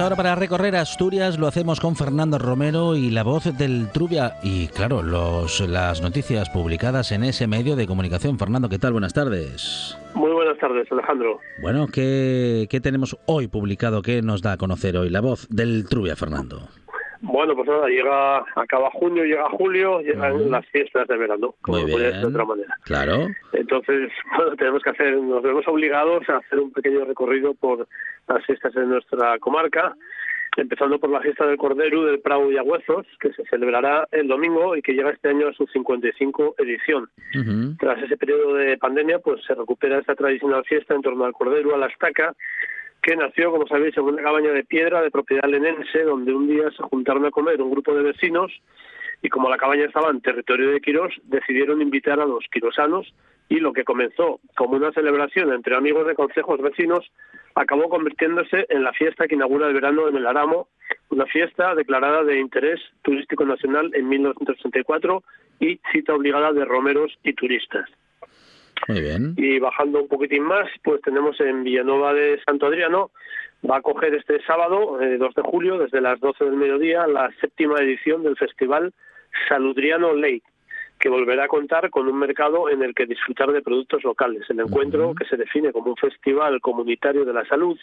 ahora 0.01 0.17
para 0.17 0.35
recorrer 0.35 0.77
Asturias 0.77 1.39
lo 1.39 1.47
hacemos 1.47 1.81
con 1.81 1.97
Fernando 1.97 2.39
Romero 2.39 2.97
y 2.97 3.11
la 3.11 3.23
voz 3.23 3.45
del 3.57 3.89
Trubia 3.93 4.35
y 4.43 4.69
claro, 4.69 5.03
los, 5.03 5.61
las 5.61 6.03
noticias 6.03 6.51
publicadas 6.51 7.13
en 7.13 7.25
ese 7.25 7.47
medio 7.47 7.77
de 7.77 7.87
comunicación. 7.87 8.39
Fernando, 8.39 8.69
¿qué 8.69 8.79
tal? 8.79 8.93
Buenas 8.93 9.15
tardes. 9.15 9.97
Muy 10.15 10.33
buenas 10.33 10.59
tardes, 10.59 10.91
Alejandro. 10.91 11.41
Bueno, 11.63 11.87
¿qué, 11.87 12.67
qué 12.69 12.81
tenemos 12.81 13.17
hoy 13.27 13.49
publicado? 13.49 14.03
¿Qué 14.03 14.23
nos 14.23 14.43
da 14.43 14.53
a 14.53 14.57
conocer 14.57 14.97
hoy 14.97 15.09
la 15.09 15.21
voz 15.21 15.49
del 15.49 15.87
Trubia, 15.89 16.17
Fernando? 16.17 16.69
Bueno, 17.21 17.55
pues 17.55 17.69
nada, 17.69 17.89
llega, 17.89 18.39
acaba 18.55 18.91
junio, 18.91 19.25
llega 19.25 19.49
julio, 19.51 20.01
llegan 20.01 20.51
las 20.51 20.67
fiestas 20.67 21.07
de 21.09 21.17
verano, 21.17 21.55
como 21.61 21.81
Muy 21.81 21.91
de 21.91 22.25
otra 22.25 22.45
manera. 22.45 22.75
Claro. 22.85 23.29
Entonces, 23.53 24.11
bueno, 24.37 24.57
tenemos 24.57 24.83
que 24.83 24.91
hacer, 24.91 25.17
nos 25.17 25.43
vemos 25.43 25.67
obligados 25.67 26.29
a 26.29 26.39
hacer 26.39 26.59
un 26.59 26.73
pequeño 26.73 27.05
recorrido 27.05 27.55
por 27.55 27.87
las 28.29 28.45
fiestas 28.45 28.75
de 28.75 28.87
nuestra 28.87 29.39
comarca, 29.39 29.97
empezando 30.57 30.99
por 30.99 31.11
la 31.11 31.21
fiesta 31.21 31.47
del 31.47 31.59
Cordero 31.59 32.05
del 32.05 32.21
Prado 32.21 32.51
y 32.51 32.57
Agüezos, 32.57 33.07
que 33.21 33.33
se 33.33 33.45
celebrará 33.45 34.09
el 34.11 34.27
domingo 34.27 34.77
y 34.77 34.83
que 34.83 34.93
llega 34.93 35.11
este 35.11 35.29
año 35.29 35.49
a 35.49 35.53
su 35.53 35.67
55 35.67 36.55
edición. 36.59 37.09
Tras 37.79 38.03
ese 38.03 38.17
periodo 38.17 38.55
de 38.55 38.79
pandemia, 38.79 39.19
pues 39.19 39.45
se 39.45 39.55
recupera 39.55 39.99
esta 39.99 40.15
tradicional 40.15 40.65
fiesta 40.65 40.95
en 40.95 41.03
torno 41.03 41.25
al 41.25 41.33
Cordero, 41.33 41.75
a 41.75 41.79
la 41.79 41.87
estaca, 41.87 42.35
que 43.07 43.15
nació, 43.15 43.53
como 43.53 43.69
sabéis, 43.69 43.97
en 43.97 44.03
una 44.03 44.21
cabaña 44.21 44.51
de 44.51 44.65
piedra 44.65 45.01
de 45.01 45.13
propiedad 45.13 45.49
lenense, 45.49 46.03
donde 46.03 46.35
un 46.35 46.49
día 46.49 46.69
se 46.73 46.83
juntaron 46.83 47.25
a 47.25 47.31
comer 47.31 47.63
un 47.63 47.71
grupo 47.71 47.95
de 47.95 48.03
vecinos 48.03 48.51
y 49.23 49.29
como 49.29 49.49
la 49.49 49.57
cabaña 49.57 49.85
estaba 49.85 50.11
en 50.11 50.21
territorio 50.21 50.73
de 50.73 50.81
Quirós, 50.81 51.15
decidieron 51.23 51.81
invitar 51.81 52.19
a 52.19 52.27
los 52.27 52.45
quirosanos 52.51 53.15
y 53.49 53.61
lo 53.61 53.73
que 53.73 53.85
comenzó 53.85 54.41
como 54.57 54.75
una 54.75 54.91
celebración 54.91 55.53
entre 55.53 55.77
amigos 55.77 56.05
de 56.09 56.17
consejos 56.17 56.61
vecinos 56.61 57.09
acabó 57.55 57.89
convirtiéndose 57.89 58.67
en 58.71 58.83
la 58.83 58.93
fiesta 58.93 59.29
que 59.29 59.37
inaugura 59.37 59.69
el 59.69 59.75
verano 59.75 60.09
en 60.09 60.17
el 60.17 60.27
Aramo, 60.27 60.67
una 61.11 61.27
fiesta 61.27 61.77
declarada 61.77 62.25
de 62.25 62.41
interés 62.41 62.81
turístico 63.03 63.45
nacional 63.45 63.93
en 63.95 64.09
1964 64.09 65.23
y 65.61 65.79
cita 65.93 66.13
obligada 66.13 66.53
de 66.53 66.65
romeros 66.65 67.17
y 67.23 67.35
turistas. 67.35 67.89
Y 69.37 69.59
bajando 69.59 70.03
un 70.03 70.09
poquitín 70.09 70.45
más, 70.45 70.69
pues 70.83 71.01
tenemos 71.03 71.41
en 71.41 71.65
Villanueva 71.65 72.15
de 72.15 72.41
Santo 72.45 72.67
Adriano, 72.67 73.11
va 73.69 73.79
a 73.79 73.83
coger 73.83 74.15
este 74.15 74.41
sábado, 74.45 74.99
2 74.99 75.03
eh, 75.03 75.19
de 75.19 75.43
julio, 75.43 75.79
desde 75.79 76.01
las 76.01 76.21
12 76.21 76.45
del 76.45 76.57
mediodía, 76.57 77.07
la 77.07 77.31
séptima 77.41 77.81
edición 77.81 78.23
del 78.23 78.37
festival 78.37 78.93
Saludriano 79.49 80.15
Lake, 80.15 80.43
que 80.99 81.09
volverá 81.09 81.45
a 81.45 81.49
contar 81.49 81.91
con 81.91 82.09
un 82.09 82.19
mercado 82.19 82.71
en 82.71 82.83
el 82.83 82.95
que 82.95 83.07
disfrutar 83.07 83.53
de 83.53 83.63
productos 83.63 84.03
locales. 84.05 84.49
El 84.49 84.61
encuentro, 84.61 85.15
que 85.15 85.27
se 85.27 85.37
define 85.37 85.73
como 85.73 85.91
un 85.91 85.97
festival 85.97 86.61
comunitario 86.61 87.25
de 87.25 87.33
la 87.33 87.45
salud, 87.47 87.79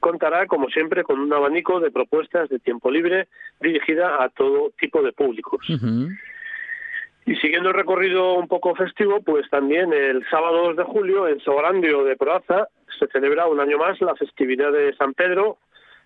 contará, 0.00 0.46
como 0.46 0.68
siempre, 0.68 1.04
con 1.04 1.20
un 1.20 1.32
abanico 1.32 1.78
de 1.80 1.90
propuestas 1.90 2.48
de 2.48 2.58
tiempo 2.58 2.90
libre 2.90 3.28
dirigida 3.60 4.22
a 4.22 4.28
todo 4.28 4.72
tipo 4.78 5.02
de 5.02 5.12
públicos. 5.12 5.66
Y 7.28 7.36
siguiendo 7.36 7.68
el 7.68 7.74
recorrido 7.74 8.36
un 8.36 8.48
poco 8.48 8.74
festivo, 8.74 9.20
pues 9.20 9.50
también 9.50 9.92
el 9.92 10.24
sábado 10.30 10.68
2 10.68 10.76
de 10.78 10.84
julio 10.84 11.28
en 11.28 11.38
Sograndio 11.40 12.02
de 12.02 12.16
Proaza 12.16 12.68
se 12.98 13.06
celebra 13.08 13.46
un 13.46 13.60
año 13.60 13.76
más 13.76 14.00
la 14.00 14.16
festividad 14.16 14.72
de 14.72 14.94
San 14.96 15.12
Pedro, 15.12 15.58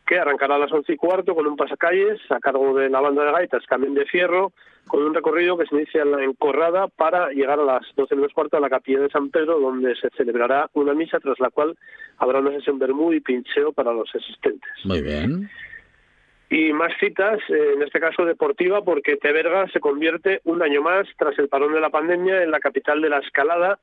que 0.04 0.18
arrancará 0.18 0.56
a 0.56 0.58
las 0.58 0.72
once 0.72 0.94
y 0.94 0.96
cuarto 0.96 1.36
con 1.36 1.46
un 1.46 1.54
pasacalles 1.54 2.18
a 2.28 2.40
cargo 2.40 2.74
de 2.74 2.90
la 2.90 3.00
banda 3.00 3.24
de 3.24 3.30
gaitas 3.30 3.64
Camino 3.66 4.00
de 4.00 4.06
Fierro, 4.06 4.52
con 4.88 5.00
un 5.00 5.14
recorrido 5.14 5.56
que 5.56 5.66
se 5.66 5.76
inicia 5.76 6.02
en 6.02 6.10
la 6.10 6.24
encorrada 6.24 6.88
para 6.88 7.28
llegar 7.28 7.60
a 7.60 7.64
las 7.64 7.82
doce 7.94 8.16
menos 8.16 8.32
cuarto 8.32 8.56
a 8.56 8.60
la 8.60 8.68
capilla 8.68 8.98
de 8.98 9.10
San 9.10 9.30
Pedro, 9.30 9.60
donde 9.60 9.94
se 9.94 10.10
celebrará 10.16 10.70
una 10.72 10.92
misa, 10.92 11.20
tras 11.20 11.38
la 11.38 11.50
cual 11.50 11.76
habrá 12.18 12.40
una 12.40 12.50
sesión 12.50 12.80
bermú 12.80 13.12
y 13.12 13.20
pincheo 13.20 13.72
para 13.72 13.92
los 13.92 14.12
asistentes. 14.12 14.72
Muy 14.82 15.02
bien. 15.02 15.48
Y 16.53 16.70
más 16.74 16.92
citas, 17.00 17.40
eh, 17.48 17.72
en 17.76 17.80
este 17.80 17.98
caso 17.98 18.26
deportiva, 18.26 18.82
porque 18.82 19.16
Teberga 19.16 19.66
se 19.68 19.80
convierte 19.80 20.42
un 20.44 20.62
año 20.62 20.82
más, 20.82 21.09
tras 21.16 21.38
el 21.38 21.48
parón 21.48 21.72
de 21.72 21.80
la 21.80 21.88
pandemia, 21.88 22.42
en 22.42 22.50
la 22.50 22.61
capital 22.61 23.00
de 23.00 23.09
la 23.09 23.20
escalada, 23.20 23.78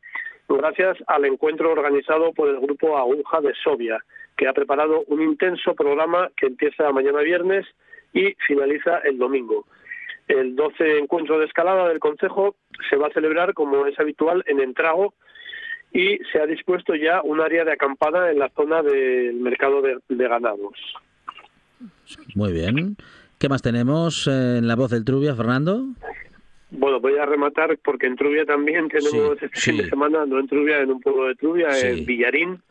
gracias 0.47 0.95
al 1.07 1.26
encuentro 1.26 1.72
organizado 1.72 2.32
por 2.32 2.47
el 2.47 2.59
grupo 2.59 2.95
Aguja 2.95 3.41
de 3.41 3.55
Sobia, 3.63 3.97
que 4.38 4.47
ha 4.47 4.53
preparado 4.53 5.03
un 5.07 5.20
intenso 5.20 5.74
programa 5.74 6.30
que 6.38 6.45
empieza 6.45 6.91
mañana 6.91 7.22
viernes 7.22 7.65
y 8.13 8.36
finaliza 8.45 8.99
el 8.99 9.17
domingo. 9.17 9.65
El 10.28 10.55
12 10.55 10.99
encuentro 10.99 11.39
de 11.39 11.45
escalada 11.45 11.89
del 11.89 11.97
Consejo 11.97 12.55
se 12.88 12.97
va 12.97 13.07
a 13.07 13.13
celebrar, 13.13 13.55
como 13.55 13.88
es 13.88 13.99
habitual, 13.99 14.43
en 14.45 14.59
Entrago 14.59 15.15
y 15.91 16.20
se 16.32 16.39
ha 16.39 16.45
dispuesto 16.45 16.93
ya 16.93 17.24
un 17.24 17.41
área 17.41 17.65
de 17.65 17.72
acampada 17.72 18.30
en 18.30 18.38
la 18.38 18.49
zona 18.49 18.84
del 18.84 19.38
mercado 19.38 19.82
de, 19.82 19.97
ganados. 20.07 20.78
Muy 22.36 22.53
bien. 22.53 22.97
¿Qué 23.38 23.49
más 23.49 23.61
tenemos 23.61 24.27
en 24.27 24.67
la 24.67 24.75
voz 24.75 24.91
del 24.91 25.05
Trubia, 25.05 25.36
Fernando? 25.36 25.86
Bueno, 26.71 26.99
voy 26.99 27.17
a 27.17 27.25
rematar 27.25 27.77
porque 27.84 28.05
en 28.05 28.15
Trubia 28.15 28.45
también 28.45 28.89
tenemos 28.89 29.41
este 29.41 29.59
fin 29.59 29.77
de 29.77 29.89
semana, 29.89 30.25
no 30.25 30.39
en 30.39 30.47
Trubia, 30.47 30.80
en 30.82 30.91
un 30.91 30.99
pueblo 30.99 31.27
de 31.27 31.36
Trubia, 31.36 31.69
en 31.82 32.05
Villarín, 32.05 32.61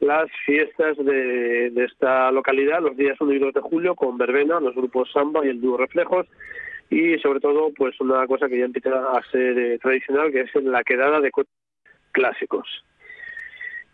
las 0.00 0.30
fiestas 0.46 0.96
de, 0.96 1.70
de, 1.70 1.84
esta 1.84 2.30
localidad, 2.30 2.80
los 2.80 2.96
días 2.96 3.20
1 3.20 3.32
y 3.34 3.38
2 3.38 3.52
de 3.52 3.60
julio, 3.60 3.94
con 3.94 4.16
verbena, 4.16 4.60
los 4.60 4.74
grupos 4.74 5.10
Samba 5.12 5.44
y 5.44 5.50
el 5.50 5.60
dúo 5.60 5.76
Reflejos, 5.76 6.26
y 6.88 7.18
sobre 7.18 7.40
todo 7.40 7.70
pues 7.76 8.00
una 8.00 8.26
cosa 8.26 8.48
que 8.48 8.58
ya 8.58 8.64
empieza 8.64 8.90
a 8.90 9.22
ser 9.30 9.58
eh, 9.58 9.78
tradicional 9.78 10.32
que 10.32 10.42
es 10.42 10.54
la 10.62 10.82
quedada 10.82 11.20
de 11.20 11.30
clásicos. 12.12 12.66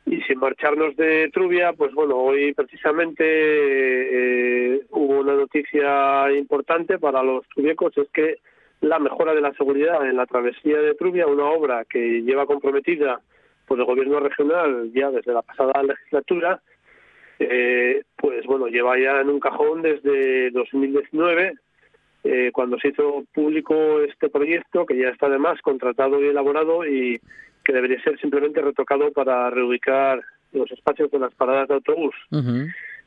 Y 0.06 0.20
sin 0.22 0.38
marcharnos 0.38 0.96
de 0.96 1.30
Trubia, 1.32 1.72
pues 1.72 1.92
bueno, 1.92 2.16
hoy 2.16 2.52
precisamente 2.54 3.24
eh, 3.24 4.80
hubo 4.90 5.20
una 5.20 5.34
noticia 5.34 6.32
importante 6.32 6.98
para 6.98 7.22
los 7.22 7.46
trubiecos, 7.48 7.96
es 7.98 8.08
que 8.10 8.36
la 8.80 8.98
mejora 8.98 9.34
de 9.34 9.42
la 9.42 9.52
seguridad 9.52 10.08
en 10.08 10.16
la 10.16 10.26
travesía 10.26 10.78
de 10.78 10.94
Trubia, 10.94 11.26
una 11.26 11.44
obra 11.44 11.84
que 11.84 12.22
lleva 12.22 12.46
comprometida 12.46 13.20
por 13.66 13.78
el 13.78 13.84
gobierno 13.84 14.20
regional 14.20 14.90
ya 14.94 15.10
desde 15.10 15.32
la 15.32 15.42
pasada 15.42 15.82
legislatura, 15.82 16.60
eh, 17.38 18.02
pues 18.16 18.44
bueno, 18.46 18.68
lleva 18.68 18.98
ya 18.98 19.20
en 19.20 19.28
un 19.28 19.40
cajón 19.40 19.82
desde 19.82 20.50
2019 20.50 21.54
eh, 22.22 22.50
cuando 22.52 22.78
se 22.78 22.88
hizo 22.88 23.24
público 23.32 24.00
este 24.00 24.28
proyecto, 24.28 24.84
que 24.84 24.98
ya 24.98 25.08
está 25.08 25.26
además 25.26 25.60
contratado 25.62 26.22
y 26.22 26.28
elaborado 26.28 26.86
y 26.86 27.20
que 27.70 27.76
debería 27.76 28.02
ser 28.02 28.18
simplemente 28.18 28.60
retocado 28.60 29.12
para 29.12 29.48
reubicar 29.48 30.20
los 30.52 30.68
espacios 30.72 31.08
de 31.12 31.20
las 31.20 31.32
paradas 31.34 31.68
de 31.68 31.74
autobús. 31.74 32.14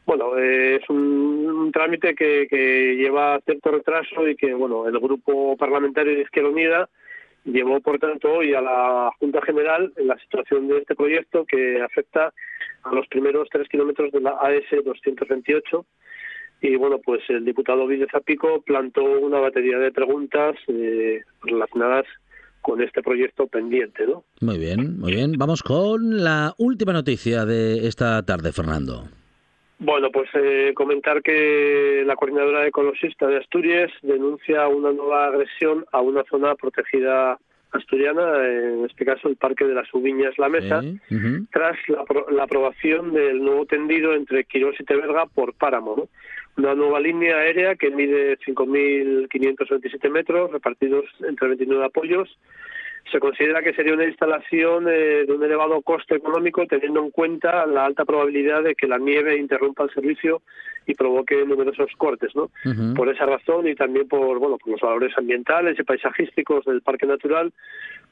Bueno, 0.05 0.37
eh, 0.37 0.79
es 0.81 0.89
un, 0.89 1.69
trámite 1.73 2.15
que, 2.15 2.47
que, 2.49 2.95
lleva 2.95 3.41
cierto 3.45 3.71
retraso 3.71 4.27
y 4.27 4.35
que, 4.37 4.53
bueno, 4.53 4.87
el 4.87 4.97
Grupo 4.99 5.57
Parlamentario 5.57 6.15
de 6.15 6.21
Izquierda 6.21 6.49
Unida 6.49 6.89
llevó, 7.43 7.81
por 7.81 7.99
tanto, 7.99 8.31
hoy 8.31 8.53
a 8.53 8.61
la 8.61 9.11
Junta 9.19 9.41
General 9.41 9.91
en 9.97 10.07
la 10.07 10.17
situación 10.19 10.69
de 10.69 10.77
este 10.77 10.95
proyecto 10.95 11.45
que 11.45 11.81
afecta 11.81 12.33
a 12.83 12.93
los 12.93 13.05
primeros 13.07 13.49
tres 13.51 13.67
kilómetros 13.67 14.13
de 14.13 14.21
la 14.21 14.31
AS 14.31 14.63
228 14.71 15.85
y 16.61 16.77
bueno, 16.77 16.99
pues 16.99 17.21
el 17.29 17.43
diputado 17.43 17.85
Villa 17.85 18.07
Zapico 18.09 18.61
plantó 18.61 19.03
una 19.03 19.39
batería 19.39 19.77
de 19.77 19.91
preguntas 19.91 20.55
eh, 20.69 21.21
relacionadas 21.41 22.05
con 22.63 22.81
este 22.81 23.03
proyecto 23.03 23.45
pendiente, 23.45 24.07
¿no? 24.07 24.23
Muy 24.41 24.57
bien, 24.57 24.99
muy 24.99 25.13
bien. 25.13 25.33
Vamos 25.37 25.61
con 25.61 26.23
la 26.23 26.55
última 26.57 26.93
noticia 26.93 27.45
de 27.45 27.87
esta 27.87 28.23
tarde, 28.25 28.51
Fernando. 28.51 29.03
Bueno, 29.79 30.09
pues 30.11 30.29
eh, 30.33 30.71
comentar 30.73 31.21
que 31.21 32.03
la 32.07 32.15
coordinadora 32.15 32.65
ecologista 32.65 33.27
de 33.27 33.37
Asturias 33.37 33.91
denuncia 34.01 34.67
una 34.69 34.93
nueva 34.93 35.27
agresión 35.27 35.85
a 35.91 35.99
una 35.99 36.23
zona 36.23 36.55
protegida 36.55 37.37
asturiana, 37.71 38.47
en 38.47 38.85
este 38.85 39.03
caso 39.03 39.27
el 39.27 39.35
Parque 39.35 39.65
de 39.65 39.73
las 39.73 39.93
Ubiñas 39.93 40.37
La 40.37 40.47
Mesa, 40.47 40.81
tras 41.51 41.77
la, 41.87 42.05
la, 42.31 42.43
aprobación 42.43 43.13
del 43.13 43.43
nuevo 43.43 43.65
tendido 43.65 44.13
entre 44.13 44.45
Quirós 44.45 44.75
y 44.79 44.83
Teberga 44.83 45.25
por 45.25 45.53
Páramo. 45.53 45.95
¿no? 45.97 46.07
Una 46.57 46.75
nueva 46.75 46.99
línea 46.99 47.37
aérea 47.37 47.75
que 47.75 47.89
mide 47.89 48.37
5.527 48.39 50.09
metros 50.09 50.51
repartidos 50.51 51.05
entre 51.27 51.47
29 51.49 51.85
apoyos. 51.85 52.37
Se 53.11 53.19
considera 53.19 53.61
que 53.61 53.73
sería 53.73 53.93
una 53.93 54.05
instalación 54.05 54.87
eh, 54.87 55.25
de 55.25 55.33
un 55.33 55.43
elevado 55.43 55.81
coste 55.81 56.15
económico 56.15 56.65
teniendo 56.67 57.03
en 57.03 57.11
cuenta 57.11 57.65
la 57.65 57.85
alta 57.85 58.05
probabilidad 58.05 58.63
de 58.63 58.75
que 58.75 58.87
la 58.87 58.97
nieve 58.97 59.37
interrumpa 59.37 59.83
el 59.83 59.93
servicio 59.93 60.41
y 60.85 60.93
provoque 60.93 61.45
numerosos 61.45 61.91
cortes, 61.97 62.35
¿no? 62.35 62.49
Por 62.95 63.09
esa 63.09 63.25
razón 63.25 63.67
y 63.67 63.75
también 63.75 64.07
por 64.07 64.37
bueno 64.39 64.57
por 64.57 64.71
los 64.71 64.81
valores 64.81 65.17
ambientales 65.17 65.79
y 65.79 65.83
paisajísticos 65.83 66.65
del 66.65 66.81
parque 66.81 67.05
natural, 67.05 67.53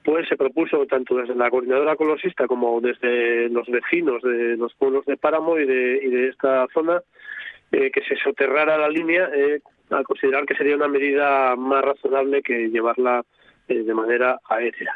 pues 0.04 0.28
se 0.28 0.38
propuso 0.38 0.86
tanto 0.86 1.16
desde 1.16 1.36
la 1.36 1.50
coordinadora 1.50 1.94
ecologista 1.94 2.48
como 2.48 2.80
desde 2.82 3.50
los 3.50 3.68
vecinos 3.68 4.22
de 4.24 4.58
los 4.58 4.74
pueblos 4.76 5.06
de 5.06 5.18
Páramo 5.18 5.58
y 5.58 5.66
de, 5.66 6.00
y 6.04 6.10
de 6.10 6.30
esta 6.30 6.66
zona 6.74 7.02
eh, 7.72 7.90
que 7.92 8.02
se 8.02 8.16
soterrara 8.18 8.78
la 8.78 8.90
línea, 8.90 9.30
eh, 9.34 9.62
a 9.90 10.04
considerar 10.04 10.46
que 10.46 10.56
sería 10.56 10.76
una 10.76 10.88
medida 10.88 11.56
más 11.56 11.84
razonable 11.84 12.42
que 12.42 12.70
llevarla 12.70 13.24
eh, 13.68 13.84
de 13.84 13.94
manera 13.94 14.40
aérea. 14.50 14.94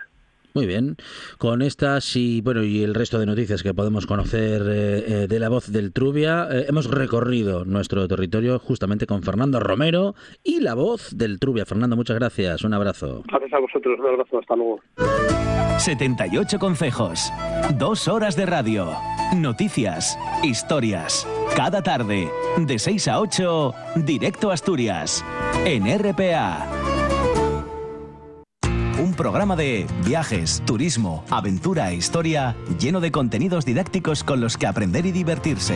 Muy 0.54 0.68
bien. 0.68 0.96
Con 1.38 1.62
estas 1.62 2.16
y 2.16 2.42
bueno 2.42 2.64
y 2.64 2.82
el 2.82 2.96
resto 2.96 3.20
de 3.20 3.26
noticias 3.26 3.62
que 3.62 3.74
podemos 3.74 4.08
conocer 4.08 4.64
de 4.64 5.40
la 5.40 5.50
voz 5.50 5.70
del 5.70 5.92
Trubia, 5.92 6.48
hemos 6.50 6.90
recorrido 6.90 7.66
nuestro 7.66 8.08
territorio 8.08 8.58
justamente 8.58 9.06
con 9.06 9.22
Fernando 9.22 9.60
Romero 9.60 10.16
y 10.46 10.62
la 10.62 10.74
voz 10.74 11.12
del 11.18 11.42
Trubia. 11.42 11.66
Fernando, 11.66 11.98
muchas 11.98 12.18
gracias. 12.18 12.64
Un 12.64 12.74
abrazo. 12.74 13.24
Gracias 13.28 13.52
a 13.52 13.60
vosotros. 13.60 14.00
Un 14.00 14.08
abrazo. 14.08 14.40
Hasta 14.40 14.56
luego. 14.56 14.80
78 15.78 16.58
consejos. 16.58 17.32
Dos 17.78 18.08
horas 18.08 18.36
de 18.36 18.46
radio. 18.46 18.96
Noticias. 19.36 20.18
Historias. 20.44 21.28
Cada 21.56 21.82
tarde, 21.82 22.30
de 22.58 22.80
6 22.80 23.08
a 23.08 23.20
8, 23.20 23.74
Directo 23.98 24.52
Asturias, 24.52 25.24
en 25.66 25.86
RPA. 25.86 26.68
Un 29.00 29.14
programa 29.14 29.56
de 29.56 29.86
viajes, 30.06 30.64
turismo, 30.66 31.24
aventura 31.30 31.92
e 31.92 31.96
historia 31.96 32.56
lleno 32.80 33.00
de 33.00 33.12
contenidos 33.12 33.66
didácticos 33.66 34.24
con 34.24 34.42
los 34.42 34.58
que 34.58 34.68
aprender 34.68 35.06
y 35.06 35.12
divertirse. 35.12 35.76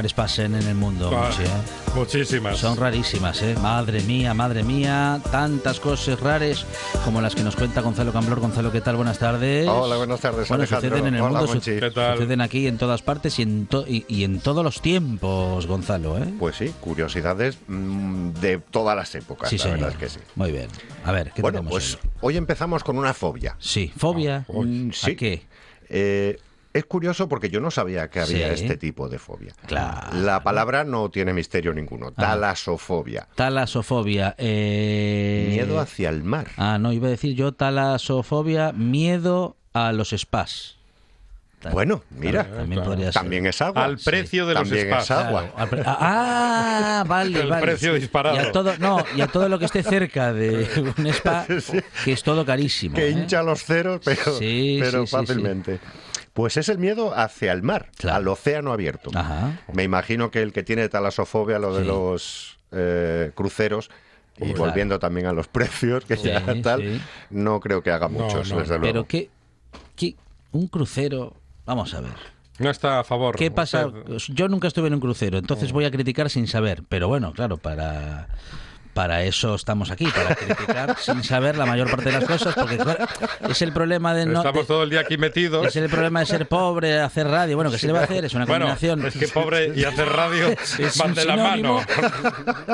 Raras 0.00 0.14
pasen 0.14 0.54
en 0.54 0.66
el 0.66 0.74
mundo. 0.74 1.12
¿eh? 1.12 1.46
Muchísimas. 1.94 2.56
Son 2.56 2.74
rarísimas, 2.74 3.42
¿eh? 3.42 3.54
Madre 3.60 4.00
mía, 4.00 4.32
madre 4.32 4.62
mía, 4.62 5.20
tantas 5.30 5.78
cosas 5.78 6.18
raras 6.18 6.64
como 7.04 7.20
las 7.20 7.34
que 7.34 7.42
nos 7.42 7.54
cuenta 7.54 7.82
Gonzalo 7.82 8.10
Camblor. 8.10 8.40
Gonzalo, 8.40 8.72
¿qué 8.72 8.80
tal? 8.80 8.96
Buenas 8.96 9.18
tardes. 9.18 9.68
Hola, 9.68 9.98
buenas 9.98 10.20
tardes, 10.20 10.48
bueno, 10.48 10.64
suceden 10.64 11.06
en 11.06 11.16
el 11.16 11.22
mundo, 11.22 11.46
suceden 11.46 12.40
aquí 12.40 12.66
en 12.66 12.78
todas 12.78 13.02
partes 13.02 13.38
y 13.38 13.42
en, 13.42 13.68
y, 13.86 14.24
en 14.24 14.40
todos 14.40 14.64
los 14.64 14.80
tiempos, 14.80 15.66
Gonzalo, 15.66 16.16
¿eh? 16.16 16.32
Pues 16.38 16.56
sí, 16.56 16.72
curiosidades 16.80 17.58
mm, 17.68 18.30
de 18.40 18.56
todas 18.58 18.96
las 18.96 19.14
épocas, 19.14 19.52
la 19.52 19.70
verdad 19.70 19.90
es 19.90 19.96
que 19.96 20.08
sí. 20.08 20.20
Muy 20.34 20.50
bien. 20.50 20.68
A 21.04 21.12
ver, 21.12 21.32
¿qué 21.34 21.42
bueno, 21.42 21.62
pues 21.62 21.98
hoy? 22.22 22.38
empezamos 22.38 22.84
con 22.84 22.96
una 22.96 23.12
fobia. 23.12 23.54
Sí, 23.58 23.92
fobia. 23.94 24.46
Sí. 24.92 25.10
¿A 25.10 25.16
qué? 25.16 25.42
Eh, 25.90 26.38
es 26.72 26.84
curioso 26.84 27.28
porque 27.28 27.48
yo 27.50 27.60
no 27.60 27.70
sabía 27.70 28.08
que 28.10 28.20
había 28.20 28.54
Sí. 28.56 28.62
este 28.64 28.76
tipo 28.76 29.08
de 29.08 29.18
fobia. 29.18 29.52
Claro. 29.66 30.16
La 30.18 30.42
palabra 30.42 30.84
no 30.84 31.10
tiene 31.10 31.32
misterio 31.32 31.72
ninguno. 31.74 32.12
Talasofobia. 32.12 33.26
Talasofobia. 33.34 34.34
eh, 34.38 35.46
Miedo 35.50 35.80
hacia 35.80 36.08
el 36.10 36.22
mar. 36.22 36.46
Ah, 36.56 36.78
no, 36.78 36.92
iba 36.92 37.08
a 37.08 37.10
decir 37.10 37.34
yo 37.34 37.52
talasofobia, 37.52 38.72
miedo 38.72 39.56
a 39.72 39.92
los 39.92 40.10
spas. 40.10 40.76
Bueno, 41.72 42.02
mira, 42.08 42.44
También 42.44 42.82
podría 42.82 43.04
ser. 43.12 43.12
también 43.20 43.46
es 43.46 43.60
agua. 43.60 43.84
Al 43.84 43.98
precio 43.98 44.46
de 44.46 44.54
los 44.54 44.62
También 44.62 44.86
spas. 44.88 45.04
es 45.04 45.10
agua. 45.10 45.46
Claro, 45.68 45.82
Ah, 45.86 47.04
vale, 47.08 47.40
El 47.42 47.48
vale. 47.48 47.60
precio 47.62 47.92
disparado. 47.92 48.36
Y 48.36 48.38
a 48.38 48.50
todo, 48.50 48.78
no, 48.78 49.04
y 49.14 49.20
a 49.20 49.26
todo 49.26 49.46
lo 49.50 49.58
que 49.58 49.66
esté 49.66 49.82
cerca 49.82 50.32
de 50.32 50.66
un 50.96 51.06
spa, 51.08 51.46
que 52.04 52.12
es 52.12 52.22
todo 52.22 52.46
carísimo. 52.46 52.94
que 52.94 53.08
¿eh? 53.08 53.10
hincha 53.10 53.42
los 53.42 53.62
ceros, 53.62 54.00
pero, 54.02 54.38
Sí, 54.38 54.78
pero 54.80 55.00
sí, 55.02 55.06
sí, 55.08 55.10
fácilmente. 55.16 55.80
Pues 56.32 56.56
es 56.56 56.68
el 56.68 56.78
miedo 56.78 57.12
hacia 57.16 57.52
el 57.52 57.62
mar, 57.62 57.90
Claro. 57.96 58.16
al 58.18 58.28
océano 58.28 58.72
abierto. 58.72 59.10
Ajá. 59.14 59.60
Me 59.72 59.82
imagino 59.82 60.30
que 60.30 60.42
el 60.42 60.52
que 60.52 60.62
tiene 60.62 60.88
talasofobia, 60.88 61.58
lo 61.58 61.74
de 61.74 61.82
Sí. 61.82 61.88
los 61.88 62.58
eh, 62.72 63.32
cruceros, 63.34 63.90
y 64.36 64.44
Claro. 64.52 64.58
volviendo 64.66 64.98
también 65.00 65.26
a 65.26 65.32
los 65.32 65.48
precios, 65.48 66.04
que 66.04 66.16
Sí, 66.16 66.28
ya 66.28 66.44
tal, 66.62 66.80
sí. 66.82 67.00
no 67.30 67.58
creo 67.60 67.82
que 67.82 67.90
haga 67.90 68.08
muchos, 68.08 68.50
no, 68.52 68.60
desde 68.60 68.74
no. 68.74 68.78
luego. 68.80 68.82
Pero 68.82 69.06
que, 69.06 69.28
que 69.96 70.14
un 70.52 70.68
crucero, 70.68 71.34
vamos 71.66 71.92
a 71.94 72.00
ver. 72.00 72.12
No 72.60 72.70
está 72.70 73.00
a 73.00 73.04
favor. 73.04 73.34
¿Qué 73.36 73.50
pasa? 73.50 73.86
usted. 73.86 74.34
Yo 74.34 74.46
nunca 74.46 74.68
estuve 74.68 74.86
en 74.88 74.94
un 74.94 75.00
crucero, 75.00 75.36
Oh. 75.36 75.40
entonces 75.40 75.72
voy 75.72 75.84
a 75.84 75.90
criticar 75.90 76.30
sin 76.30 76.46
saber. 76.46 76.82
Pero 76.88 77.08
bueno, 77.08 77.32
claro, 77.32 77.56
para 77.56 78.28
para 78.94 79.22
eso 79.24 79.54
estamos 79.54 79.90
aquí, 79.90 80.06
para 80.06 80.34
criticar 80.34 80.96
sin 81.00 81.22
saber 81.24 81.56
la 81.56 81.66
mayor 81.66 81.90
parte 81.90 82.10
de 82.10 82.12
las 82.20 82.24
cosas, 82.24 82.54
porque 82.54 82.76
claro, 82.78 83.06
es 83.48 83.62
el 83.62 83.72
problema 83.72 84.14
de 84.14 84.26
no. 84.26 84.38
Estamos 84.38 84.62
de- 84.62 84.66
todo 84.66 84.82
el 84.82 84.90
día 84.90 85.00
aquí 85.00 85.16
metidos. 85.16 85.66
es 85.66 85.76
el 85.76 85.88
problema 85.88 86.20
de 86.20 86.26
ser 86.26 86.46
pobre, 86.48 87.00
hacer 87.00 87.26
radio. 87.28 87.56
Bueno, 87.56 87.70
que 87.70 87.78
se 87.78 87.86
le 87.86 87.92
va 87.92 88.00
a 88.00 88.04
hacer? 88.04 88.24
Es 88.24 88.34
una 88.34 88.44
Bueno, 88.46 88.66
combinación. 88.66 89.06
es 89.06 89.14
que 89.16 89.28
pobre 89.28 89.72
y 89.76 89.84
hacer 89.84 90.08
radio 90.08 90.48
Es 90.78 90.98
van 90.98 91.14
de 91.14 91.24
la 91.24 91.36
mano. 91.36 91.80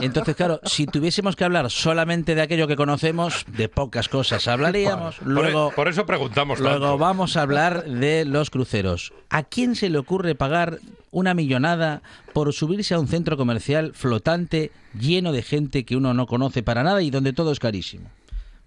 Entonces, 0.01 0.35
claro, 0.37 0.61
si 0.65 0.87
tuviésemos 0.87 1.37
que 1.37 1.45
hablar 1.45 1.71
solamente 1.71 2.35
de 2.35 2.43
aquello 2.43 2.67
que 2.67 2.77
conocemos, 2.77 3.45
de 3.49 3.69
pocas 3.69 4.09
cosas 4.09 4.47
hablaríamos. 4.49 5.17
Por, 5.17 5.27
Luego, 5.27 5.71
e- 5.71 5.75
por 5.75 5.89
eso 5.89 6.07
preguntamos 6.07 6.59
luego 6.61 6.75
tanto. 6.79 6.99
vamos 6.99 7.37
a 7.37 7.43
hablar 7.43 7.85
de 7.85 8.25
los 8.25 8.51
cruceros. 8.51 9.13
¿A 9.29 9.43
quién 9.43 9.75
se 9.75 9.91
le 9.91 9.99
ocurre 9.99 10.35
pagar 10.35 10.79
una 11.11 11.35
millonada 11.35 12.03
por 12.33 12.53
subirse 12.53 12.95
a 12.95 12.99
un 12.99 13.09
centro 13.09 13.37
comercial 13.37 13.93
flotante 13.95 14.71
lleno 14.99 15.33
de 15.33 15.43
gente 15.43 15.85
que 15.85 15.97
uno 15.97 16.15
no 16.15 16.27
conoce 16.27 16.63
para 16.63 16.83
nada 16.83 17.03
y 17.03 17.11
donde 17.11 17.33
todo 17.33 17.53
es 17.53 17.59
carísimo? 17.59 18.11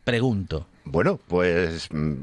Pregunto. 0.03 0.67
Bueno, 0.85 1.19
pues 1.27 1.87
mm, 1.91 2.15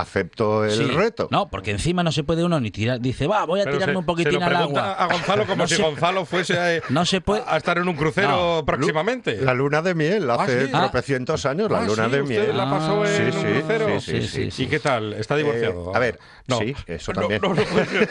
acepto 0.00 0.64
el 0.64 0.70
Sí. 0.72 0.84
reto. 0.84 1.28
No, 1.30 1.48
porque 1.48 1.70
encima 1.70 2.02
no 2.02 2.12
se 2.12 2.22
puede 2.24 2.44
uno 2.44 2.60
ni 2.60 2.70
tirar. 2.70 3.00
Dice, 3.00 3.26
va, 3.26 3.44
voy 3.46 3.60
a 3.60 3.64
Pero 3.64 3.76
tirarme 3.76 3.94
se- 3.94 3.98
un 3.98 4.06
poquitín 4.06 4.32
se 4.34 4.38
lo 4.40 4.44
al 4.46 4.56
agua. 4.56 4.92
a 4.92 5.06
Gonzalo 5.06 5.46
como 5.46 5.62
No 5.62 5.68
si 5.68 5.76
se- 5.76 5.82
Gonzalo 5.82 6.24
fuese 6.24 6.54
eh, 6.76 6.82
No 6.90 7.04
se 7.04 7.20
puede- 7.20 7.42
a, 7.46 7.54
a 7.54 7.56
estar 7.56 7.78
en 7.78 7.88
un 7.88 7.96
crucero 7.96 8.56
No. 8.58 8.64
próximamente. 8.66 9.36
La 9.40 9.54
luna 9.54 9.82
de 9.82 9.94
miel, 9.94 10.30
hace 10.30 10.66
sí? 10.66 10.72
tropecientos 10.72 11.46
años, 11.46 11.70
la 11.70 11.78
Ah, 11.80 11.84
luna 11.86 12.04
sí, 12.06 12.10
de 12.10 12.22
usted 12.22 12.44
miel. 12.46 12.56
la 12.56 12.70
pasó 12.70 13.02
Ah, 13.02 13.08
en 13.08 13.16
sí, 13.16 13.22
un 13.38 13.42
sí, 13.42 13.48
crucero. 13.60 14.00
sí, 14.00 14.20
sí, 14.22 14.28
sí, 14.28 14.50
sí. 14.50 14.62
¿Y 14.64 14.66
qué 14.66 14.78
tal? 14.80 15.12
¿Está 15.14 15.36
divorciado? 15.36 15.90
Eh, 15.90 15.92
a 15.94 15.98
ver, 15.98 16.18
no. 16.46 16.58
sí, 16.58 16.74
eso 16.86 17.12
No, 17.14 17.20
también. 17.20 17.40
no, 17.42 17.54
ser. 17.56 18.08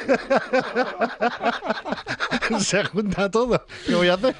Se 2.60 2.84
junta 2.86 3.30
todo. 3.32 3.66
¿Qué 3.86 3.96
voy 3.96 4.08
a 4.10 4.14
hacer? 4.16 4.36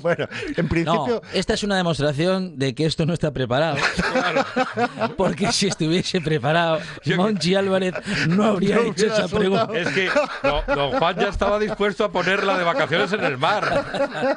bueno, 0.00 0.26
en 0.56 0.64
No, 0.64 0.68
principio, 0.68 1.22
esta 1.32 1.54
es 1.54 1.62
una 1.62 1.76
demostración 1.76 2.58
de 2.58 2.74
que 2.74 2.86
esto 2.86 3.04
no 3.06 3.12
está 3.14 3.32
preparado. 3.32 3.76
Porque 5.16 5.50
si 5.52 5.66
estuviese 5.80 6.20
preparado, 6.22 6.80
Monchi 7.16 7.54
Álvarez 7.54 7.94
no 8.28 8.44
habría 8.44 8.76
No 8.76 8.82
hecho 8.82 9.06
esa 9.06 9.28
soltado. 9.28 9.38
pregunta. 9.68 9.78
Es 9.78 9.88
que 9.88 10.08
no, 10.42 10.62
don 10.74 10.92
Juan 10.98 11.16
ya 11.16 11.28
estaba 11.28 11.58
dispuesto 11.58 12.04
a 12.04 12.10
ponerla 12.10 12.56
de 12.56 12.64
vacaciones 12.64 13.12
en 13.12 13.24
el 13.24 13.36
mar. 13.36 13.84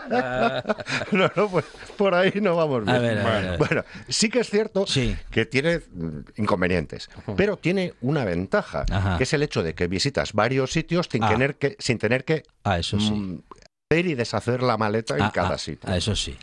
no, 1.11 1.31
no, 1.35 1.49
pues 1.49 1.65
por 1.97 2.13
ahí 2.13 2.33
no 2.41 2.55
vamos 2.55 2.83
bien. 2.83 2.95
A 2.95 2.99
ver, 2.99 3.17
a 3.19 3.23
ver, 3.23 3.47
a 3.47 3.49
ver. 3.51 3.57
Bueno, 3.57 3.83
sí 4.07 4.29
que 4.29 4.39
es 4.41 4.49
cierto 4.49 4.85
Sí. 4.85 5.15
que 5.31 5.45
tiene 5.45 5.79
mm, 5.91 6.19
inconvenientes, 6.37 7.09
pero 7.37 7.57
tiene 7.57 7.93
una 8.01 8.25
ventaja, 8.25 8.85
Ajá. 8.91 9.17
que 9.17 9.23
es 9.23 9.33
el 9.33 9.43
hecho 9.43 9.63
de 9.63 9.73
que 9.75 9.87
visitas 9.87 10.33
varios 10.33 10.71
sitios 10.71 11.07
sin, 11.09 11.23
Ah. 11.23 11.29
tener, 11.29 11.55
que, 11.55 11.75
sin 11.79 11.97
tener 11.97 12.25
que 12.25 12.43
Ah, 12.63 12.79
eso 12.79 12.99
sí. 12.99 13.11
mm, 13.11 13.41
hacer 13.89 14.05
y 14.07 14.15
deshacer 14.15 14.61
la 14.63 14.77
maleta 14.77 15.15
en 15.15 15.23
Ah, 15.23 15.31
cada 15.33 15.55
ah, 15.55 15.57
sitio. 15.57 15.89
ah, 15.89 15.95
eso 15.97 16.15
sí. 16.15 16.37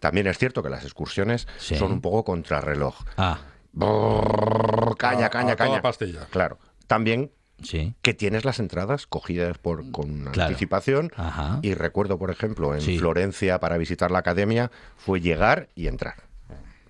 También 0.00 0.26
es 0.26 0.36
cierto 0.36 0.62
que 0.64 0.68
las 0.68 0.82
excursiones 0.84 1.46
Sí. 1.58 1.76
son 1.76 1.92
un 1.92 2.00
poco 2.00 2.24
contrarreloj. 2.24 2.96
Ah, 3.16 3.38
Brrr, 3.72 4.96
caña, 4.96 5.26
A- 5.26 5.30
caña, 5.30 5.52
a 5.52 5.56
toda 5.56 5.68
caña. 5.70 5.82
pastilla. 5.82 6.26
Claro. 6.30 6.58
También 6.86 7.30
sí. 7.62 7.94
que 8.02 8.14
tienes 8.14 8.44
las 8.44 8.58
entradas 8.58 9.06
cogidas 9.06 9.58
por, 9.58 9.90
con 9.90 10.24
Claro. 10.32 10.48
anticipación. 10.48 11.10
Ajá. 11.16 11.58
Y 11.62 11.74
recuerdo, 11.74 12.18
por 12.18 12.30
ejemplo, 12.30 12.74
en 12.74 12.80
Sí. 12.80 12.98
Florencia 12.98 13.60
para 13.60 13.78
visitar 13.78 14.10
la 14.10 14.18
academia, 14.18 14.70
fue 14.96 15.20
llegar 15.20 15.68
y 15.74 15.86
entrar. 15.88 16.14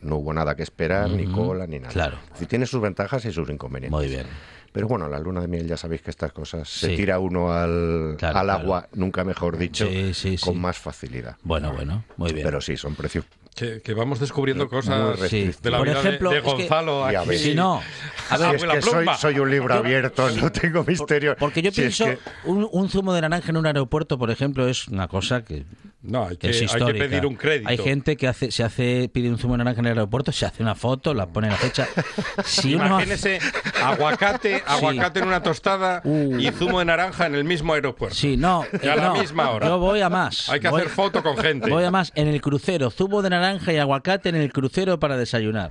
No 0.00 0.16
hubo 0.16 0.32
nada 0.32 0.56
que 0.56 0.64
esperar, 0.64 1.10
ni 1.10 1.26
cola, 1.26 1.66
ni 1.68 1.78
nada. 1.78 1.92
Claro. 1.92 2.18
Decir, 2.32 2.48
tiene 2.48 2.66
sus 2.66 2.80
ventajas 2.82 3.24
y 3.24 3.30
sus 3.32 3.48
inconvenientes. 3.48 3.92
Muy 3.96 4.08
bien. 4.08 4.26
Pero 4.72 4.88
bueno, 4.88 5.06
la 5.08 5.20
luna 5.20 5.40
de 5.42 5.46
miel 5.48 5.68
ya 5.68 5.76
sabéis 5.76 6.02
que 6.02 6.10
estas 6.10 6.32
cosas 6.32 6.66
se 6.68 6.96
tira 6.96 7.18
uno 7.20 7.52
al, 7.52 8.16
Claro, 8.18 8.38
al 8.38 8.46
claro. 8.46 8.60
agua, 8.62 8.88
nunca 8.94 9.22
mejor 9.22 9.58
dicho, 9.58 9.86
Sí, 9.86 10.12
sí, 10.14 10.38
con 10.38 10.54
sí. 10.54 10.58
más 10.60 10.78
facilidad. 10.78 11.36
Bueno, 11.44 11.72
bueno, 11.72 12.04
muy 12.16 12.32
bien. 12.32 12.44
Pero 12.44 12.60
sí, 12.60 12.76
son 12.76 12.96
precios. 12.96 13.26
Que, 13.54 13.82
que 13.82 13.92
vamos 13.92 14.18
descubriendo 14.18 14.66
cosas 14.68 15.20
de 15.20 15.70
la 15.70 15.76
Por 15.78 15.86
vida 15.86 16.00
de- 16.02 16.08
ejemplo, 16.08 16.30
de, 16.30 16.38
es 16.38 16.42
que- 16.42 16.50
Gonzalo. 16.50 17.04
Aquí. 17.04 17.28
ves. 17.28 17.42
Si 17.42 17.54
no, 17.54 17.82
a 18.30 18.36
Si 18.38 18.42
ver, 18.42 18.54
es 18.54 18.64
que 18.86 19.14
soy, 19.18 19.38
un 19.38 19.50
libro 19.50 19.74
abierto, 19.74 20.30
no 20.30 20.50
tengo 20.50 20.82
misterio. 20.84 21.36
porque 21.38 21.60
yo 21.60 21.70
Si 21.70 21.82
es 21.82 21.96
pienso, 21.96 22.06
que- 22.06 22.48
un, 22.48 22.66
un 22.72 22.88
zumo 22.88 23.12
de 23.12 23.20
naranja 23.20 23.50
en 23.50 23.58
un 23.58 23.66
aeropuerto, 23.66 24.16
por 24.18 24.30
ejemplo, 24.30 24.66
es 24.68 24.88
una 24.88 25.06
cosa 25.06 25.44
que 25.44 25.64
No, 26.04 26.26
hay 26.26 26.36
que, 26.36 26.50
es 26.50 26.74
hay 26.74 26.84
que 26.84 26.94
pedir 26.94 27.24
un 27.26 27.36
crédito. 27.36 27.70
Hay 27.70 27.78
gente 27.78 28.16
que 28.16 28.26
hace, 28.26 28.50
se 28.50 28.64
hace, 28.64 29.08
pide 29.12 29.28
un 29.30 29.38
zumo 29.38 29.54
de 29.54 29.58
naranja 29.58 29.80
en 29.80 29.86
el 29.86 29.92
aeropuerto, 29.98 30.32
se 30.32 30.44
hace 30.44 30.60
una 30.60 30.74
foto, 30.74 31.14
la 31.14 31.26
pone 31.26 31.46
en 31.46 31.52
la 31.52 31.58
fecha. 31.58 31.86
Si 32.44 32.74
uno 32.74 32.96
hace- 32.96 33.04
Imagínese 33.06 33.38
aguacate, 33.80 34.62
aguacate 34.66 35.20
en 35.20 35.28
una 35.28 35.42
tostada 35.42 36.00
Uh. 36.04 36.38
y 36.38 36.50
zumo 36.50 36.80
de 36.80 36.86
naranja 36.86 37.26
en 37.26 37.34
el 37.36 37.44
mismo 37.44 37.74
aeropuersto. 37.74 38.18
Sí, 38.18 38.36
no. 38.36 38.64
Y 38.82 38.88
a 38.88 38.96
la 38.96 39.12
misma 39.12 39.50
hora. 39.50 39.68
Yo 39.68 39.78
voy 39.78 40.00
a 40.00 40.08
más. 40.08 40.48
Hay 40.48 40.60
que 40.60 40.68
Voy- 40.68 40.80
hacer 40.80 40.92
foto 40.92 41.22
con 41.22 41.36
gente. 41.38 41.70
Voy 41.70 41.84
a 41.84 41.90
más 41.90 42.10
en 42.14 42.26
el 42.28 42.40
crucero, 42.40 42.90
zumo 42.90 43.22
de 43.22 43.30
naranja 43.30 43.72
y 43.72 43.78
aguacate 43.78 44.28
en 44.30 44.36
el 44.36 44.52
crucero 44.52 44.98
para 44.98 45.16
desayunar. 45.16 45.70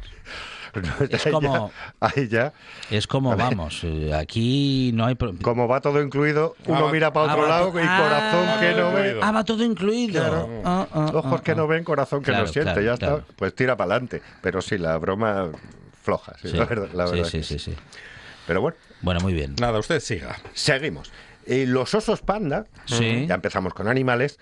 Es 1.10 1.26
ahí 1.26 1.32
como- 1.32 1.72
ya- 1.72 2.08
ahí 2.08 2.28
ya, 2.28 2.54
Es 2.90 3.08
como, 3.08 3.36
vamos, 3.36 3.82
eh, 3.84 4.14
aquí 4.14 4.92
no 4.94 5.06
hay... 5.06 5.16
como 5.42 5.68
va 5.68 5.82
todo 5.82 6.02
incluido, 6.02 6.56
uno 6.66 6.88
Ah, 6.88 6.92
mira 6.92 7.12
para 7.14 7.32
Ah, 7.32 7.36
otro 7.36 7.44
va 7.44 7.50
lado 7.50 7.68
y 7.70 7.72
corazón 7.72 8.46
Ah, 8.48 8.58
que 8.60 8.74
no 8.74 8.92
ve. 8.94 9.20
Ah, 9.22 9.32
va 9.32 9.44
todo 9.44 9.64
incluido. 9.64 10.22
Claro. 10.22 10.62
Ah, 10.66 10.88
ah, 10.94 11.12
Ojos 11.14 11.40
ah, 11.40 11.44
que 11.44 11.52
ah. 11.52 11.56
no 11.56 11.68
ven, 11.68 11.84
corazón 11.84 12.22
que 12.22 12.32
Claro, 12.32 12.46
no 12.46 12.52
siente, 12.52 12.72
claro, 12.74 12.86
ya 12.86 12.94
está. 12.94 13.08
claro. 13.08 13.26
Pues 13.36 13.54
tira 13.56 13.76
para 13.78 13.92
adelante. 13.94 14.22
Pero 14.42 14.62
sí, 14.62 14.78
la 14.78 14.98
broma 14.98 15.50
floja, 16.04 16.34
sí, 16.42 16.50
Sí, 16.50 16.58
la 16.58 16.66
verdad, 16.66 16.90
la 16.94 17.08
sí, 17.08 17.14
verdad 17.14 17.30
sí, 17.30 17.44
sí, 17.44 17.60
sí. 17.60 17.76
Pero 18.48 18.62
bueno, 18.62 18.78
Bueno, 19.02 19.20
muy 19.22 19.34
bien. 19.34 19.56
Nada, 19.60 19.78
usted 19.80 20.00
siga. 20.00 20.38
seguimos. 20.54 21.12
Eh, 21.46 21.66
los 21.68 21.94
osos 21.96 22.22
panda, 22.22 22.66
Sí. 22.86 23.26
ya 23.28 23.36
empezamos 23.36 23.74
con 23.74 23.88
animales, 23.88 24.40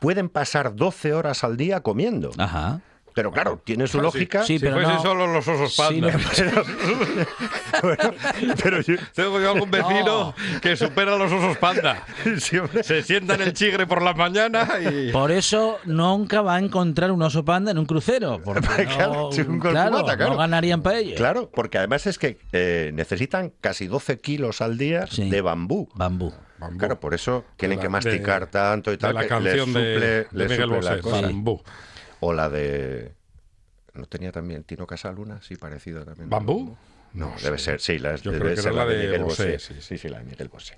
pueden 0.00 0.28
pasar 0.28 0.74
12 0.76 1.12
horas 1.12 1.42
al 1.44 1.56
día 1.56 1.80
comiendo. 1.80 2.30
Ajá. 2.38 2.80
Pero 3.16 3.32
claro, 3.32 3.58
tiene 3.64 3.86
su 3.86 3.98
Ah, 3.98 4.02
lógica. 4.02 4.42
Sí, 4.42 4.58
si 4.58 4.64
pero 4.66 4.74
fuesen 4.74 4.96
no- 4.96 5.02
solo 5.02 5.26
los 5.26 5.48
osos 5.48 5.74
Sí, 5.74 5.80
panda. 6.02 6.12
no- 6.12 6.62
Bueno, 7.82 8.14
pero 8.62 8.80
yo, 8.82 8.96
Tengo 9.14 9.40
yo 9.40 9.52
algún 9.52 9.70
vecino 9.70 10.34
que 10.60 10.76
supera 10.76 11.14
a 11.14 11.16
los 11.16 11.32
osos 11.32 11.56
panda. 11.56 12.04
sí, 12.38 12.58
Se 12.82 13.02
sienta 13.02 13.34
en 13.36 13.40
el 13.40 13.52
chigre 13.54 13.86
por 13.86 14.02
la 14.02 14.12
mañana 14.12 14.68
y... 14.80 15.12
Por 15.12 15.30
eso 15.32 15.78
nunca 15.86 16.42
va 16.42 16.56
a 16.56 16.58
encontrar 16.58 17.10
un 17.10 17.22
oso 17.22 17.42
panda 17.42 17.70
en 17.70 17.78
un 17.78 17.86
crucero. 17.86 18.38
Porque 18.44 18.60
Claro, 18.96 19.30
un 19.30 19.60
claro, 19.60 20.04
claro. 20.04 20.28
no 20.28 20.36
ganarían 20.36 20.82
para 20.82 20.98
ello. 20.98 21.16
Claro, 21.16 21.50
porque 21.54 21.78
además 21.78 22.06
es 22.06 22.18
que 22.18 22.36
eh, 22.52 22.90
necesitan 22.92 23.50
casi 23.62 23.86
12 23.86 24.18
kilos 24.20 24.60
al 24.60 24.76
día 24.76 25.06
Sí. 25.06 25.30
de 25.30 25.40
bambú. 25.40 25.88
Bambú. 25.94 26.34
Bambú. 26.58 26.78
Claro, 26.78 27.00
por 27.00 27.14
eso 27.14 27.44
tienen 27.56 27.78
la- 27.78 27.82
que 27.82 27.88
masticar 27.88 28.40
de- 28.46 28.52
tanto 28.52 28.90
y 28.90 28.94
de 28.94 28.98
tal. 28.98 29.14
la 29.14 29.22
que 29.22 29.28
canción 29.28 29.54
les 29.54 29.54
de- 29.54 29.64
suple, 29.64 30.00
de 30.10 30.26
les 30.32 30.50
Miguel 30.50 30.64
suple 30.68 30.82
la 30.82 30.90
Bosé, 30.90 31.00
cosa. 31.02 31.20
Bambú. 31.22 31.62
O 32.20 32.32
la 32.32 32.48
de. 32.48 33.14
¿No 33.94 34.06
tenía 34.06 34.32
también 34.32 34.62
Tino 34.64 34.86
Casaluna? 34.86 35.40
Sí, 35.42 35.56
parecido 35.56 36.04
también. 36.04 36.28
¿Bambú? 36.28 36.76
No, 37.14 37.30
No 37.30 37.34
debe 37.42 37.56
sé. 37.58 37.64
ser, 37.64 37.80
sí, 37.80 37.98
la, 37.98 38.16
Yo 38.16 38.30
debe 38.32 38.42
creo 38.44 38.54
que 38.56 38.62
ser 38.62 38.72
era 38.72 38.84
la 38.84 38.90
de 38.90 39.04
Miguel 39.04 39.22
Bosé, 39.24 39.52
Bosé. 39.52 39.58
sí, 39.58 39.74
sí. 39.74 39.80
Sí, 39.82 39.98
sí, 39.98 40.08
la 40.08 40.18
de 40.18 40.24
Miguel 40.24 40.48
Bosé. 40.48 40.74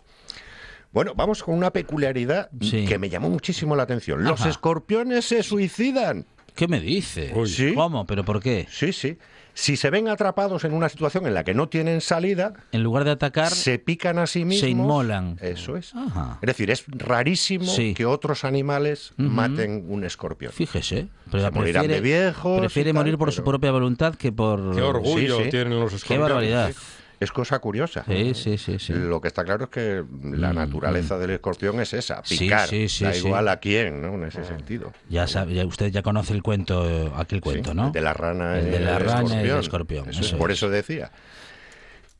Bueno, 0.92 1.14
vamos 1.14 1.42
con 1.42 1.54
una 1.54 1.72
peculiaridad 1.72 2.48
Sí. 2.60 2.84
que 2.86 2.98
me 2.98 3.08
llamó 3.08 3.28
muchísimo 3.28 3.74
la 3.76 3.82
atención. 3.82 4.22
Los 4.24 4.40
Ajá. 4.40 4.50
escorpiones 4.50 5.24
se 5.24 5.42
suicidan. 5.42 6.24
¿Qué 6.54 6.66
me 6.68 6.80
dice? 6.80 7.32
¿Cómo? 7.74 8.06
¿Pero 8.06 8.24
por 8.24 8.40
qué? 8.42 8.66
Sí, 8.70 8.92
sí. 8.92 9.18
Si 9.60 9.76
se 9.76 9.90
ven 9.90 10.06
atrapados 10.06 10.62
en 10.62 10.72
una 10.72 10.88
situación 10.88 11.26
en 11.26 11.34
la 11.34 11.42
que 11.42 11.52
no 11.52 11.68
tienen 11.68 12.00
salida, 12.00 12.52
En 12.70 12.84
lugar 12.84 13.02
de 13.02 13.10
atacar, 13.10 13.50
se 13.50 13.80
pican 13.80 14.16
a 14.20 14.28
sí 14.28 14.44
mismos. 14.44 14.70
inmolan. 14.70 15.36
Eso 15.42 15.76
es. 15.76 15.92
Ajá. 15.96 16.38
Es 16.40 16.46
decir, 16.46 16.70
es 16.70 16.84
rarísimo 16.86 17.64
Sí. 17.64 17.92
que 17.92 18.06
otros 18.06 18.44
animales 18.44 19.12
maten 19.16 19.84
un 19.88 20.04
escorpión. 20.04 20.52
fíjese, 20.52 21.08
pero 21.28 21.42
Se 21.42 21.50
morirán 21.50 21.88
de 21.88 22.00
viejos 22.00 22.60
prefiere 22.60 22.90
tal, 22.92 23.00
morir 23.02 23.18
por 23.18 23.32
su 23.32 23.42
propia 23.42 23.72
voluntad 23.72 24.14
que 24.14 24.30
por... 24.30 24.76
Qué 24.76 24.80
orgullo 24.82 25.38
Sí, 25.38 25.44
sí. 25.46 25.50
tienen 25.50 25.80
los 25.80 25.90
Qué 25.90 25.96
escorpiones. 25.96 26.22
barbaridad. 26.28 26.72
Es 27.20 27.32
cosa 27.32 27.58
curiosa. 27.58 28.04
Sí, 28.06 28.32
sí, 28.34 28.58
sí, 28.58 28.78
sí. 28.78 28.92
Lo 28.92 29.20
que 29.20 29.26
está 29.28 29.44
claro 29.44 29.64
es 29.64 29.70
que 29.70 30.04
la 30.22 30.52
Mm, 30.52 30.56
naturaleza 30.56 31.18
del 31.18 31.30
escorpión 31.30 31.80
es 31.80 31.92
esa, 31.92 32.22
picar. 32.22 32.68
sí, 32.68 32.88
sí, 32.88 33.04
da 33.04 33.16
igual 33.16 33.48
a 33.48 33.58
quién, 33.58 34.00
¿no? 34.00 34.14
En 34.14 34.24
ese 34.24 34.44
sentido. 34.44 34.92
Ya 35.08 35.26
sabe, 35.26 35.64
usted 35.64 35.88
ya 35.90 36.02
conoce 36.02 36.32
el 36.32 36.42
cuento, 36.44 37.12
aquel 37.16 37.40
cuento, 37.40 37.74
¿no? 37.74 37.88
el 37.88 37.92
de 37.92 38.00
la 38.00 38.14
rana 38.14 38.58
El 38.58 38.70
de 38.70 38.78
la 38.80 38.96
el 38.98 39.04
rana 39.04 39.34
y 39.42 39.48
el 39.48 39.58
escorpión. 39.58 39.58
escorpión, 39.60 40.08
Eso 40.10 40.20
es, 40.20 40.32
por 40.32 40.50
es. 40.52 40.58
eso 40.58 40.70
decía. 40.70 41.10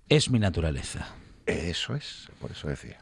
Es 0.09 0.31
mi 0.31 0.39
naturaleza. 0.39 1.07
Eso 1.47 1.95
es, 1.95 2.29
por 2.41 2.51
eso 2.51 2.67
decía. 2.69 2.99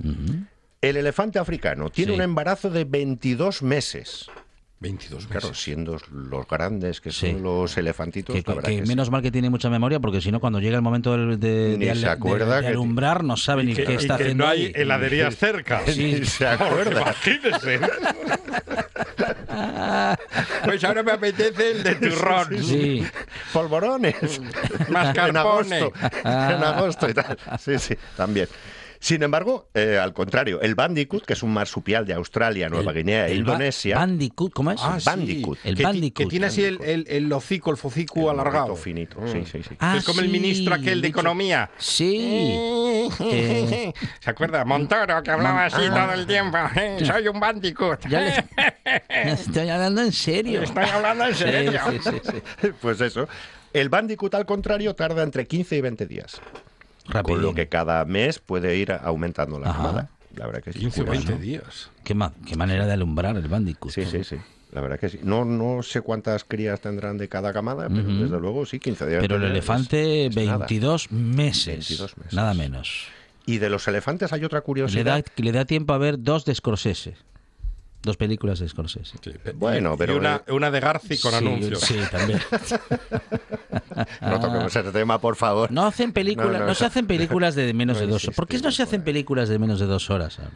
El 0.83 0.97
elefante 0.99 1.39
africano 1.39 1.89
tiene 1.91 2.13
un 2.13 2.21
embarazo 2.21 2.69
de 2.71 2.85
22 2.85 3.63
meses. 3.63 4.27
22 4.79 5.27
Claro, 5.27 5.49
meses. 5.49 5.63
siendo 5.63 5.97
los 6.13 6.47
grandes 6.47 7.01
que 7.01 7.11
Sí. 7.11 7.31
son 7.33 7.43
los 7.43 7.77
elefantitos, 7.79 8.35
Que, 8.37 8.43
que 8.45 8.83
sí. 8.85 8.89
menos 8.89 9.11
mal 9.11 9.23
que 9.23 9.31
tiene 9.31 9.49
mucha 9.49 9.71
memoria, 9.71 10.01
porque 10.01 10.21
si 10.21 10.31
no, 10.31 10.39
cuando 10.39 10.61
llega 10.61 10.77
el 10.77 10.83
momento 10.83 11.17
de, 11.17 11.37
de, 11.39 11.79
Ni 11.79 11.87
de- 11.87 11.95
se 11.95 12.01
de- 12.03 12.09
acuerda 12.11 12.57
de 12.57 12.61
que- 12.63 12.69
alumbrar, 12.69 13.25
no 13.25 13.37
sabe 13.39 13.65
ni 13.65 13.75
que, 13.75 13.85
qué 13.85 13.93
y 13.93 13.97
está 13.97 14.17
que 14.19 14.25
haciendo. 14.25 14.45
no 14.45 14.51
hay 14.51 14.67
ahí. 14.67 14.73
heladerías 14.75 15.37
cerca. 15.37 15.81
Ni 15.97 16.25
se 16.27 16.47
acuerda. 16.47 17.01
imagínese. 17.03 17.81
Pues 20.65 20.83
ahora 20.85 21.03
me 21.03 21.13
apetece 21.13 21.71
el 21.71 21.83
de 21.83 21.95
turrón. 21.97 22.63
Sí, 22.63 23.05
Polvorones. 23.53 24.41
Mascarpone. 24.91 25.79
en 25.79 25.85
agosto. 25.85 25.93
en 26.25 26.65
agosto 26.65 27.09
y 27.09 27.15
tal. 27.15 27.39
Sí, 27.59 27.79
sí, 27.79 27.95
también. 28.17 28.49
Sin 29.07 29.23
embargo, 29.23 29.69
eh, 29.73 30.01
al 30.03 30.13
contrario, 30.13 30.61
el 30.61 30.75
bandicoot, 30.75 31.25
que 31.25 31.35
es 31.35 31.43
un 31.45 31.53
marsupial 31.53 32.05
de 32.07 32.15
Australia, 32.15 32.69
Nueva 32.69 32.91
Guinea 32.93 33.29
e 33.29 33.33
el 33.35 33.45
ba- 33.45 33.53
Indonesia, 33.53 33.99
Bandicoot, 33.99 34.53
¿cómo 34.53 34.73
es? 34.73 34.81
Ah, 34.83 34.99
sí. 34.99 35.07
Bandicoot. 35.07 35.59
El 35.63 35.77
que, 35.77 35.83
Bandicoot. 35.85 36.27
que 36.27 36.27
tiene 36.29 36.47
así 36.47 36.65
el, 36.65 36.83
el, 36.83 37.07
el 37.09 37.33
hocico, 37.33 37.71
el 37.71 37.77
focico 37.77 38.23
el 38.33 38.41
alargado. 38.41 38.75
finito. 38.75 39.21
Sí, 39.31 39.45
sí, 39.47 39.63
sí. 39.63 39.77
Ah, 39.79 39.95
es 39.97 40.03
como 40.05 40.19
el 40.23 40.27
sí, 40.27 40.33
ministro 40.33 40.75
aquel 40.75 41.01
de. 41.01 41.07
Economía. 41.07 41.71
Sí. 41.79 42.19
Eh, 43.21 43.93
¿Se 44.19 44.31
acuerda? 44.31 44.65
Montoro, 44.65 45.23
que 45.23 45.31
hablaba 45.31 45.67
así 45.67 45.87
todo 45.89 46.13
el 46.13 46.27
tiempo. 46.27 46.59
Eh, 46.77 46.99
Soy 47.07 47.29
un 47.29 47.39
bandicoot. 47.39 48.09
Ya 48.09 48.45
Estoy 49.09 49.69
hablando 49.69 50.03
en 50.03 50.11
serio. 50.13 50.63
Estoy 50.63 50.83
hablando 50.85 51.27
en 51.27 51.35
serio. 51.37 51.81
sí. 52.03 52.69
Pues 52.81 53.01
eso. 53.01 53.29
El 53.73 53.89
bandicoot, 53.89 54.35
al 54.35 54.47
contrario, 54.47 54.95
tarda 54.95 55.23
entre 55.23 55.47
15 55.47 55.77
y 55.77 55.81
20 55.81 56.07
días. 56.07 56.41
Rapidín. 57.09 57.37
Con 57.37 57.43
lo 57.43 57.55
que 57.55 57.69
cada 57.69 58.05
mes 58.05 58.39
puede 58.39 58.77
ir 58.77 58.93
aumentando 58.93 59.59
la 59.59 59.71
Ajá. 59.71 59.79
camada. 59.83 60.11
La 60.37 60.47
verdad 60.47 60.63
que 60.63 60.73
sí. 60.73 60.81
15 60.81 61.01
o 61.03 61.05
curioso. 61.07 61.27
20 61.29 61.43
días. 61.45 61.91
¿Qué, 62.05 62.15
ma- 62.15 62.33
qué 62.47 62.57
manera 62.57 62.85
de 62.87 62.93
alumbrar 62.93 63.37
el 63.37 63.49
Bandicoot. 63.49 63.93
Sí, 63.93 64.05
sí, 64.05 64.23
sí. 64.25 64.37
La 64.73 64.81
verdad 64.83 64.99
que 64.99 65.09
sí. 65.09 65.21
No, 65.23 65.45
no 65.45 65.83
sé 65.83 66.03
cuántas 66.03 66.45
crías 66.45 66.81
tendrán 66.81 67.17
de 67.17 67.29
cada 67.29 67.53
camada, 67.53 67.89
pero 67.89 68.03
desde 68.03 68.39
luego 68.39 68.67
sí, 68.67 68.79
15 68.79 69.07
días. 69.07 69.21
Pero 69.23 69.37
el 69.37 69.45
elefante, 69.45 70.27
es 70.27 70.37
nada. 70.37 70.59
22 70.59 71.11
meses. 71.13 71.89
22 71.89 72.19
meses. 72.19 72.33
Nada 72.35 72.53
menos. 72.53 73.07
Y 73.47 73.59
de 73.59 73.71
los 73.71 73.87
elefantes 73.89 74.33
hay 74.33 74.45
otra 74.45 74.59
Le 74.59 74.65
curiosidad. 74.65 75.05
da, 75.25 75.43
le 75.43 75.53
da 75.53 75.65
tiempo 75.65 75.95
a 75.95 75.99
ver 75.99 76.21
dos 76.21 76.45
de 76.45 76.55
Scorsese. 76.55 77.15
Dos 78.07 78.17
películas 78.17 78.61
de 78.61 78.69
Scorsese. 78.69 79.19
Sí. 79.23 79.33
Bueno, 79.57 79.95
Y- 79.95 79.99
pero- 79.99 80.15
Y 80.15 80.17
una, 80.19 80.43
una 80.49 80.71
de 80.71 80.81
Garci 80.81 81.19
con 81.19 81.33
Sí, 81.33 81.37
anuncios. 81.39 81.81
Sí, 81.81 81.99
también. 82.11 82.41
No 84.21 84.41
toquemos 84.41 84.75
ese 84.77 84.93
tema, 84.93 85.19
por 85.21 85.37
favor. 85.37 85.71
No 85.73 85.87
hacen 85.87 86.13
películas, 86.13 86.53
No, 86.53 86.59
no, 86.61 86.67
no, 86.67 86.75
se 86.75 86.85
hacen 86.85 87.07
películas 87.07 87.55
de 87.55 87.73
menos 87.75 87.99
de 87.99 88.07
dos 88.07 88.25
horas. 88.25 88.37
¿Por 88.37 88.47
qué 88.47 88.59
no 88.59 88.71
se 88.71 88.83
hacen 88.83 89.03
películas 89.03 89.49
de 89.49 89.59
menos 89.59 89.81
de 89.81 89.87
dos 89.87 90.11
horas? 90.11 90.39
ahora? 90.39 90.51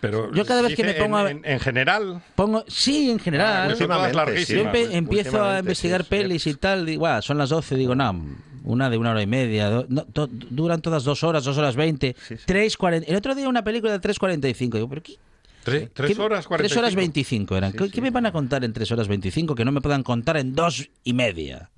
Pero 0.00 0.32
Yo 0.32 0.46
cada 0.46 0.62
vez 0.62 0.74
que 0.74 0.84
me 0.84 0.94
pongo 0.94 1.16
a- 1.18 1.30
en, 1.30 1.38
en, 1.44 1.52
en 1.52 1.60
general, 1.60 2.22
Pongo, 2.34 2.64
sí, 2.68 3.10
en 3.10 3.18
general. 3.18 3.70
Ah. 3.72 3.74
Yo 3.74 3.86
empe- 3.86 4.88
sí, 4.88 4.94
empiezo 4.96 5.44
a 5.44 5.58
investigar 5.58 6.00
sí, 6.02 6.06
sí. 6.06 6.10
pelis 6.10 6.46
y 6.46 6.54
tal, 6.54 6.86
digo, 6.86 7.00
"Buah, 7.00 7.20
son 7.20 7.36
las 7.38 7.50
12, 7.50 7.76
digo, 7.76 7.94
no, 7.94 8.24
una 8.64 8.88
de 8.88 8.96
una 8.96 9.10
hora 9.10 9.20
y 9.22 9.26
media, 9.26 9.68
do- 9.68 9.86
no, 9.88 10.04
to- 10.04 10.28
duran 10.30 10.80
todas 10.80 11.04
dos 11.04 11.22
horas, 11.24 11.44
dos 11.44 11.58
horas 11.58 11.76
veinte, 11.76 12.16
Sí, 12.26 12.36
sí. 12.36 12.42
tres 12.46 12.76
cuarenta. 12.78 13.10
El 13.10 13.16
otro 13.16 13.34
día 13.34 13.48
una 13.48 13.62
película 13.64 13.92
de 13.92 14.00
3.45, 14.00 14.70
digo, 14.78 14.88
¿pero 14.88 15.02
qué? 15.02 15.16
Tre- 15.64 15.90
tres 15.92 16.16
¿Qué- 16.16 16.22
horas 16.22 16.46
45. 16.46 16.56
Tres 16.56 16.76
horas 16.76 16.94
25 16.94 17.56
eran. 17.56 17.72
Sí, 17.72 17.78
¿Qué, 17.78 17.84
sí. 17.86 17.90
qué 17.92 18.00
me 18.00 18.10
van 18.10 18.26
a 18.26 18.32
contar 18.32 18.64
en 18.64 18.72
tres 18.72 18.90
horas 18.92 19.08
25 19.08 19.54
que 19.54 19.64
no 19.64 19.72
me 19.72 19.80
puedan 19.80 20.02
contar 20.02 20.36
en 20.36 20.54
dos 20.54 20.90
y 21.04 21.12
media? 21.12 21.70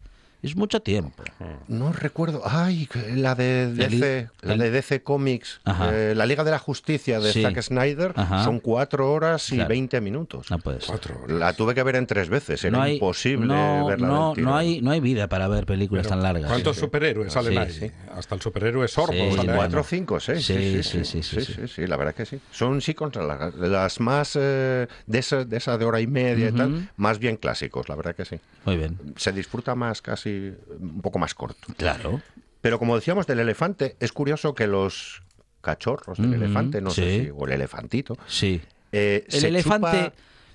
Es 0.43 0.57
mucho 0.57 0.83
tiempo. 0.83 1.23
No 1.69 1.93
recuerdo. 1.93 2.43
Ay, 2.45 2.89
la 3.15 3.37
de 3.37 3.63
El- 3.65 3.77
DC, 3.77 4.29
la 4.43 4.57
de 4.57 4.71
DC 4.73 5.03
Comics, 5.05 5.61
eh, 5.93 6.15
la 6.17 6.27
Liga 6.27 6.43
de 6.43 6.51
la 6.51 6.59
Justicia 6.59 7.21
de 7.21 7.33
Sí. 7.33 7.43
Zack 7.43 7.63
Snyder, 7.63 8.13
Ajá. 8.17 8.43
son 8.43 8.59
cuatro 8.59 9.13
horas 9.13 9.53
y 9.53 9.57
Claro. 9.57 9.69
20 9.69 10.01
minutos. 10.01 10.51
No 10.51 10.59
puede 10.59 10.81
ser. 10.81 10.89
Cuatro. 10.91 11.21
La 11.29 11.53
tuve 11.53 11.77
que 11.77 11.83
ver 11.85 11.95
en 11.95 12.07
tres 12.09 12.29
veces, 12.29 12.65
era 12.65 12.89
imposible 12.89 13.47
no, 13.47 13.87
verla 13.87 14.09
no, 14.09 14.35
no 14.35 14.57
hay, 14.57 14.81
no 14.81 14.91
hay 14.91 14.99
vida 14.99 15.29
para 15.29 15.47
ver 15.47 15.65
películas 15.65 16.09
tan 16.09 16.21
largas. 16.23 16.49
¿Cuántos 16.51 16.75
Sí. 16.77 16.81
superhéroes 16.81 17.33
salen 17.33 17.53
Sí, 17.53 17.59
ahí? 17.59 17.71
sí. 17.89 17.91
Hasta 18.13 18.35
el 18.35 18.41
superhéroe 18.41 18.89
bueno. 18.97 19.53
Cuatro, 19.55 19.85
cinco, 19.85 20.19
seis. 20.19 20.45
Sí, 20.45 20.83
Sí, 20.83 21.05
sí, 21.05 21.23
sí, 21.23 21.69
sí, 21.69 21.87
la 21.87 21.97
verdad 21.97 22.15
que 22.17 22.27
sí. 22.27 22.41
Son 22.51 22.81
sí 22.81 22.95
contra 22.95 23.23
las, 23.23 23.55
las 23.55 24.01
más 24.01 24.37
eh, 24.41 24.89
de, 25.07 25.19
esa, 25.21 25.45
de 25.45 25.57
esa 25.57 25.79
de 25.79 25.85
hora 25.85 26.01
y 26.01 26.09
media 26.09 26.49
y 26.49 26.53
tal, 26.53 26.89
más 26.97 27.21
bien 27.21 27.37
clásicos, 27.37 27.89
la 27.89 27.95
verdad 27.95 28.17
que 28.17 28.25
sí. 28.25 28.41
Muy 28.65 28.77
bien. 28.77 28.99
Se 29.17 29.31
disfruta 29.33 29.75
más, 29.77 30.03
casi 30.03 30.32
un 30.79 31.01
poco 31.01 31.19
más 31.19 31.35
corto. 31.35 31.69
Claro. 31.77 32.21
Pero 32.61 32.79
como 32.79 32.95
decíamos 32.97 33.27
del 33.27 33.41
elefante, 33.41 33.97
es 34.01 34.13
curioso 34.13 34.55
que 34.55 34.67
los 34.67 35.23
cachorros 35.61 36.19
del 36.19 36.35
elefante, 36.35 36.81
no 36.81 36.91
sé 36.91 37.25
si, 37.25 37.31
o 37.35 37.47
el 37.47 37.53
elefantito, 37.53 38.17
Sí. 38.27 38.61
eh, 38.93 39.25
El 39.31 39.45
elefante, 39.47 39.87
chupa- 40.07 40.13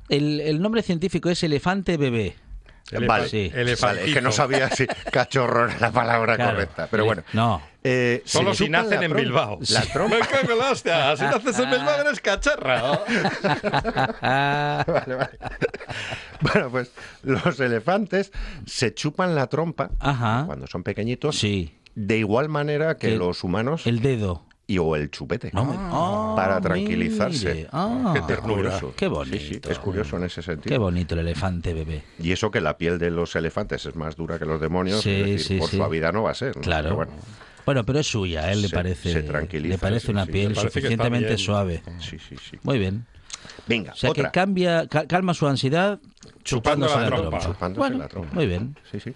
el, 0.09 0.39
el 0.41 0.61
nombre 0.61 0.82
científico 0.84 1.30
es 1.30 1.43
elefante 1.43 1.97
bebé. 1.97 2.36
Vale, 3.05 3.27
Sí. 3.27 3.51
Vale, 3.81 4.05
es 4.05 4.13
que 4.13 4.21
no 4.21 4.31
sabía 4.31 4.69
si 4.69 4.88
cachorro 5.11 5.65
era 5.65 5.77
la 5.79 5.91
palabra 5.91 6.35
Claro. 6.35 6.51
correcta. 6.53 6.88
Pero 6.89 7.05
bueno. 7.05 7.23
No. 7.33 7.61
Eh, 7.83 8.21
Solo 8.25 8.53
si 8.53 8.69
nacen 8.69 9.03
en. 9.03 9.13
Bilbao. 9.15 9.59
La 9.69 9.81
trompa. 9.81 10.15
Me 10.17 10.25
cago 10.25 10.51
en 10.53 10.57
la 10.59 10.71
hostia. 10.71 11.15
Si 11.17 11.23
naces 11.23 11.59
en 11.59 11.69
Bilbao 11.71 11.99
eres 12.01 12.19
cacharra. 12.21 12.99
Vale, 14.21 15.15
vale. 15.15 15.29
Bueno, 16.41 16.69
pues 16.69 16.91
los 17.23 17.59
elefantes 17.59 18.31
se 18.65 18.93
chupan 18.93 19.35
la 19.35 19.47
trompa 19.47 19.89
Ajá. 19.99 20.43
cuando 20.45 20.67
son 20.67 20.83
pequeñitos 20.83 21.38
Sí. 21.38 21.77
de 21.95 22.17
igual 22.17 22.49
manera 22.49 22.97
que 22.97 23.13
El- 23.13 23.19
los 23.19 23.43
humanos 23.43 23.88
El 23.88 24.01
dedo. 24.01 24.45
Y 24.70 24.78
o 24.80 24.95
el 24.97 25.09
chupete. 25.09 25.49
No 25.53 25.74
Ah, 25.78 26.34
para 26.36 26.59
tranquilizarse. 26.59 27.53
mire. 27.53 27.68
Ah, 27.72 28.11
Qué 28.13 28.22
ternura. 28.22 28.80
Qué 28.97 29.05
Sí, 29.05 29.09
bonito. 29.11 29.38
sí, 29.39 29.72
es 29.72 29.80
curioso 29.80 30.18
en 30.18 30.26
ese 30.26 30.41
sentido. 30.41 30.74
Qué 30.74 30.78
bonito 30.78 31.15
el 31.15 31.22
elefante 31.22 31.74
bebé. 31.74 32.03
Y 32.20 32.34
eso 32.34 32.51
que 32.51 32.59
la 32.59 32.78
piel 32.78 32.99
de 32.99 33.09
los 33.09 33.36
elefantes 33.38 33.86
es 33.86 33.95
más 33.95 34.18
dura 34.18 34.38
que 34.38 34.45
los 34.45 34.59
demonios, 34.59 35.01
Sí, 35.01 35.11
es 35.11 35.18
decir, 35.26 35.39
sí, 35.41 35.57
por 35.57 35.70
sí. 35.70 35.78
suavidad 35.78 36.11
no 36.11 36.24
va 36.24 36.32
a 36.32 36.36
ser. 36.36 36.55
¿no? 36.57 36.61
Claro. 36.61 36.84
Pero 36.84 36.95
bueno, 36.97 37.11
Bueno, 37.65 37.84
pero 37.86 37.99
es 37.99 38.07
suya, 38.07 38.41
a 38.45 38.51
él 38.53 38.61
le 38.61 38.68
Se- 38.70 38.76
parece, 38.76 39.11
se 39.11 39.24
tranquiliza, 39.24 39.74
le 39.74 39.78
parece 39.78 40.05
sí, 40.07 40.11
una 40.11 40.26
sí, 40.26 40.32
piel 40.32 40.53
parece 40.53 40.68
suficientemente 40.80 41.38
suave. 41.38 41.82
sí, 41.99 42.18
sí, 42.20 42.36
sí. 42.38 42.57
Muy 42.63 42.78
bien. 42.80 43.05
Venga, 43.68 43.91
O 43.91 43.95
sea 43.95 44.09
otra. 44.11 44.26
que 44.26 44.32
cambia, 44.32 44.88
ca- 44.88 45.05
calma 45.07 45.34
su 45.34 45.47
ansiedad 45.47 45.99
Chupando 46.43 46.88
chupándose 46.88 46.95
la 46.95 47.01
la 47.01 47.07
trompa. 47.07 47.30
trompa. 47.39 47.45
Chupándose 47.53 47.80
Bueno, 47.80 47.97
la 47.97 48.07
trompa. 48.07 48.34
muy 48.36 48.47
bien. 48.47 48.76
Sí, 48.91 48.99
sí. 49.01 49.13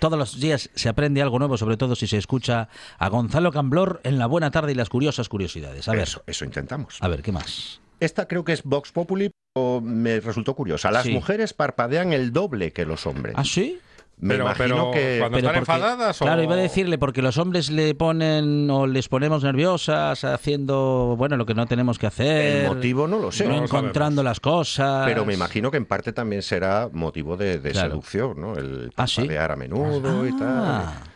Todos 0.00 0.18
los 0.18 0.40
días 0.40 0.70
se 0.74 0.88
aprende 0.88 1.20
algo 1.20 1.38
nuevo, 1.38 1.58
sobre 1.58 1.76
todo 1.76 1.94
si 1.94 2.06
se 2.06 2.16
escucha 2.16 2.68
a 2.98 3.08
Gonzalo 3.10 3.52
Camblor 3.52 4.00
en 4.02 4.18
La 4.18 4.24
Buena 4.26 4.50
Tarde 4.50 4.72
y 4.72 4.74
las 4.74 4.88
curiosas 4.88 5.28
curiosidades. 5.28 5.88
A 5.88 5.92
ver, 5.92 6.02
Eso, 6.04 6.22
eso 6.26 6.46
intentamos. 6.46 6.96
a 7.00 7.08
ver, 7.08 7.20
¿qué 7.20 7.32
más? 7.32 7.80
Esta 8.00 8.26
creo 8.26 8.42
que 8.42 8.54
es 8.54 8.62
Vox 8.62 8.92
Populi, 8.92 9.30
pero 9.54 9.82
me 9.82 10.18
resultó 10.20 10.54
curiosa. 10.54 10.90
Las 10.90 11.02
Sí. 11.02 11.12
mujeres 11.12 11.52
parpadean 11.52 12.14
el 12.14 12.32
doble 12.32 12.72
que 12.72 12.86
los 12.86 13.06
hombres. 13.06 13.34
¿Ah, 13.36 13.44
sí? 13.44 13.78
Me 14.20 14.34
Pero- 14.34 14.44
imagino 14.44 14.66
pero 14.76 14.90
que... 14.90 15.16
cuando- 15.18 15.38
¿Están 15.38 15.54
porque- 15.54 15.58
enfadadas 15.72 16.20
o- 16.20 16.24
Claro, 16.26 16.42
iba 16.42 16.52
a 16.54 16.58
decirle, 16.58 16.98
porque 16.98 17.22
los 17.22 17.38
hombres 17.38 17.70
le 17.70 17.94
ponen 17.94 18.68
o 18.70 18.86
les 18.86 19.08
ponemos 19.08 19.42
nerviosas 19.42 20.24
haciendo, 20.24 21.14
bueno, 21.16 21.36
lo 21.36 21.46
que 21.46 21.54
no 21.54 21.66
tenemos 21.66 21.98
que 21.98 22.06
hacer. 22.06 22.64
El 22.64 22.68
motivo 22.68 23.06
no 23.08 23.18
lo 23.18 23.32
sé. 23.32 23.46
no 23.46 23.56
encontrando 23.64 24.22
las 24.22 24.38
cosas. 24.40 25.06
Pero 25.06 25.24
me 25.24 25.32
imagino 25.34 25.70
que 25.70 25.78
en 25.78 25.86
parte 25.86 26.12
también 26.12 26.42
será 26.42 26.88
motivo 26.92 27.36
de, 27.36 27.58
de 27.58 27.70
Claro. 27.72 27.88
seducción, 27.90 28.40
¿no? 28.40 28.54
El 28.56 28.92
Ah, 28.96 29.06
a 29.52 29.56
menudo 29.56 30.26
y 30.26 30.30
Ah. 30.32 30.36
tal. 30.38 31.10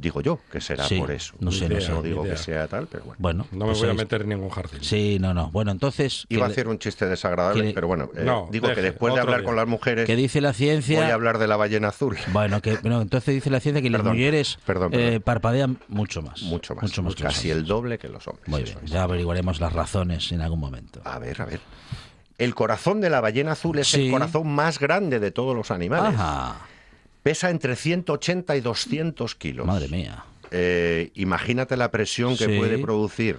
Digo 0.00 0.22
yo 0.22 0.38
que 0.50 0.62
será 0.62 0.84
Sí, 0.84 0.98
por 0.98 1.10
eso. 1.10 1.34
no 1.40 1.52
sé, 1.52 1.68
no 1.68 1.78
sé. 1.80 1.90
No 1.92 2.00
digo 2.02 2.22
que 2.24 2.36
sea 2.36 2.66
tal, 2.68 2.86
pero 2.86 3.04
bueno. 3.04 3.16
Bueno, 3.18 3.46
No 3.52 3.66
me 3.66 3.72
pues 3.72 3.80
voy 3.80 3.90
a 3.90 3.94
meter 3.94 4.22
en 4.22 4.30
ningún 4.30 4.48
jardín. 4.48 4.82
Sí, 4.82 5.18
no, 5.20 5.34
no. 5.34 5.50
Bueno, 5.50 5.70
entonces, 5.72 6.24
Iba 6.30 6.46
a 6.46 6.48
hacer 6.48 6.68
un 6.68 6.78
chiste 6.78 7.04
desagradable, 7.06 7.64
que- 7.68 7.74
pero 7.74 7.86
bueno, 7.86 8.08
eh, 8.16 8.22
No, 8.24 8.48
digo 8.50 8.68
deje, 8.68 8.80
que 8.80 8.86
después 8.86 9.12
de 9.14 9.20
hablar 9.20 9.40
día. 9.40 9.46
con 9.46 9.56
las 9.56 9.66
mujeres 9.68 10.06
que 10.06 10.16
dice 10.16 10.40
la 10.40 10.54
ciencia... 10.54 11.00
voy 11.00 11.10
a 11.10 11.14
hablar 11.14 11.36
de 11.38 11.46
la 11.46 11.56
ballena 11.56 11.88
azul. 11.88 12.16
Bueno, 12.32 12.62
que 12.62 12.78
entonces 12.82 13.34
dice 13.34 13.50
la 13.50 13.60
ciencia 13.60 13.82
que 13.82 13.90
las 13.90 14.02
mujeres 14.02 14.58
perdón, 14.64 14.94
eh, 14.94 14.96
perdón. 14.96 15.22
parpadean 15.22 15.78
mucho 15.88 16.22
más. 16.22 16.42
Mucho 16.44 16.74
más, 16.74 16.98
Mucho 16.98 17.22
casi 17.22 17.50
el 17.50 17.66
doble 17.66 17.98
que 17.98 18.08
los 18.08 18.26
hombres. 18.26 18.48
Muy 18.48 18.62
bien, 18.62 18.78
es. 18.82 18.90
ya 18.90 19.02
averiguaremos 19.02 19.60
las 19.60 19.72
razones 19.74 20.32
en 20.32 20.40
algún 20.40 20.60
momento. 20.60 21.02
A 21.04 21.18
ver, 21.18 21.42
a 21.42 21.44
ver. 21.44 21.60
El 22.38 22.54
corazón 22.54 23.02
de 23.02 23.10
la 23.10 23.20
ballena 23.20 23.52
azul 23.52 23.78
es 23.78 23.88
Sí. 23.88 24.06
el 24.06 24.12
corazón 24.12 24.48
más 24.48 24.78
grande 24.78 25.20
de 25.20 25.30
todos 25.30 25.54
los 25.54 25.70
animales. 25.70 26.14
Ajá, 26.18 26.56
Pesa 27.22 27.50
entre 27.50 27.76
180 27.76 28.56
y 28.56 28.60
200 28.60 29.34
kilos. 29.34 29.66
madre 29.66 29.88
mía. 29.88 30.24
Eh, 30.50 31.10
imagínate 31.14 31.76
la 31.76 31.90
presión 31.90 32.36
que 32.36 32.46
Sí. 32.46 32.58
puede 32.58 32.78
producir 32.78 33.38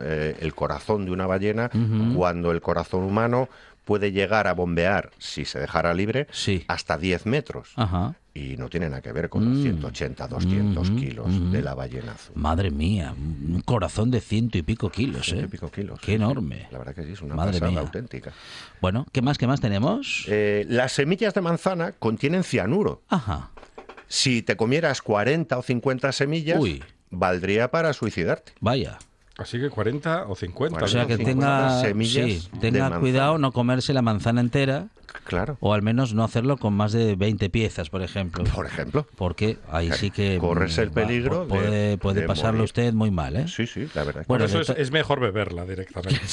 eh, 0.00 0.36
el 0.40 0.54
corazón 0.54 1.04
de 1.04 1.10
una 1.12 1.26
ballena 1.26 1.70
cuando 2.16 2.50
el 2.50 2.60
corazón 2.62 3.04
humano 3.04 3.48
puede 3.84 4.10
llegar 4.12 4.46
a 4.46 4.54
bombear, 4.54 5.10
si 5.18 5.44
se 5.44 5.58
dejara 5.58 5.92
libre, 5.92 6.26
Sí. 6.30 6.64
hasta 6.68 6.96
10 6.96 7.26
metros. 7.26 7.72
Ajá. 7.76 8.14
Y 8.34 8.56
no 8.56 8.68
tiene 8.70 8.88
nada 8.88 9.02
que 9.02 9.12
ver 9.12 9.28
con 9.28 9.44
los 9.44 9.58
Mm. 9.58 9.62
180, 9.62 10.26
200 10.28 10.90
Mhm, 10.90 10.96
kilos 10.98 11.28
mhm. 11.28 11.50
de 11.52 11.62
la 11.62 11.74
ballena 11.74 12.12
azul. 12.12 12.32
Madre 12.36 12.70
mía, 12.70 13.14
un 13.18 13.60
corazón 13.64 14.10
de 14.10 14.20
ciento 14.20 14.56
y 14.56 14.62
pico 14.62 14.88
kilos, 14.90 15.26
Ciento 15.26 15.42
¿eh? 15.44 15.48
y 15.48 15.50
pico 15.50 15.70
kilos. 15.70 16.00
Qué 16.00 16.14
enorme. 16.14 16.66
La 16.70 16.78
verdad 16.78 16.94
que 16.94 17.04
sí, 17.04 17.12
es 17.12 17.20
una 17.20 17.34
Madre 17.34 17.52
pasada 17.54 17.70
mía. 17.72 17.80
auténtica. 17.80 18.32
Bueno, 18.80 19.06
¿qué 19.12 19.20
más, 19.20 19.36
qué 19.36 19.46
más 19.46 19.60
tenemos? 19.60 20.24
Eh, 20.28 20.64
las 20.68 20.92
semillas 20.92 21.34
de 21.34 21.40
manzana 21.42 21.92
contienen 21.92 22.42
cianuro. 22.42 23.02
Ajá. 23.08 23.50
Si 24.08 24.42
te 24.42 24.56
comieras 24.56 25.02
40 25.02 25.58
o 25.58 25.62
50 25.62 26.12
semillas, 26.12 26.58
Uy. 26.60 26.82
valdría 27.10 27.70
para 27.70 27.92
suicidarte. 27.92 28.52
Vaya. 28.60 28.98
Así 29.38 29.58
que 29.58 29.70
40 29.70 30.26
o 30.28 30.34
50. 30.36 30.84
O 30.84 30.88
sea 30.88 31.06
que 31.06 31.16
50 31.16 31.24
tenga, 31.30 31.80
semillas 31.80 32.26
sí, 32.42 32.48
tenga 32.60 32.98
cuidado 33.00 33.38
no 33.38 33.50
comerse 33.52 33.92
la 33.94 34.02
manzana 34.02 34.40
entera 34.42 34.88
Claro. 35.24 35.56
o 35.60 35.72
al 35.74 35.82
menos 35.82 36.14
no 36.14 36.24
hacerlo 36.24 36.56
con 36.56 36.74
más 36.74 36.92
de 36.92 37.14
20 37.16 37.48
piezas, 37.50 37.90
por 37.90 38.02
ejemplo. 38.02 38.44
Por 38.44 38.66
ejemplo. 38.66 39.06
Porque 39.16 39.58
ahí 39.70 39.90
sí 39.92 40.10
que 40.10 40.38
Corres 40.38 40.76
el 40.78 40.90
peligro 40.90 41.42
de- 41.42 41.46
puede, 41.48 41.98
puede 41.98 42.20
de 42.22 42.26
pasarlo 42.26 42.52
morir. 42.58 42.64
usted 42.64 42.92
muy 42.92 43.10
mal, 43.10 43.36
¿eh? 43.36 43.46
Sí, 43.48 43.66
sí, 43.66 43.86
la 43.94 44.04
verdad. 44.04 44.20
Por 44.26 44.38
Bueno, 44.38 44.44
eso 44.46 44.60
es, 44.60 44.70
es 44.70 44.90
mejor 44.90 45.20
beberla 45.20 45.64
directamente. 45.64 46.20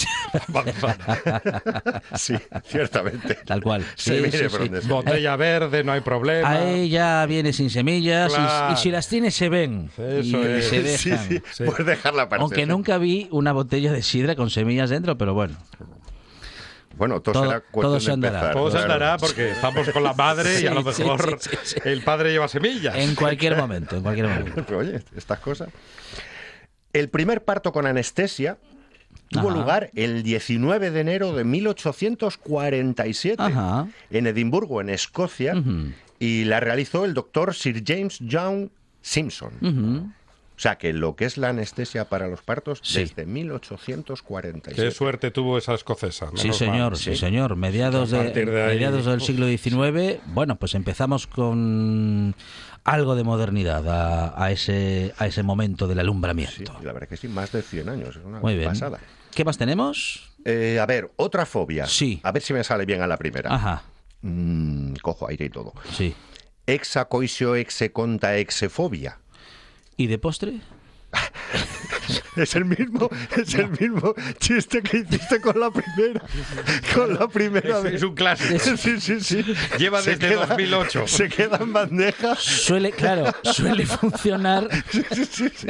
Sí, 2.16 2.36
ciertamente. 2.66 3.36
Tal 3.46 3.62
cual. 3.62 3.84
Se 3.96 4.16
Sí, 4.18 4.22
mire 4.26 4.38
sí, 4.38 4.44
por 4.50 4.62
sí. 4.64 4.70
donde. 4.70 4.88
Botella 4.88 5.36
verde, 5.36 5.84
no 5.84 5.92
hay 5.92 6.02
problema. 6.02 6.50
Ahí 6.50 6.90
ya 6.90 7.26
viene 7.26 7.54
sin 7.54 7.70
semillas 7.70 8.32
y- 8.32 8.36
Claro. 8.36 8.74
y, 8.74 8.78
si 8.78 8.92
las 8.92 9.08
tiene 9.08 9.32
se 9.32 9.50
ven 9.50 9.90
Eso 9.98 10.44
y 10.44 10.46
es. 10.46 10.68
se 10.68 10.98
Sí, 10.98 11.10
dejan. 11.10 11.28
sí, 11.30 11.42
Sí. 11.52 11.64
puedes 11.66 11.86
dejarla 11.86 12.30
para 12.30 12.42
Aunque 12.42 12.66
nunca 12.66 12.98
vi 12.98 13.28
una 13.32 13.52
botella 13.52 13.92
de 13.92 14.02
sidra 14.02 14.36
con 14.36 14.50
semillas 14.50 14.90
dentro, 14.90 15.18
pero 15.18 15.34
bueno. 15.34 15.56
Bueno, 17.00 17.22
todo, 17.22 17.34
Todo- 17.34 17.46
será 17.46 17.60
cuestión 17.62 17.82
todo 17.82 17.94
de 17.96 18.00
se 18.02 18.12
andará. 18.12 18.36
empezar, 18.38 18.54
Todo 18.54 18.72
se 18.72 18.78
andará 18.78 19.18
porque 19.18 19.52
estamos 19.52 19.90
con 19.90 20.04
la 20.04 20.14
madre 20.14 20.62
y 20.62 20.68
a 20.68 20.74
lo 20.74 20.84
mejor 20.84 21.40
sí, 21.42 21.50
sí, 21.50 21.58
sí. 21.64 21.76
el 21.86 22.04
padre 22.04 22.32
lleva 22.32 22.48
semillas. 22.48 22.94
En 22.96 23.16
cualquier 23.16 23.56
momento, 23.58 23.96
en 23.96 24.04
cualquier 24.04 24.28
momento. 24.28 24.64
Pero, 24.68 24.80
Oye, 24.80 25.02
estas 25.16 25.40
cosas. 25.40 25.70
El 26.94 27.10
primer 27.10 27.44
parto 27.44 27.72
con 27.72 27.88
anestesia 27.88 28.58
tuvo 29.30 29.50
Ajá. 29.50 29.58
lugar 29.60 29.92
el 29.96 30.22
19 30.24 30.92
de 30.92 31.00
enero 31.00 31.34
de 31.34 31.44
1847 31.46 33.42
Ajá. 33.42 33.88
en 34.12 34.28
Edimburgo, 34.28 34.82
en 34.82 34.90
Escocia, 34.90 35.56
Ujú. 35.56 35.92
y 36.20 36.44
la 36.46 36.60
realizó 36.60 37.06
el 37.06 37.14
doctor 37.14 37.54
Sir 37.56 37.84
James 37.86 38.20
John 38.30 38.72
Simpson. 39.02 39.54
Ujú. 39.62 40.12
O 40.60 40.62
sea 40.62 40.78
que 40.78 40.92
lo 40.92 41.16
que 41.16 41.24
es 41.24 41.38
la 41.38 41.48
anestesia 41.50 42.10
para 42.10 42.28
los 42.28 42.42
partos 42.42 42.82
Sí. 42.84 43.00
desde 43.00 43.26
1847. 43.26 44.76
Qué 44.76 44.92
suerte 44.92 45.32
tuvo 45.32 45.58
esa 45.58 45.74
escocesa. 45.74 46.32
Sí, 46.36 46.52
señor, 46.52 46.98
sí, 46.98 47.16
señor. 47.16 47.56
Mediados, 47.56 48.12
A 48.12 48.18
de, 48.18 48.24
partir 48.26 48.52
de 48.52 48.62
ahí- 48.64 48.74
mediados 48.76 49.06
del 49.06 49.22
siglo 49.22 49.48
XIX, 49.48 50.20
bueno, 50.26 50.58
pues 50.58 50.76
empezamos 50.76 51.28
con 51.28 52.36
algo 52.84 53.16
de 53.16 53.24
modernidad 53.24 53.88
a, 53.88 54.44
a 54.44 54.52
ese, 54.52 55.14
a 55.18 55.28
ese 55.28 55.44
momento 55.44 55.88
del 55.88 55.96
Sí, 55.98 56.02
alumbramiento. 56.02 56.76
la 56.84 56.92
verdad 56.92 57.08
que 57.08 57.16
sí, 57.16 57.30
más 57.30 57.54
de 57.54 57.62
100 57.62 57.88
años. 57.88 58.18
Es 58.18 58.26
una 58.26 58.42
Muy 58.42 58.56
bien. 58.58 58.68
pasada. 58.68 59.00
¿Qué 59.34 59.46
más 59.46 59.58
tenemos? 59.58 60.30
Eh, 60.44 60.78
a 60.82 60.86
ver, 60.86 61.10
otra 61.16 61.46
fobia. 61.46 61.86
Sí. 61.86 62.20
A 62.24 62.34
ver 62.34 62.42
si 62.42 62.52
me 62.54 62.66
sale 62.66 62.86
bien 62.86 63.02
a 63.02 63.08
la 63.08 63.16
primera. 63.16 63.54
Ajá, 63.56 63.84
Mm, 64.24 64.96
cojo 65.02 65.30
aire 65.30 65.46
y 65.46 65.50
todo. 65.50 65.72
sí. 65.94 66.14
Exacoisio 66.68 67.56
execonta 67.56 68.36
exefobia. 68.38 69.20
¿Y 70.00 70.08
de 70.08 70.18
postre? 70.18 70.62
Es 72.36 72.56
el 72.56 72.66
mismo, 72.66 73.10
es 73.36 73.54
el 73.56 73.70
mismo 73.72 74.14
chiste 74.40 74.82
que 74.82 74.98
hiciste 75.00 75.42
con 75.42 75.60
la 75.60 75.70
primera. 75.72 76.22
Con 76.96 77.14
la 77.16 77.28
primera 77.28 77.78
Es, 77.78 77.84
vez. 77.84 77.94
es 77.96 78.04
un 78.04 78.16
clásico. 78.16 78.60
Sí, 78.78 79.00
sí, 79.00 79.20
sí. 79.20 79.44
Lleva 79.78 80.02
Se 80.02 80.16
desde 80.16 80.36
2008. 80.36 81.08
Se 81.08 81.28
queda 81.30 81.58
en 81.62 81.74
bandeja. 81.74 82.36
Suele, 82.36 82.92
claro, 82.92 83.26
suele 83.44 83.86
funcionar, 83.86 84.68
Sí, 84.92 85.04
sí, 85.12 85.26
sí, 85.26 85.50
sí. 85.56 85.68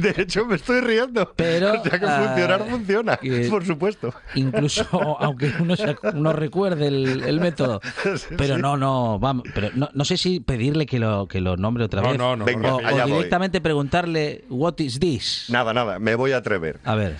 De 0.00 0.14
hecho, 0.18 0.44
me 0.46 0.56
estoy 0.56 0.80
riendo. 0.80 1.32
Pero, 1.36 1.80
O 1.80 1.82
sea 1.82 1.98
que 1.98 2.06
ah, 2.06 2.24
funcionar 2.26 2.68
funciona, 2.68 3.16
que- 3.16 3.46
por 3.50 3.64
supuesto. 3.64 4.14
incluso 4.34 4.86
aunque 5.20 5.52
uno 5.60 5.76
se 5.76 5.96
recuerde 6.32 6.88
el, 6.88 7.22
el 7.24 7.40
método. 7.40 7.80
Sí, 8.16 8.34
Pero 8.36 8.56
sí. 8.56 8.62
no, 8.62 8.76
no, 8.76 9.18
vamos, 9.18 9.44
pero 9.54 9.70
no, 9.74 9.88
no 9.92 10.04
sé 10.04 10.16
si 10.16 10.40
pedirle 10.40 10.86
que 10.86 10.98
lo, 10.98 11.26
que 11.28 11.40
lo 11.40 11.56
nombre 11.56 11.84
otra 11.84 12.02
No, 12.02 12.08
vez. 12.10 12.18
no, 12.18 12.36
no. 12.36 12.44
Venga, 12.44 12.74
o, 12.74 12.80
voy. 12.80 13.02
directamente 13.12 13.60
preguntarle, 13.60 14.44
what 14.48 14.74
is 14.78 14.98
this? 15.00 15.46
Nada, 15.48 15.71
nada, 15.72 15.98
me 15.98 16.14
voy 16.14 16.32
a 16.32 16.38
atrever. 16.38 16.78
A 16.84 16.94
ver, 16.94 17.16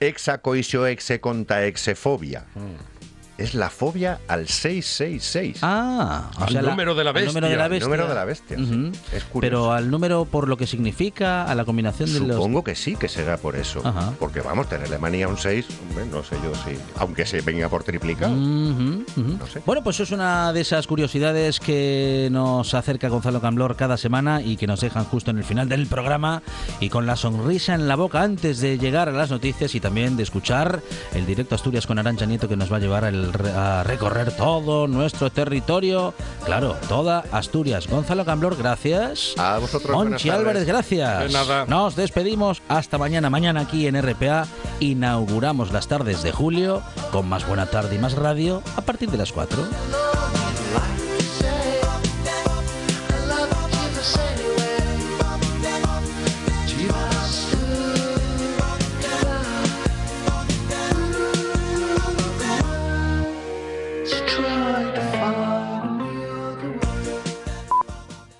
Exacoisio 0.00 0.86
execonta 0.86 1.64
exefobia. 1.64 2.44
Mm. 2.54 2.95
Es 3.38 3.54
la 3.54 3.68
fobia 3.68 4.18
al 4.28 4.48
666. 4.48 5.58
ah, 5.62 6.30
o 6.38 6.44
Al 6.44 6.48
sea, 6.50 6.62
la- 6.62 6.70
número 6.70 6.94
de 6.94 7.04
la 7.04 7.10
al 7.10 7.24
número 7.26 7.48
de 7.48 7.56
la 7.56 7.68
bestia. 7.68 7.68
Bestia. 7.68 7.86
número 7.86 8.08
de 8.08 8.14
la 8.14 8.24
bestia. 8.24 8.56
sí. 8.56 8.92
Es 9.14 9.24
curioso. 9.24 9.40
Pero 9.40 9.72
al 9.72 9.90
número 9.90 10.24
por 10.24 10.48
lo 10.48 10.56
que 10.56 10.66
significa, 10.66 11.44
a 11.44 11.54
la 11.54 11.64
combinación 11.66 12.12
de 12.12 12.20
los... 12.20 12.36
Supongo 12.36 12.64
que 12.64 12.74
sí, 12.74 12.96
que 12.96 13.08
será 13.08 13.36
por 13.36 13.56
eso. 13.56 13.80
Ajá. 13.84 14.12
Porque 14.18 14.40
vamos, 14.40 14.68
tenerle 14.68 14.98
manía 14.98 15.26
a 15.26 15.28
un 15.28 15.36
6, 15.36 15.66
hombre, 15.88 16.06
no 16.06 16.22
sé 16.24 16.36
yo 16.42 16.52
si. 16.54 16.78
Aunque 16.98 17.26
se 17.26 17.40
venga 17.42 17.68
por 17.68 17.84
triplicado. 17.84 18.34
No 18.34 19.46
sé. 19.52 19.60
Bueno, 19.66 19.82
pues 19.82 20.00
es 20.00 20.10
una 20.12 20.52
de 20.52 20.60
esas 20.62 20.86
curiosidades 20.86 21.60
que 21.60 22.28
nos 22.32 22.72
acerca 22.74 23.08
Gonzalo 23.08 23.40
Camblor 23.40 23.76
cada 23.76 23.96
semana 23.96 24.40
y 24.40 24.56
que 24.56 24.66
nos 24.66 24.80
dejan 24.80 25.04
justo 25.04 25.30
en 25.30 25.38
el 25.38 25.44
final 25.44 25.68
del 25.68 25.86
programa 25.86 26.42
y 26.80 26.88
con 26.88 27.06
la 27.06 27.16
sonrisa 27.16 27.74
en 27.74 27.86
la 27.88 27.96
boca 27.96 28.22
antes 28.22 28.60
de 28.60 28.78
llegar 28.78 29.08
a 29.08 29.12
las 29.12 29.30
noticias 29.30 29.74
y 29.74 29.80
también 29.80 30.16
de 30.16 30.22
escuchar 30.22 30.80
el 31.14 31.26
directo 31.26 31.54
Asturias 31.54 31.86
con 31.86 31.98
Arancha 31.98 32.26
Nieto 32.26 32.48
que 32.48 32.56
nos 32.56 32.72
va 32.72 32.76
a 32.76 32.80
llevar 32.80 33.04
al 33.04 33.25
a 33.54 33.82
recorrer 33.84 34.32
todo 34.36 34.86
nuestro 34.86 35.30
territorio. 35.30 36.14
Claro, 36.44 36.76
toda 36.88 37.24
Asturias. 37.32 37.86
Gonzalo 37.86 38.24
Camblor, 38.24 38.56
gracias. 38.56 39.34
A 39.38 39.58
vosotros. 39.58 39.96
Monchi. 39.96 40.30
Álvarez, 40.30 40.66
gracias. 40.66 41.24
De 41.24 41.28
nada. 41.30 41.66
Nos 41.66 41.96
despedimos. 41.96 42.62
Hasta 42.68 42.98
mañana. 42.98 43.30
Mañana 43.30 43.60
aquí 43.60 43.86
en 43.86 44.00
RPA 44.00 44.46
inauguramos 44.80 45.72
las 45.72 45.88
tardes 45.88 46.22
de 46.22 46.32
julio 46.32 46.82
con 47.12 47.28
más 47.28 47.46
buena 47.46 47.66
tarde 47.66 47.96
y 47.96 47.98
más 47.98 48.14
radio 48.14 48.62
a 48.76 48.82
partir 48.82 49.10
de 49.10 49.18
las 49.18 49.32
4. 49.32 49.58